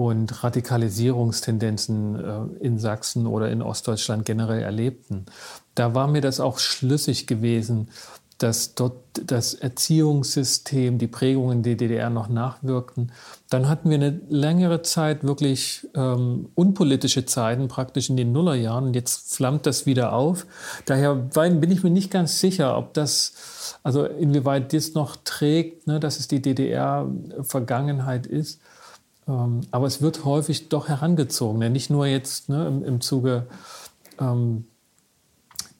und 0.00 0.42
Radikalisierungstendenzen 0.42 2.16
äh, 2.16 2.64
in 2.64 2.78
Sachsen 2.78 3.26
oder 3.26 3.50
in 3.50 3.60
Ostdeutschland 3.60 4.24
generell 4.24 4.62
erlebten. 4.62 5.26
Da 5.74 5.94
war 5.94 6.06
mir 6.06 6.22
das 6.22 6.40
auch 6.40 6.58
schlüssig 6.58 7.26
gewesen, 7.26 7.90
dass 8.38 8.74
dort 8.74 8.94
das 9.26 9.52
Erziehungssystem, 9.52 10.96
die 10.96 11.06
Prägungen 11.06 11.62
der 11.62 11.74
DDR 11.74 12.08
noch 12.08 12.30
nachwirkten. 12.30 13.12
Dann 13.50 13.68
hatten 13.68 13.90
wir 13.90 13.96
eine 13.96 14.22
längere 14.30 14.80
Zeit 14.80 15.22
wirklich 15.22 15.86
ähm, 15.94 16.48
unpolitische 16.54 17.26
Zeiten, 17.26 17.68
praktisch 17.68 18.08
in 18.08 18.16
den 18.16 18.32
Nullerjahren. 18.32 18.86
Und 18.86 18.94
jetzt 18.94 19.34
flammt 19.34 19.66
das 19.66 19.84
wieder 19.84 20.14
auf. 20.14 20.46
Daher 20.86 21.14
bin 21.14 21.70
ich 21.70 21.82
mir 21.82 21.90
nicht 21.90 22.10
ganz 22.10 22.40
sicher, 22.40 22.78
ob 22.78 22.94
das, 22.94 23.34
also 23.82 24.06
inwieweit 24.06 24.72
das 24.72 24.94
noch 24.94 25.16
trägt, 25.24 25.86
ne, 25.86 26.00
dass 26.00 26.18
es 26.18 26.26
die 26.26 26.40
DDR-Vergangenheit 26.40 28.26
ist. 28.26 28.62
Ähm, 29.28 29.60
aber 29.70 29.86
es 29.86 30.02
wird 30.02 30.24
häufig 30.24 30.68
doch 30.68 30.88
herangezogen. 30.88 31.58
Ne? 31.58 31.70
Nicht 31.70 31.90
nur 31.90 32.06
jetzt 32.06 32.48
ne, 32.48 32.66
im, 32.66 32.84
im 32.84 33.00
Zuge 33.00 33.46
ähm, 34.18 34.64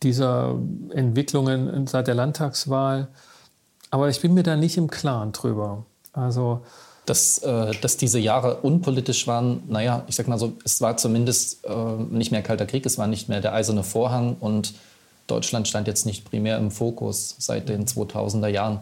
dieser 0.02 0.58
Entwicklungen 0.90 1.86
seit 1.86 2.06
der 2.06 2.14
Landtagswahl. 2.14 3.08
Aber 3.90 4.08
ich 4.08 4.20
bin 4.20 4.34
mir 4.34 4.42
da 4.42 4.56
nicht 4.56 4.76
im 4.76 4.88
Klaren 4.88 5.32
drüber. 5.32 5.84
Also 6.12 6.62
dass, 7.10 7.38
äh, 7.38 7.72
dass 7.80 7.96
diese 7.96 8.20
Jahre 8.20 8.58
unpolitisch 8.58 9.26
waren, 9.26 9.62
naja, 9.68 10.04
ich 10.06 10.14
sag 10.14 10.28
mal 10.28 10.38
so, 10.38 10.52
es 10.64 10.80
war 10.80 10.96
zumindest 10.96 11.64
äh, 11.64 11.96
nicht 12.08 12.30
mehr 12.30 12.42
Kalter 12.42 12.66
Krieg, 12.66 12.86
es 12.86 12.98
war 12.98 13.08
nicht 13.08 13.28
mehr 13.28 13.40
der 13.40 13.52
eiserne 13.52 13.82
Vorhang 13.82 14.36
und 14.38 14.74
Deutschland 15.26 15.66
stand 15.66 15.88
jetzt 15.88 16.06
nicht 16.06 16.24
primär 16.24 16.56
im 16.58 16.70
Fokus 16.70 17.34
seit 17.38 17.68
den 17.68 17.86
2000er 17.86 18.48
Jahren. 18.48 18.80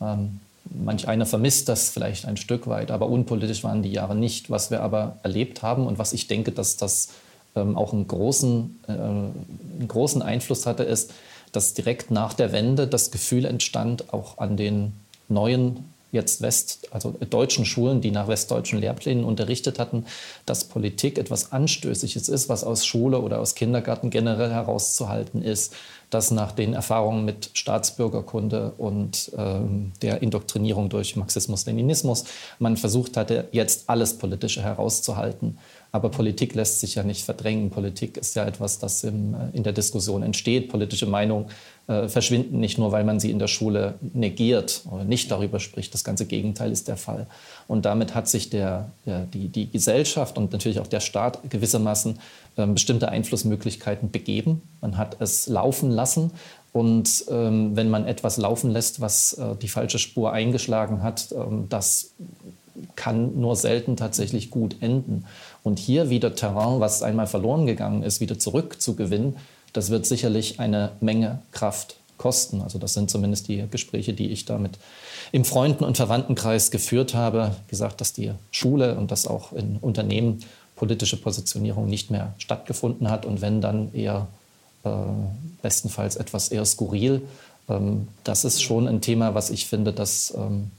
Ähm, 0.00 0.40
manch 0.70 1.08
einer 1.08 1.26
vermisst 1.26 1.68
das 1.68 1.90
vielleicht 1.90 2.26
ein 2.26 2.36
Stück 2.36 2.66
weit, 2.66 2.90
aber 2.90 3.08
unpolitisch 3.08 3.64
waren 3.64 3.82
die 3.82 3.92
Jahre 3.92 4.14
nicht. 4.14 4.50
Was 4.50 4.70
wir 4.70 4.82
aber 4.82 5.18
erlebt 5.22 5.62
haben 5.62 5.86
und 5.86 5.98
was 5.98 6.12
ich 6.12 6.26
denke, 6.26 6.52
dass 6.52 6.76
das 6.76 7.08
ähm, 7.54 7.76
auch 7.76 7.92
einen 7.92 8.08
großen, 8.08 8.80
äh, 8.88 8.92
einen 8.92 9.86
großen 9.86 10.22
Einfluss 10.22 10.66
hatte, 10.66 10.82
ist, 10.82 11.12
dass 11.52 11.74
direkt 11.74 12.10
nach 12.10 12.34
der 12.34 12.52
Wende 12.52 12.86
das 12.86 13.10
Gefühl 13.10 13.44
entstand, 13.44 14.12
auch 14.12 14.38
an 14.38 14.56
den 14.56 14.92
neuen 15.28 15.84
jetzt 16.14 16.40
West, 16.40 16.88
also 16.90 17.14
deutschen 17.28 17.66
Schulen, 17.66 18.00
die 18.00 18.10
nach 18.10 18.28
westdeutschen 18.28 18.80
Lehrplänen 18.80 19.24
unterrichtet 19.24 19.78
hatten, 19.78 20.06
dass 20.46 20.64
Politik 20.64 21.18
etwas 21.18 21.52
Anstößiges 21.52 22.28
ist, 22.28 22.48
was 22.48 22.64
aus 22.64 22.86
Schule 22.86 23.20
oder 23.20 23.40
aus 23.40 23.54
Kindergarten 23.54 24.08
generell 24.08 24.50
herauszuhalten 24.50 25.42
ist, 25.42 25.74
dass 26.10 26.30
nach 26.30 26.52
den 26.52 26.74
Erfahrungen 26.74 27.24
mit 27.24 27.50
Staatsbürgerkunde 27.54 28.72
und 28.78 29.32
ähm, 29.36 29.92
der 30.00 30.22
Indoktrinierung 30.22 30.88
durch 30.88 31.16
Marxismus-Leninismus 31.16 32.24
man 32.58 32.76
versucht 32.76 33.16
hatte, 33.16 33.48
jetzt 33.50 33.90
alles 33.90 34.16
Politische 34.16 34.62
herauszuhalten. 34.62 35.58
Aber 35.90 36.08
Politik 36.10 36.54
lässt 36.54 36.80
sich 36.80 36.96
ja 36.96 37.02
nicht 37.02 37.24
verdrängen. 37.24 37.70
Politik 37.70 38.16
ist 38.16 38.34
ja 38.36 38.44
etwas, 38.44 38.78
das 38.78 39.04
im, 39.04 39.34
äh, 39.34 39.56
in 39.56 39.62
der 39.62 39.72
Diskussion 39.72 40.22
entsteht. 40.22 40.68
Politische 40.68 41.06
Meinungen 41.06 41.46
äh, 41.86 42.08
verschwinden 42.08 42.60
nicht 42.60 42.78
nur, 42.78 42.92
weil 42.92 43.04
man 43.04 43.20
sie 43.20 43.30
in 43.30 43.38
der 43.38 43.48
Schule 43.48 43.94
negiert 44.14 44.82
oder 44.90 45.04
nicht 45.04 45.30
darüber 45.30 45.60
spricht. 45.60 45.92
Das 45.92 46.04
ganze 46.04 46.26
Gegenteil 46.26 46.72
ist 46.72 46.88
der 46.88 46.96
Fall. 46.96 47.26
Und 47.68 47.84
damit 47.84 48.14
hat 48.14 48.28
sich 48.28 48.50
der, 48.50 48.90
der 49.04 49.26
die, 49.26 49.48
die 49.48 49.70
Gesellschaft 49.70 50.38
und 50.38 50.52
natürlich 50.52 50.80
auch 50.80 50.86
der 50.86 51.00
Staat 51.00 51.50
gewissermaßen 51.50 52.18
äh, 52.56 52.66
bestimmte 52.66 53.08
Einflussmöglichkeiten 53.08 54.10
begeben. 54.10 54.62
Man 54.80 54.96
hat 54.96 55.16
es 55.20 55.46
laufen 55.46 55.90
lassen. 55.90 56.30
Und 56.72 57.26
ähm, 57.30 57.76
wenn 57.76 57.88
man 57.88 58.06
etwas 58.06 58.36
laufen 58.36 58.70
lässt, 58.70 59.00
was 59.00 59.34
äh, 59.34 59.54
die 59.56 59.68
falsche 59.68 59.98
Spur 59.98 60.32
eingeschlagen 60.32 61.02
hat, 61.02 61.32
ähm, 61.32 61.66
das 61.68 62.12
kann 62.96 63.40
nur 63.40 63.56
selten 63.56 63.96
tatsächlich 63.96 64.50
gut 64.50 64.76
enden. 64.80 65.24
Und 65.62 65.78
hier 65.78 66.10
wieder 66.10 66.34
Terrain, 66.34 66.80
was 66.80 67.02
einmal 67.02 67.26
verloren 67.26 67.66
gegangen 67.66 68.02
ist, 68.02 68.20
wieder 68.20 68.38
zurückzugewinnen, 68.38 69.36
das 69.74 69.90
wird 69.90 70.06
sicherlich 70.06 70.60
eine 70.60 70.92
Menge 71.00 71.40
Kraft 71.52 71.96
kosten. 72.16 72.62
Also 72.62 72.78
das 72.78 72.94
sind 72.94 73.10
zumindest 73.10 73.48
die 73.48 73.64
Gespräche, 73.70 74.14
die 74.14 74.30
ich 74.30 74.46
damit 74.46 74.78
im 75.32 75.44
Freunden- 75.44 75.84
und 75.84 75.96
Verwandtenkreis 75.96 76.70
geführt 76.70 77.12
habe. 77.12 77.54
Gesagt, 77.68 78.00
dass 78.00 78.12
die 78.12 78.32
Schule 78.50 78.96
und 78.96 79.10
das 79.10 79.26
auch 79.26 79.52
in 79.52 79.76
Unternehmen 79.80 80.40
politische 80.76 81.16
Positionierung 81.16 81.86
nicht 81.86 82.10
mehr 82.10 82.34
stattgefunden 82.38 83.10
hat 83.10 83.26
und 83.26 83.40
wenn 83.42 83.60
dann 83.60 83.92
eher 83.94 84.28
äh, 84.84 84.90
bestenfalls 85.62 86.16
etwas 86.16 86.48
eher 86.48 86.64
skurril. 86.64 87.22
Ähm, 87.68 88.08
das 88.22 88.44
ist 88.44 88.62
schon 88.62 88.88
ein 88.88 89.00
Thema, 89.00 89.34
was 89.34 89.50
ich 89.50 89.66
finde, 89.66 89.92
das 89.92 90.32
ähm, 90.36 90.70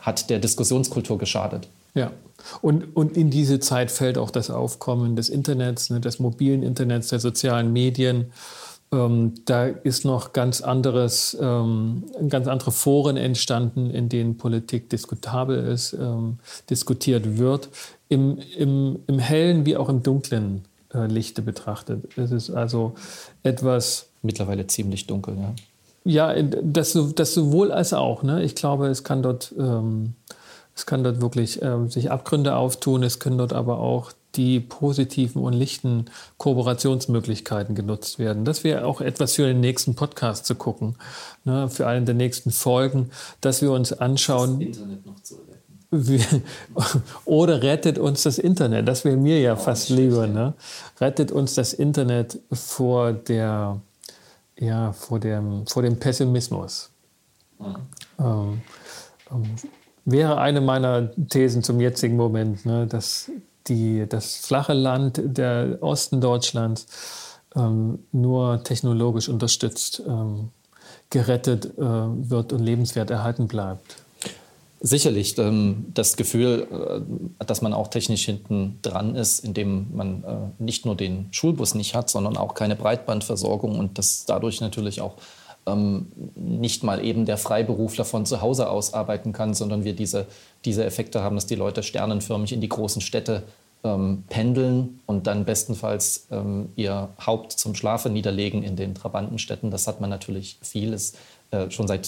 hat 0.00 0.28
der 0.28 0.38
Diskussionskultur 0.38 1.18
geschadet. 1.18 1.68
Ja, 1.94 2.12
und, 2.60 2.96
und 2.96 3.16
in 3.16 3.30
diese 3.30 3.60
Zeit 3.60 3.90
fällt 3.90 4.18
auch 4.18 4.30
das 4.30 4.50
Aufkommen 4.50 5.16
des 5.16 5.28
Internets, 5.28 5.90
ne, 5.90 6.00
des 6.00 6.18
mobilen 6.18 6.62
Internets, 6.62 7.08
der 7.08 7.20
sozialen 7.20 7.72
Medien. 7.72 8.32
Ähm, 8.92 9.34
da 9.46 9.66
ist 9.66 10.04
noch 10.04 10.32
ganz 10.32 10.60
anderes, 10.60 11.36
ähm, 11.40 12.04
ganz 12.28 12.46
andere 12.46 12.72
Foren 12.72 13.16
entstanden, 13.16 13.90
in 13.90 14.08
denen 14.08 14.36
Politik 14.36 14.90
diskutabel 14.90 15.64
ist, 15.66 15.94
ähm, 15.94 16.38
diskutiert 16.68 17.38
wird, 17.38 17.70
im, 18.08 18.38
im, 18.56 18.98
im 19.06 19.18
hellen 19.18 19.64
wie 19.64 19.76
auch 19.76 19.88
im 19.88 20.02
dunklen 20.02 20.64
äh, 20.92 21.06
Lichte 21.06 21.42
betrachtet. 21.42 22.06
Es 22.18 22.32
ist 22.32 22.50
also 22.50 22.94
etwas. 23.42 24.08
Mittlerweile 24.20 24.66
ziemlich 24.66 25.06
dunkel, 25.06 25.36
ja. 25.38 25.54
Ja, 26.04 26.34
das, 26.42 26.98
das 27.14 27.32
sowohl 27.32 27.70
als 27.70 27.92
auch. 27.92 28.24
Ne? 28.24 28.42
Ich 28.42 28.56
glaube, 28.56 28.88
es 28.88 29.04
kann 29.04 29.22
dort, 29.22 29.54
ähm, 29.56 30.14
es 30.74 30.86
kann 30.86 31.04
dort 31.04 31.20
wirklich 31.20 31.60
ähm, 31.62 31.90
sich 31.90 32.10
Abgründe 32.10 32.56
auftun. 32.56 33.02
Es 33.02 33.18
können 33.18 33.38
dort 33.38 33.52
aber 33.52 33.78
auch 33.78 34.12
die 34.34 34.60
positiven 34.60 35.42
und 35.42 35.52
lichten 35.52 36.06
Kooperationsmöglichkeiten 36.38 37.74
genutzt 37.74 38.18
werden. 38.18 38.44
Das 38.46 38.64
wäre 38.64 38.86
auch 38.86 39.02
etwas 39.02 39.34
für 39.34 39.46
den 39.46 39.60
nächsten 39.60 39.94
Podcast 39.94 40.46
zu 40.46 40.54
gucken, 40.54 40.96
ne? 41.44 41.68
für 41.68 41.86
einen 41.86 42.06
der 42.06 42.14
nächsten 42.14 42.50
Folgen, 42.50 43.10
dass 43.42 43.60
wir 43.60 43.72
uns 43.72 43.92
anschauen. 43.92 44.60
Das 44.60 44.68
Internet 44.78 45.06
noch 45.06 45.20
zu 45.22 45.34
retten. 45.34 45.52
Wie, 45.90 46.24
oder 47.26 47.62
rettet 47.62 47.98
uns 47.98 48.22
das 48.22 48.38
Internet. 48.38 48.88
Das 48.88 49.04
wäre 49.04 49.18
mir 49.18 49.38
ja 49.40 49.52
oh, 49.52 49.56
fast 49.56 49.90
lieber. 49.90 50.26
Ne? 50.26 50.54
Rettet 50.98 51.30
uns 51.30 51.52
das 51.52 51.74
Internet 51.74 52.38
vor 52.50 53.12
der 53.12 53.78
ja, 54.58 54.92
vor 54.92 55.18
dem, 55.18 55.66
vor 55.66 55.82
dem 55.82 55.98
Pessimismus. 55.98 56.90
Mhm. 57.58 57.76
Ähm, 58.18 58.62
ähm, 59.30 59.54
wäre 60.04 60.38
eine 60.38 60.60
meiner 60.60 61.10
Thesen 61.28 61.62
zum 61.62 61.80
jetzigen 61.80 62.16
Moment, 62.16 62.66
ne, 62.66 62.86
dass 62.86 63.30
die, 63.68 64.06
das 64.08 64.36
flache 64.36 64.72
Land 64.72 65.20
der 65.22 65.78
Osten 65.80 66.20
Deutschlands 66.20 66.86
ähm, 67.54 68.00
nur 68.12 68.62
technologisch 68.64 69.28
unterstützt 69.28 70.02
ähm, 70.06 70.50
gerettet 71.10 71.66
äh, 71.78 71.80
wird 71.80 72.52
und 72.52 72.60
lebenswert 72.60 73.10
erhalten 73.10 73.46
bleibt. 73.46 73.96
Sicherlich 74.80 75.38
ähm, 75.38 75.86
das 75.94 76.16
Gefühl, 76.16 76.66
äh, 77.38 77.44
dass 77.44 77.62
man 77.62 77.72
auch 77.72 77.88
technisch 77.88 78.24
hinten 78.24 78.78
dran 78.82 79.14
ist, 79.14 79.44
indem 79.44 79.94
man 79.94 80.24
äh, 80.24 80.62
nicht 80.62 80.86
nur 80.86 80.96
den 80.96 81.28
Schulbus 81.30 81.74
nicht 81.74 81.94
hat, 81.94 82.10
sondern 82.10 82.36
auch 82.36 82.54
keine 82.54 82.74
Breitbandversorgung 82.74 83.78
und 83.78 83.98
dass 83.98 84.24
dadurch 84.24 84.60
natürlich 84.60 85.00
auch 85.00 85.14
ähm, 85.66 86.06
nicht 86.34 86.82
mal 86.82 87.04
eben 87.04 87.24
der 87.24 87.36
Freiberufler 87.36 88.04
von 88.04 88.26
zu 88.26 88.40
Hause 88.40 88.68
aus 88.68 88.94
arbeiten 88.94 89.32
kann, 89.32 89.54
sondern 89.54 89.84
wir 89.84 89.94
diese, 89.94 90.26
diese 90.64 90.84
Effekte 90.84 91.22
haben, 91.22 91.36
dass 91.36 91.46
die 91.46 91.54
Leute 91.54 91.82
sternenförmig 91.82 92.52
in 92.52 92.60
die 92.60 92.68
großen 92.68 93.00
Städte 93.00 93.44
ähm, 93.84 94.24
pendeln 94.28 95.00
und 95.06 95.26
dann 95.26 95.44
bestenfalls 95.44 96.26
ähm, 96.30 96.70
ihr 96.76 97.08
Haupt 97.24 97.52
zum 97.52 97.74
Schlafe 97.74 98.10
niederlegen 98.10 98.62
in 98.62 98.76
den 98.76 98.94
Trabantenstädten. 98.94 99.70
Das 99.70 99.86
hat 99.86 100.00
man 100.00 100.10
natürlich 100.10 100.58
vieles 100.62 101.14
äh, 101.50 101.70
schon, 101.70 101.86
seit, 101.86 102.06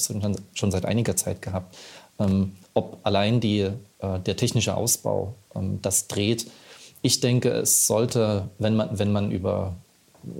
schon 0.54 0.70
seit 0.70 0.84
einiger 0.84 1.16
Zeit 1.16 1.42
gehabt. 1.42 1.76
Ähm, 2.18 2.52
ob 2.74 2.98
allein 3.02 3.40
die, 3.40 3.70
äh, 3.98 4.20
der 4.24 4.36
technische 4.36 4.76
Ausbau 4.76 5.34
ähm, 5.54 5.80
das 5.82 6.06
dreht. 6.06 6.46
Ich 7.02 7.20
denke, 7.20 7.50
es 7.50 7.86
sollte, 7.86 8.48
wenn 8.58 8.76
man, 8.76 8.98
wenn 8.98 9.12
man 9.12 9.30
über 9.30 9.74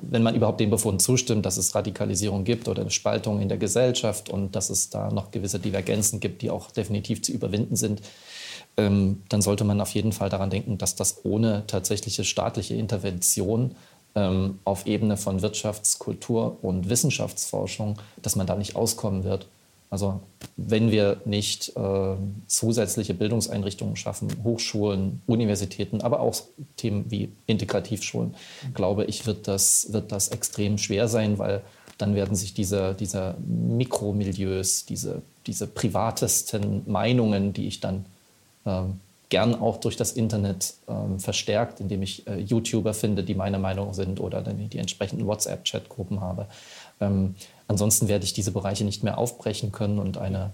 wenn 0.03 0.23
man 0.23 0.35
überhaupt 0.35 0.61
dem 0.61 0.71
Befund 0.71 1.03
zustimmt, 1.03 1.47
dass 1.47 1.57
es 1.57 1.75
Radikalisierung 1.75 2.45
gibt 2.45 2.69
oder 2.69 2.89
Spaltung 2.91 3.41
in 3.41 3.49
der 3.49 3.59
Gesellschaft 3.59 4.29
und 4.29 4.57
dass 4.57 4.71
es 4.71 4.91
da 4.91 5.11
noch 5.11 5.31
gewisse 5.31 5.59
Divergenzen 5.59 6.21
gibt, 6.21 6.43
die 6.43 6.51
auch 6.51 6.71
definitiv 6.71 7.23
zu 7.23 7.33
überwinden 7.33 7.77
sind, 7.77 8.03
ähm, 8.77 9.23
dann 9.29 9.43
sollte 9.43 9.65
man 9.65 9.81
auf 9.81 9.91
jeden 9.91 10.13
Fall 10.13 10.29
daran 10.29 10.51
denken, 10.51 10.79
dass 10.79 10.97
das 10.97 11.25
ohne 11.25 11.65
tatsächliche 11.67 12.25
staatliche 12.25 12.75
Intervention 12.75 13.75
ähm, 14.15 14.59
auf 14.65 14.87
Ebene 14.87 15.17
von 15.17 15.41
Wirtschafts-, 15.41 15.99
Kultur- 15.99 16.59
und 16.63 16.89
Wissenschaftsforschung, 16.89 17.99
dass 18.23 18.37
man 18.37 18.47
da 18.47 18.57
nicht 18.57 18.77
auskommen 18.77 19.25
wird. 19.25 19.49
Also 19.95 20.23
wenn 20.57 20.91
wir 20.91 21.21
nicht 21.25 21.77
äh, 21.77 22.17
zusätzliche 22.49 23.15
Bildungseinrichtungen 23.15 23.95
schaffen, 23.95 24.27
Hochschulen, 24.43 25.23
Universitäten, 25.29 26.01
aber 26.01 26.19
auch 26.19 26.35
Themen 26.77 27.13
wie 27.13 27.31
Integrativschulen, 27.47 28.35
glaube 28.75 29.05
ich, 29.05 29.25
wird 29.25 29.47
das, 29.47 29.93
wird 29.93 30.11
das 30.11 30.31
extrem 30.31 30.79
schwer 30.79 31.07
sein, 31.07 31.39
weil 31.39 31.63
dann 31.97 32.17
werden 32.17 32.35
sich 32.35 32.55
diese, 32.55 32.97
diese 32.99 33.37
Mikromilieus, 33.47 34.85
diese, 34.85 35.23
diese 35.47 35.69
privatesten 35.69 36.83
Meinungen, 36.91 37.53
die 37.53 37.69
ich 37.69 37.79
dann 37.79 38.05
ähm, 38.67 38.99
gern 39.29 39.55
auch 39.55 39.77
durch 39.77 39.97
das 39.97 40.11
Internet 40.11 40.75
ähm, 40.89 41.21
verstärkt, 41.21 41.79
indem 41.79 42.03
ich 42.03 42.27
äh, 42.27 42.41
YouTuber 42.41 42.95
finde, 42.95 43.23
die 43.23 43.37
meine 43.37 43.61
Meinung 43.61 43.95
sind 43.95 44.19
oder 44.19 44.43
die 44.43 44.79
entsprechenden 44.79 45.25
WhatsApp-Chat-Gruppen 45.29 46.21
habe. 46.21 46.49
Ähm, 47.01 47.35
ansonsten 47.69 48.09
werde 48.09 48.25
ich 48.25 48.33
diese 48.33 48.53
Bereiche 48.53 48.85
nicht 48.85 49.03
mehr 49.03 49.19
aufbrechen 49.19 49.73
können 49.73 49.99
und 49.99 50.19
eine, 50.19 50.53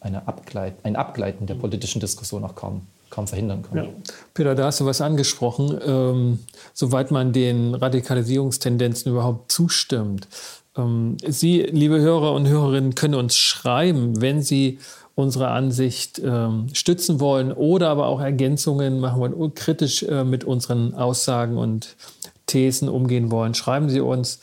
eine 0.00 0.26
Abgleit, 0.28 0.74
ein 0.82 0.96
Abgleiten 0.96 1.46
der 1.46 1.54
politischen 1.54 2.00
Diskussion 2.00 2.44
auch 2.44 2.54
kaum, 2.54 2.86
kaum 3.10 3.26
verhindern 3.26 3.62
können. 3.62 3.84
Ja. 3.84 3.90
Peter, 4.34 4.54
da 4.54 4.66
hast 4.66 4.80
du 4.80 4.86
was 4.86 5.00
angesprochen. 5.00 5.78
Ähm, 5.86 6.38
soweit 6.72 7.10
man 7.10 7.32
den 7.32 7.74
Radikalisierungstendenzen 7.74 9.12
überhaupt 9.12 9.52
zustimmt. 9.52 10.28
Ähm, 10.76 11.16
Sie, 11.26 11.62
liebe 11.62 12.00
Hörer 12.00 12.32
und 12.32 12.48
Hörerinnen, 12.48 12.94
können 12.94 13.14
uns 13.14 13.36
schreiben, 13.36 14.20
wenn 14.20 14.42
Sie 14.42 14.78
unsere 15.14 15.48
Ansicht 15.48 16.20
ähm, 16.24 16.66
stützen 16.72 17.20
wollen 17.20 17.52
oder 17.52 17.88
aber 17.90 18.06
auch 18.06 18.20
Ergänzungen 18.20 18.98
machen 18.98 19.20
wollen, 19.20 19.54
kritisch 19.54 20.02
äh, 20.02 20.24
mit 20.24 20.44
unseren 20.44 20.94
Aussagen 20.94 21.56
und 21.56 21.96
Thesen 22.46 22.88
umgehen 22.88 23.30
wollen, 23.30 23.54
schreiben 23.54 23.88
Sie 23.88 24.00
uns 24.00 24.40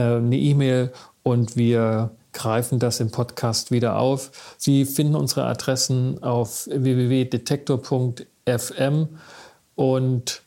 eine 0.00 0.36
E-Mail 0.36 0.92
und 1.22 1.56
wir 1.56 2.10
greifen 2.32 2.78
das 2.78 3.00
im 3.00 3.10
Podcast 3.10 3.70
wieder 3.70 3.98
auf. 3.98 4.54
Sie 4.56 4.84
finden 4.84 5.16
unsere 5.16 5.46
Adressen 5.46 6.22
auf 6.22 6.68
www.detektor.fm 6.68 9.08
und 9.74 10.42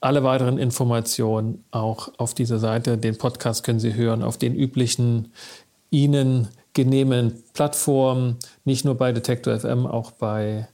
alle 0.00 0.22
weiteren 0.22 0.58
Informationen 0.58 1.64
auch 1.70 2.10
auf 2.18 2.34
dieser 2.34 2.58
Seite. 2.58 2.98
Den 2.98 3.16
Podcast 3.16 3.64
können 3.64 3.80
Sie 3.80 3.94
hören 3.94 4.22
auf 4.22 4.36
den 4.36 4.54
üblichen 4.54 5.32
Ihnen 5.90 6.48
genehmen 6.74 7.42
Plattformen, 7.54 8.36
nicht 8.64 8.84
nur 8.84 8.96
bei 8.96 9.12
Detector 9.12 9.58
FM, 9.58 9.86
auch 9.86 10.10
bei 10.10 10.68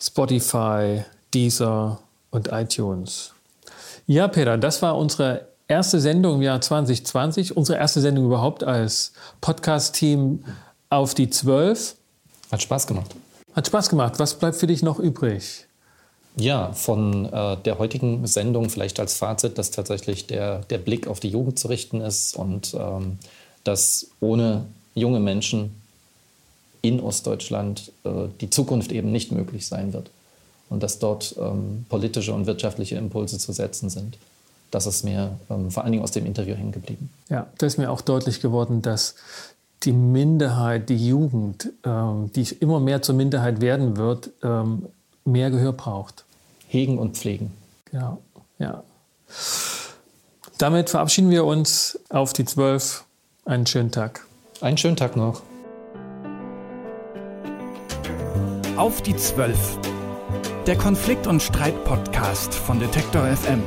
Spotify, 0.00 1.02
Deezer 1.34 1.98
und 2.30 2.52
iTunes. 2.52 3.32
Ja, 4.06 4.28
Peter, 4.28 4.56
das 4.58 4.82
war 4.82 4.96
unsere 4.96 5.48
erste 5.68 6.00
Sendung 6.00 6.36
im 6.36 6.42
Jahr 6.42 6.60
2020, 6.60 7.56
unsere 7.56 7.78
erste 7.78 8.00
Sendung 8.00 8.26
überhaupt 8.26 8.64
als 8.64 9.12
Podcast-Team 9.40 10.44
auf 10.90 11.14
die 11.14 11.30
12. 11.30 11.96
Hat 12.52 12.62
Spaß 12.62 12.86
gemacht. 12.86 13.14
Hat 13.54 13.66
Spaß 13.66 13.88
gemacht. 13.88 14.14
Was 14.18 14.38
bleibt 14.38 14.56
für 14.56 14.66
dich 14.66 14.82
noch 14.82 14.98
übrig? 14.98 15.66
Ja, 16.36 16.72
von 16.72 17.24
äh, 17.32 17.56
der 17.64 17.78
heutigen 17.78 18.26
Sendung 18.26 18.68
vielleicht 18.68 19.00
als 19.00 19.14
Fazit, 19.14 19.56
dass 19.56 19.70
tatsächlich 19.70 20.26
der, 20.26 20.58
der 20.70 20.78
Blick 20.78 21.06
auf 21.06 21.18
die 21.18 21.30
Jugend 21.30 21.58
zu 21.58 21.68
richten 21.68 22.02
ist 22.02 22.36
und 22.36 22.76
ähm, 22.78 23.18
dass 23.64 24.08
ohne 24.20 24.66
junge 24.94 25.18
Menschen 25.18 25.80
in 26.82 27.00
Ostdeutschland 27.00 27.90
äh, 28.04 28.28
die 28.40 28.50
Zukunft 28.50 28.92
eben 28.92 29.10
nicht 29.10 29.32
möglich 29.32 29.66
sein 29.66 29.94
wird 29.94 30.10
und 30.68 30.82
dass 30.82 30.98
dort 30.98 31.34
ähm, 31.40 31.86
politische 31.88 32.34
und 32.34 32.46
wirtschaftliche 32.46 32.96
Impulse 32.96 33.38
zu 33.38 33.52
setzen 33.52 33.88
sind 33.88 34.18
das 34.70 34.86
ist 34.86 35.04
mir 35.04 35.38
ähm, 35.50 35.70
vor 35.70 35.82
allen 35.82 35.92
Dingen 35.92 36.04
aus 36.04 36.10
dem 36.10 36.26
Interview 36.26 36.54
hängen 36.54 36.72
geblieben. 36.72 37.10
Ja, 37.28 37.46
da 37.58 37.66
ist 37.66 37.78
mir 37.78 37.90
auch 37.90 38.00
deutlich 38.00 38.40
geworden, 38.40 38.82
dass 38.82 39.14
die 39.82 39.92
Minderheit, 39.92 40.88
die 40.88 40.96
Jugend, 40.96 41.72
ähm, 41.84 42.30
die 42.34 42.46
immer 42.60 42.80
mehr 42.80 43.02
zur 43.02 43.14
Minderheit 43.14 43.60
werden 43.60 43.96
wird, 43.96 44.30
ähm, 44.42 44.86
mehr 45.24 45.50
Gehör 45.50 45.72
braucht. 45.72 46.24
Hegen 46.68 46.98
und 46.98 47.16
pflegen. 47.16 47.52
Ja, 47.92 48.18
ja. 48.58 48.82
Damit 50.58 50.90
verabschieden 50.90 51.30
wir 51.30 51.44
uns 51.44 51.98
auf 52.08 52.32
die 52.32 52.44
Zwölf. 52.44 53.04
Einen 53.44 53.66
schönen 53.66 53.92
Tag. 53.92 54.26
Einen 54.60 54.78
schönen 54.78 54.96
Tag 54.96 55.16
noch. 55.16 55.42
Auf 58.76 59.02
die 59.02 59.16
Zwölf. 59.16 59.78
Der 60.66 60.76
Konflikt- 60.76 61.26
und 61.26 61.40
Streit-Podcast 61.40 62.54
von 62.54 62.80
Detektor 62.80 63.24
FM. 63.26 63.62